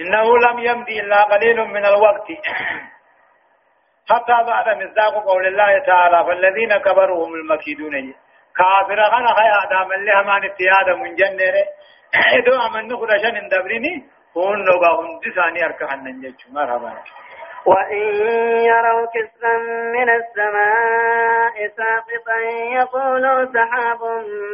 إنه 0.00 0.38
لم 0.38 0.58
يمضي 0.58 1.00
إلا 1.00 1.22
قليل 1.22 1.64
من 1.64 1.84
الوقت. 1.86 2.26
حتى 4.10 4.36
بعد 4.46 4.68
مصداق 4.68 5.24
قول 5.24 5.46
الله 5.46 5.78
تعالى 5.78 6.24
فالذين 6.26 6.76
كبروا 6.76 7.26
هم 7.26 7.34
المكيدون. 7.34 8.14
كافر 8.56 9.00
غنى 9.00 9.28
خي 9.28 9.48
آدم 9.64 9.92
اللي 9.92 10.12
همان 10.12 10.44
اتياد 10.44 10.88
من 10.96 11.14
جنة. 11.14 11.64
إدو 12.38 12.52
أمن 12.66 12.88
نخرج 12.88 13.26
من 13.26 13.48
دبرني 13.48 14.06
هون 14.36 14.64
نوغا 14.64 14.88
هون 14.96 15.20
دساني 15.20 15.64
أركحن 15.64 16.04
ننجج. 16.04 16.34
مرحبا. 16.50 17.02
وإن 17.66 17.98
يروا 18.64 19.06
كسفا 19.06 19.56
من 19.94 20.10
السماء 20.10 21.68
ساقطا 21.76 22.38
يقولوا 22.72 23.44
سحاب 23.54 24.00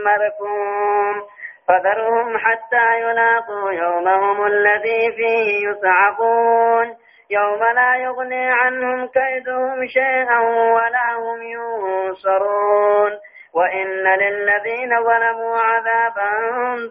مركوم 0.05 1.23
فذرهم 1.69 2.39
حتى 2.39 3.01
يلاقوا 3.01 3.73
يومهم 3.73 4.47
الذي 4.47 5.13
فيه 5.17 5.69
يصعقون 5.69 6.97
يوم 7.31 7.63
لا 7.75 7.97
يغني 7.97 8.51
عنهم 8.51 9.07
كيدهم 9.07 9.87
شيئا 9.87 10.39
ولا 10.75 11.15
هم 11.17 11.43
ينصرون 11.43 13.13
وإن 13.55 13.87
للذين 14.21 15.03
ظلموا 15.05 15.59
عذابا 15.59 16.31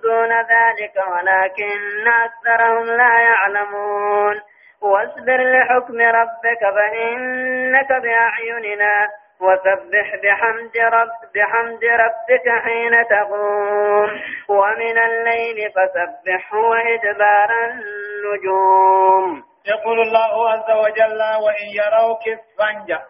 دون 0.03 0.32
ذلك 0.32 0.95
ولكن 1.11 2.07
أكثرهم 2.07 2.86
لا 2.86 3.19
يعلمون 3.19 4.41
واصبر 4.82 5.38
لحكم 5.38 6.01
ربك 6.01 6.61
فإنك 6.75 7.89
بأعيننا 8.03 9.07
وسبح 9.41 10.15
بحمد 10.23 10.77
رب 10.77 11.13
بحمد 11.36 11.84
ربك 11.84 12.47
حين 12.63 13.05
تقوم. 13.09 14.09
ومن 14.49 14.97
الليل 14.97 15.71
فسبحه 15.75 16.57
وإدبار 16.57 17.49
النجوم. 17.69 19.43
يقول 19.67 20.01
الله 20.01 20.49
عز 20.51 20.71
وجل 20.71 21.21
وإن 21.45 21.67
يروا 21.75 22.17
كسفا 22.25 23.01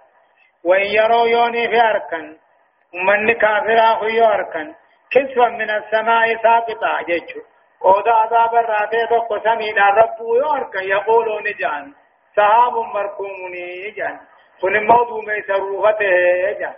وإن 0.66 0.86
يروا 0.86 1.28
يوني 1.28 1.68
في 1.68 1.82
أركن 1.82 2.38
من 2.94 3.34
كافرا 3.34 3.88
هو 3.88 4.34
أركن 4.34 4.74
كسفا 5.12 5.48
من 5.50 5.70
السماء 5.70 6.44
ساقطا 6.44 7.02
جيتشو. 7.08 7.51
ودا 7.84 8.12
عذاب 8.12 8.56
الراتي 8.56 9.08
تو 9.10 9.20
قسمي 9.20 9.72
رب 9.72 10.20
يوركن 10.20 10.84
يقولون 10.84 11.44
جان 11.60 11.94
سحاب 12.36 12.74
مركومني 12.74 13.92
جان 13.98 14.20
كن 14.62 14.86
موضوع 14.88 15.22
میں 15.28 15.42
سروغته 15.48 16.52
جان 16.60 16.74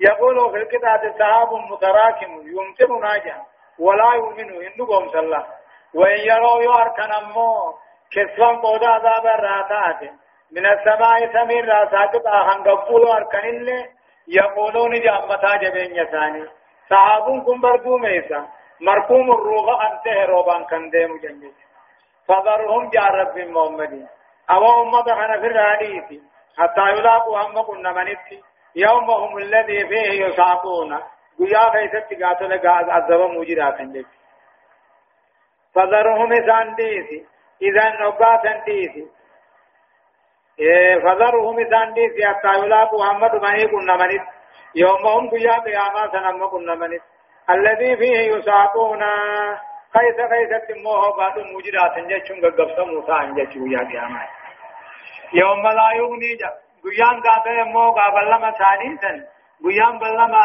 يقول 0.00 0.50
في 0.50 0.56
القطعة 0.56 1.18
سحاب 1.18 1.52
متراكم 1.70 2.30
يمطر 2.46 2.98
ناجا 2.98 3.36
ولا 3.78 4.14
يؤمن 4.14 4.50
إنه 4.66 4.86
قوم 4.86 5.08
صلى 5.08 5.46
وإن 5.94 6.18
يروا 6.18 6.62
يؤركن 6.62 7.12
أمو 7.12 7.74
كسفا 8.12 8.46
قودا 8.46 8.88
عذاب 8.88 9.26
الراتات 9.26 10.10
من 10.52 10.66
السماء 10.66 11.32
سمير 11.32 11.68
راسات 11.68 12.26
آهن 12.26 12.62
قبول 12.68 13.08
أركن 13.08 13.48
اللي 13.48 13.84
يقولون 14.28 15.00
جامتا 15.00 15.56
جبين 15.56 15.96
يساني 15.96 16.44
سحاب 16.90 17.44
كن 17.46 17.60
بردو 17.60 17.98
ميسا 17.98 18.48
مركوم 18.80 19.32
الروغ 19.32 19.66
أنته 19.86 20.24
روبان 20.24 20.64
كان 20.64 20.90
ديمو 20.90 21.16
جنجي 21.16 21.52
فذرهم 22.28 22.90
جار 22.90 23.14
رب 23.14 23.38
محمد. 23.38 24.08
أو 24.50 24.82
أمة 24.82 25.02
خنا 25.02 25.40
في 25.40 25.46
الحديث. 25.46 26.22
حتى 26.58 26.80
يلاقوا 26.80 27.38
هم 27.38 27.62
كنا 27.62 27.92
منتي 27.92 28.42
يومهم 28.76 29.38
الذي 29.38 29.88
فيه 29.88 30.24
يساقون 30.24 30.94
قيا 31.38 31.70
فيست 31.72 32.22
قاتل 32.22 32.68
قاز 32.68 32.88
عذاب 32.88 33.20
موجرا 33.30 33.70
كنجي 33.70 34.06
فذرهم 35.74 36.30
سانديسي 36.46 37.26
إذا 37.62 37.88
نقا 38.00 38.42
سانديسي 38.42 39.06
فذرهم 41.04 41.70
سانديسي 41.70 42.26
حتى 42.26 42.58
يلاقوا 42.58 43.04
محمد 43.04 43.34
ما 43.34 43.66
كنا 43.72 43.96
منت 43.96 44.26
يومهم 44.74 45.30
قيا 45.30 45.58
قياما 45.58 46.10
سنم 46.12 46.46
كنا 46.46 46.74
منت 46.74 47.02
الذي 47.48 47.96
فيه 47.96 48.36
يساقون. 48.36 49.02
كيف 49.92 50.16
كيف 50.16 50.52
تموه 50.68 51.16
بعد 51.16 51.38
موجرا 51.38 51.88
تنجي 51.88 52.20
چون 52.20 52.40
قبص 52.40 52.78
موسى 52.78 53.12
انجي 53.12 53.74
يا 53.74 53.78
قياما 53.78 54.22
يوم 55.32 55.66
لا 55.66 55.88
يغني 55.96 56.38
گویان 56.84 57.20
گاته 57.20 57.64
مو 57.64 57.90
قابلما 57.92 58.50
ثانیتن 58.50 59.16
گویان 59.62 59.98
بلما 59.98 60.38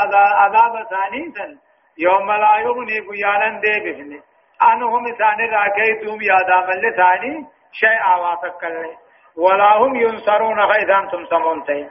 عذاب 0.43 0.87
ثانیتن 0.89 1.59
يوم 1.97 2.31
لا 2.31 2.59
يغني 2.59 3.01
گویانن 3.07 3.59
دے 3.63 3.73
بفنی 3.83 4.19
آنهم 4.61 5.05
ثاني 5.19 5.45
راكيتم 5.45 6.21
يا 6.21 6.37
دام 6.47 6.91
ثاني 6.97 7.45
شيء 7.71 7.99
آواتك 8.13 8.53
كله 8.61 8.97
ولا 9.37 9.77
هم 9.77 9.95
ينصرون 9.95 10.67
خيثان 10.71 11.09
ثم 11.11 11.25
سمون 11.25 11.63
تي 11.63 11.83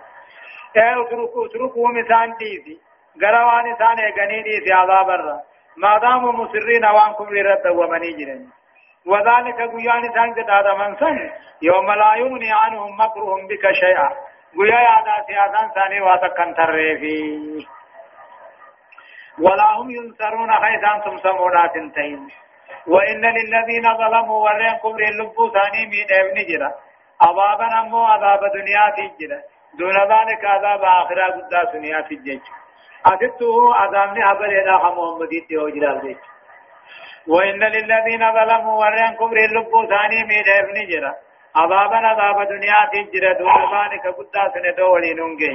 اے 0.76 1.00
اتركوا 1.00 1.46
اتركوا 1.46 1.88
مثان 1.88 2.34
ديسي 2.38 2.78
غروان 3.22 3.76
ثاني 3.76 4.06
غني 4.18 4.42
ديسي 4.42 4.72
عذاب 4.72 5.10
الرّ 5.10 5.40
ما 5.76 5.98
داموا 5.98 6.32
مصرين 6.32 6.84
وانكم 6.84 7.24
لرد 7.34 7.66
ومني 7.66 8.12
جرن 8.12 8.46
وذلك 9.06 9.56
قيان 9.56 10.12
ثاني 10.14 10.42
دادا 10.46 10.74
من 10.74 10.96
سن 10.96 11.30
يوم 11.62 11.92
لا 11.92 12.14
يغني 12.14 12.52
عنهم 12.52 13.00
مكرهم 13.00 13.46
بك 13.46 13.72
شيئا 13.72 14.08
قيا 14.58 14.80
يادا 14.88 15.14
سياسان 15.26 15.70
ثاني 15.74 16.00
واتكن 16.00 16.54
ترفي 16.54 17.66
ولا 19.38 19.68
هم 19.76 19.90
ينصرون 19.90 20.50
خيثان 20.52 21.00
ثم 21.04 21.16
سمونات 21.18 21.72
تين 21.94 22.28
وإن 22.86 23.20
للذين 23.36 23.96
ظلموا 23.96 24.44
ورين 24.44 24.74
كبر 24.82 25.02
اللبو 25.08 25.50
ثاني 25.50 25.86
من 25.86 26.06
ابن 26.20 26.36
جرا 26.48 26.70
عذابا 27.22 27.80
أمو 27.80 28.04
عذاب 28.04 28.40
دنيا 28.54 28.90
تجرا 28.96 29.40
دون 29.78 29.96
ذلك 30.12 30.44
عذاب 30.44 30.82
آخرة 30.82 31.26
قد 31.32 31.72
دنيا 31.72 32.00
تجرا 32.00 32.63
أتته 33.06 33.74
عذابني 33.74 34.22
عبر 34.22 34.44
إلى 34.44 34.74
محمد 34.76 35.28
تيوجرا 35.48 35.92
البيت 35.92 36.18
وإن 37.28 37.60
للذين 37.74 38.32
ظلموا 38.32 38.76
ورين 38.80 39.12
كبر 39.20 39.36
اللبو 39.36 39.86
ثاني 39.86 40.24
من 40.24 40.44
ابن 40.60 40.76
جرا. 40.90 41.14
عذابا 41.56 41.96
عذاب 41.96 42.48
دنيا 42.48 42.80
تجرا 42.92 43.32
دون 43.38 43.62
ذلك 43.74 44.06
قد 44.16 44.36
سندولي 44.54 45.14
ننجي 45.14 45.52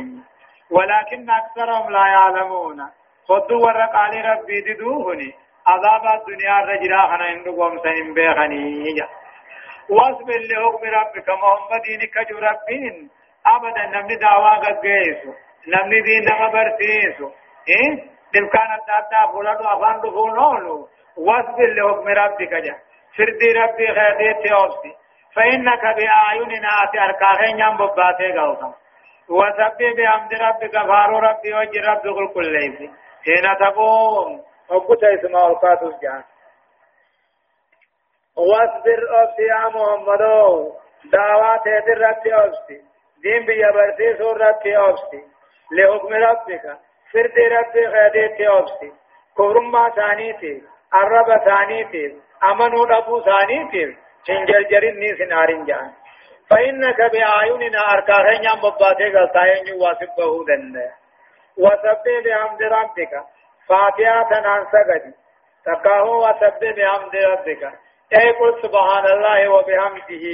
ولكن 0.71 1.29
أكثرهم 1.29 1.91
لا 1.91 2.05
يعلمون. 2.07 2.79
خذوا 3.27 3.65
ورقال 3.65 4.25
ربي 4.25 4.61
ددوهني. 4.61 5.33
عذاب 5.67 6.03
الدنيا 6.19 6.59
الرجلا 6.59 7.01
خنا 7.07 7.25
عندكم 7.25 7.77
سنين 7.83 8.13
بيخني. 8.13 8.95
واصبر 9.89 10.39
لحكم 10.49 10.83
ربك 10.99 11.29
محمد 11.29 11.85
كجو 12.13 12.37
ربين. 12.39 13.09
ابدا 13.55 13.85
نمني 13.85 14.15
دعوا 14.15 14.55
قيسو. 14.83 15.48
نمني 15.73 15.99
دين 16.01 16.23
نما 16.29 16.47
برسيسو 16.53 17.27
إيه 17.69 17.89
دمكان 18.33 18.71
التاتا 18.79 19.31
فولادو 19.31 19.63
افان 19.63 20.01
دفونولو 20.01 20.87
واصبر 21.17 21.69
لحكم 21.77 22.07
ربك 22.07 22.53
جا 22.65 22.75
سردي 23.17 23.51
ربي 23.59 23.87
خيرتي 23.87 24.53
اوبسي 24.53 24.93
فإنك 25.35 25.81
بأعيننا 25.97 26.69
أركاهين 27.05 27.59
ينبو 27.59 27.87
باتي 27.87 28.31
غوطا 28.37 28.73
وسبح 29.29 29.91
بحمد 29.97 30.33
ربك 30.33 30.71
فارو 30.71 31.19
ربي 31.19 31.53
وجه 31.53 31.91
ربي 31.91 32.13
كل 32.13 32.33
كل 32.33 32.51
ليس 32.53 32.79
حين 33.25 33.45
تقوم 33.59 34.41
وقت 34.69 35.03
اسمع 35.03 35.47
القات 35.47 35.83
الجان 35.83 36.23
واصبر 38.37 38.99
أبسي 39.21 39.43
يا 39.43 39.67
محمد 39.75 40.23
دعوات 41.13 41.67
ربك 41.67 42.27
أبسي 42.27 42.81
دين 43.23 43.45
بيا 43.45 43.71
برسي 43.71 44.17
سور 44.17 44.37
ربك 44.41 44.67
أبسي 44.67 45.23
لحكم 45.71 46.13
ربك. 46.13 46.65
فرد 47.13 47.37
ربك 47.39 47.75
غديت 47.95 48.41
أبسي. 48.41 48.91
كورما 49.37 49.89
ثانيتي 49.89 50.63
الرب 50.93 51.43
ثانيتي 51.45 52.21
أمنوا 52.43 52.97
أبو 52.97 53.21
ثانيتي 53.21 53.97
شنجرجرين 54.27 54.99
نيس 54.99 55.21
نارين 55.29 55.65
جان. 55.65 55.91
فإنك 56.49 57.11
بأعيننا 57.11 57.79
أركاهن 57.93 58.43
يام 58.43 58.59
بباتي 58.59 59.07
غلطاين 59.15 59.67
يواسبه 59.67 60.45
دنه 60.47 60.91
وسبح 61.57 62.19
بحمد 62.25 62.61
ربك. 62.63 63.13
فاتحة 63.67 64.47
عن 64.49 64.65
سجد 64.73 65.13
تقاه 65.65 66.09
وسبح 66.09 66.71
بحمد 66.77 67.15
ربك. 67.15 67.63
أي 68.13 68.31
قل 68.31 68.61
سبحان 68.61 69.05
الله 69.05 69.49
وبحمده 69.49 70.25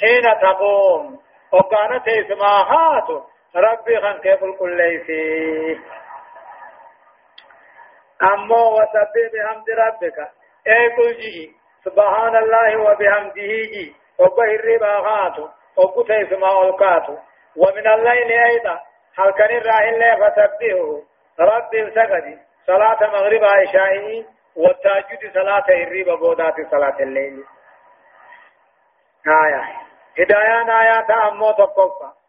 حين 0.00 0.24
تقوم. 0.42 1.20
وكانت 1.52 2.08
اسماهات 2.08 3.08
ربي 3.56 4.00
خان 4.00 4.18
كيف 4.18 4.44
كل 4.58 4.76
ليسي 4.76 5.80
أما 8.22 8.56
وسبح 8.56 9.24
بحمد 9.32 9.70
ربك. 9.70 10.18
اي 10.66 10.88
قل 10.96 11.14
جي 11.14 11.56
سبحان 11.84 12.36
الله 12.36 12.76
وبحمده 12.76 13.52
جي. 13.72 13.94
وبهر 14.18 14.78
باغات 14.80 15.38
وقت 15.76 16.10
اسماء 16.10 16.70
ومن 17.56 17.86
الليل 17.86 18.32
أيضا. 18.32 18.80
هل 19.18 19.30
كان 19.30 19.56
الراهن 19.56 20.02
فسبحه 20.20 21.02
رب 21.40 21.74
السجد 21.74 22.38
صلاة 22.66 23.10
مغرب 23.10 23.44
عشاء 23.44 24.24
والتهجد 24.56 25.32
صلاة 25.34 25.64
الريب 25.68 26.06
بودات 26.06 26.54
صلاة 26.70 26.96
الليل. 27.00 27.44
آية. 29.26 29.62
هدايان 30.18 30.70
آيات 30.70 31.10
أمو 31.10 31.52
تقفى 31.52 32.23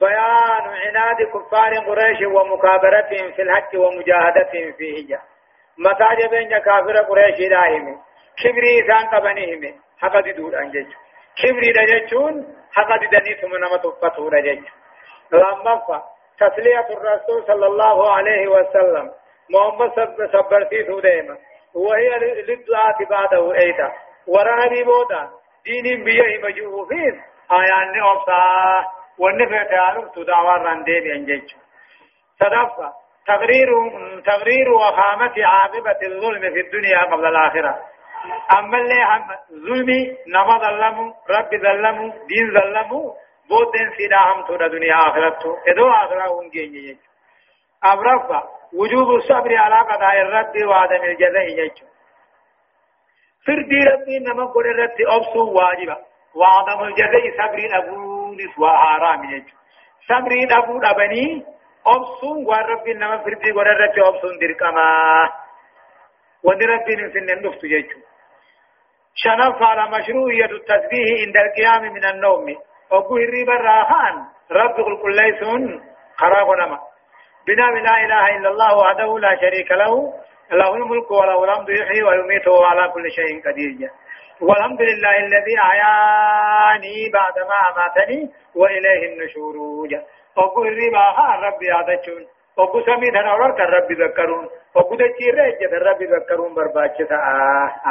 بيان 0.00 0.64
عناد 0.84 1.16
كفار 1.34 1.72
قريش 1.86 2.18
ومكابرتهم 2.22 3.32
في 3.32 3.42
الحج 3.42 3.76
ومجاهدتهم 3.76 4.72
فيه 4.78 5.18
متى 5.78 6.08
جبين 6.22 6.58
كافر 6.58 6.98
قريش 6.98 7.38
دائم 7.50 8.00
كبري 8.42 8.84
إسان 8.84 9.06
قبنهم. 9.08 9.74
حقا 10.00 10.20
دود 10.20 10.54
أنجج. 10.54 10.86
كبري 11.42 11.72
دججون 11.72 12.34
حقا 12.72 12.96
ددني 12.96 13.34
ثم 13.40 13.56
نمت 13.56 13.86
فتور 14.02 14.40
دجج. 14.40 14.64
لما 15.32 16.02
تسلية 16.38 16.88
الرسول 16.90 17.44
صلى 17.46 17.66
الله 17.66 18.12
عليه 18.12 18.48
وسلم. 18.48 19.10
محمد 19.50 19.90
صبرتي 20.32 20.84
سوديما 20.86 21.36
وهي 21.74 22.18
للدعاة 22.18 22.98
بعده 23.10 23.54
أيضا. 23.54 23.92
ورا 24.26 24.66
نبي 24.66 24.84
بودا 24.84 25.30
دين 25.64 26.04
بيه 26.04 26.38
مجوفين. 26.42 27.22
آيان 27.50 28.02
أبصا 28.02 28.95
والنفع 29.18 29.62
تعالم 29.62 30.08
تدعوى 30.14 30.56
الرندين 30.56 31.06
ينجج 31.06 31.50
صدفة 32.40 32.92
تغرير 33.26 33.68
تغرير 34.26 34.72
وخامة 34.72 35.34
عاقبة 35.44 35.98
الظلم 36.06 36.40
في 36.40 36.60
الدنيا 36.60 36.98
قبل 36.98 37.26
الآخرة 37.26 37.80
أما 38.58 38.78
اللي 38.78 39.02
هم 39.04 39.28
ظلمي 39.66 40.16
نما 40.26 40.58
ظلموا 40.58 41.12
رب 41.30 41.50
ظلموا 41.62 42.12
دين 42.28 42.60
ظلموا 42.60 43.12
بودن 43.48 43.90
سيدا 43.96 44.16
هم 44.18 44.46
تورا 44.46 44.68
دنيا 44.68 44.94
آخرته 44.94 45.56
ادو 45.68 45.90
آخرة 45.90 46.30
ونجي 46.30 46.98
أبرفا 47.84 48.42
وجوب 48.74 49.10
الصبر 49.16 49.56
على 49.56 49.76
قضاء 49.92 50.20
الرد 50.20 50.62
وعدم 50.64 51.04
الجزاء 51.04 51.48
يجو 51.48 51.86
فردي 53.46 53.80
ربي 53.92 54.18
نما 54.18 54.44
قول 54.52 54.66
الرد 54.66 54.96
أبسو 55.00 55.52
واجبا 55.52 55.96
وعدم 56.34 56.84
الجزاء 56.84 57.30
صبر 57.38 57.58
أبونس 58.26 58.58
وحرام 58.58 59.24
يجو 59.24 59.54
صبر 60.08 60.32
أبون 60.58 60.84
أبني 60.86 61.44
أبسو 61.86 62.30
وربي 62.48 62.92
نما 62.94 63.18
فردي 63.18 63.50
قول 63.52 63.68
الرد 63.68 63.98
أبسو 63.98 64.28
دركما 64.40 64.88
ودربي 66.44 66.94
نسن 66.96 67.30
النفط 67.36 67.64
يجو 67.64 67.98
شنف 69.14 69.62
على 69.62 69.84
مشروعية 69.90 70.50
التسبيح 70.58 71.08
عند 71.26 71.36
القيام 71.36 71.92
من 71.92 72.04
النوم 72.04 72.46
وقو 72.90 73.16
الريب 73.16 73.50
الراحان 73.50 74.24
رب 74.50 74.76
كل 75.02 75.16
ليسون 75.16 75.82
خراب 76.16 76.48
نما 76.60 76.78
بنا 77.46 77.62
لا 77.62 77.94
إله 78.04 78.36
إلا 78.36 78.48
الله 78.48 78.76
وحده 78.78 79.18
لا 79.18 79.36
شريك 79.40 79.70
له 79.70 80.12
له 80.52 80.74
الملك 80.74 81.10
وله 81.10 81.44
الحمد 81.44 81.68
يحيي 81.68 82.02
ويميت 82.02 82.48
وهو 82.48 82.64
على 82.64 82.88
كل 82.92 83.10
شيء 83.10 83.42
قدير 83.46 83.90
والحمد 84.40 84.82
لله 84.82 85.16
الذي 85.16 85.54
أحياني 85.64 87.10
بعدما 87.14 87.56
أماتني 87.70 88.30
وإليه 88.54 89.02
النشور. 89.12 89.56
وقل 90.36 90.66
ربا 90.66 91.04
ربي 91.48 91.70
عدتشون 91.70 92.26
وقل 92.56 92.84
سمي 92.86 93.10
تنورر 93.10 93.50
كالرب 93.56 93.92
ذكرون. 93.92 94.48
وقل 94.74 94.96
رجة 95.30 95.76
الرب 95.76 96.02
ذكرون 96.02 96.54
برباچة 96.54 97.10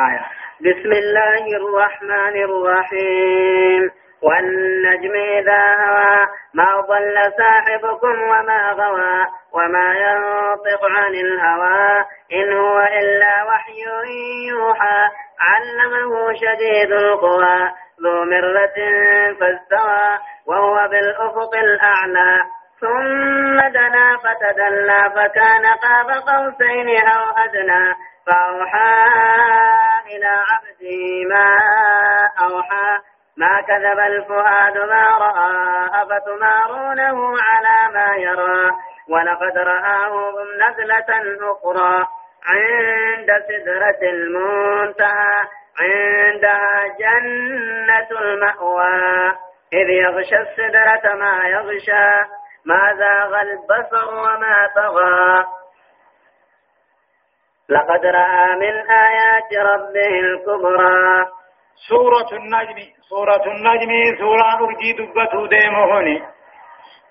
آية. 0.07 0.25
بسم 0.61 0.91
الله 0.91 1.43
الرحمن 1.57 2.35
الرحيم. 2.43 4.04
والنجم 4.21 5.15
إذا 5.15 5.63
هوى 5.75 6.27
ما 6.53 6.81
ضل 6.81 7.33
صاحبكم 7.37 8.21
وما 8.21 8.71
غوى 8.71 9.27
وما 9.53 9.93
ينطق 9.93 10.85
عن 10.85 11.13
الهوى. 11.15 12.05
إن 12.33 12.53
هو 12.53 12.79
إلا 12.79 13.43
وحي 13.43 13.85
يوحى 14.47 15.03
علمه 15.39 16.33
شديد 16.33 16.91
القوى. 16.91 17.71
ذو 18.03 18.25
مرة 18.25 18.77
فاستوى 19.39 20.19
وهو 20.45 20.87
بالأفق 20.87 21.55
الأعلى. 21.55 22.43
ثم 22.81 23.59
دنا 23.59 24.17
فتدلى 24.17 25.11
فكان 25.15 25.65
قاب 25.65 26.09
قوسين 26.09 27.07
أو 27.07 27.23
أدنى. 27.37 27.95
فأوحى 28.27 29.05
إلى 30.07 30.31
عبده 30.49 31.29
ما 31.29 31.57
أوحى. 32.41 33.14
ما 33.37 33.61
كذب 33.61 33.99
الفؤاد 33.99 34.77
ما 34.77 35.17
رأى 35.17 35.89
أفتمارونه 36.03 37.37
على 37.41 37.93
ما 37.93 38.15
يرى 38.15 38.71
ولقد 39.09 39.57
رآه 39.57 40.33
نزلة 40.67 41.35
أخرى 41.51 42.07
عند 42.45 43.43
سدرة 43.47 44.09
المنتهى 44.09 45.47
عندها 45.79 46.85
جنة 46.99 48.21
المأوى. 48.21 49.29
إذ 49.73 49.89
يغشى 49.89 50.37
السدرة 50.37 51.13
ما 51.13 51.47
يغشى 51.47 52.27
ما 52.65 52.93
زاغ 52.93 53.41
البصر 53.41 54.13
وما 54.13 54.69
طغى. 54.75 55.45
لقد 57.69 58.05
رأى 58.05 58.55
من 58.55 58.89
آيات 58.89 59.53
ربه 59.53 60.19
الكبرى 60.19 61.25
سورة 61.75 62.29
النجم 62.33 62.77
سورة 63.09 63.45
النجم 63.45 63.91
سورة 64.17 64.53
أرجي 64.63 64.91
دبته 64.93 65.47
ديمهني 65.47 66.23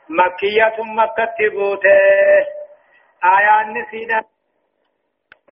مكية 0.08 0.76
مكة 0.82 1.28
تبوته. 1.38 1.98
آيان 3.24 3.72
نسينا 3.78 4.22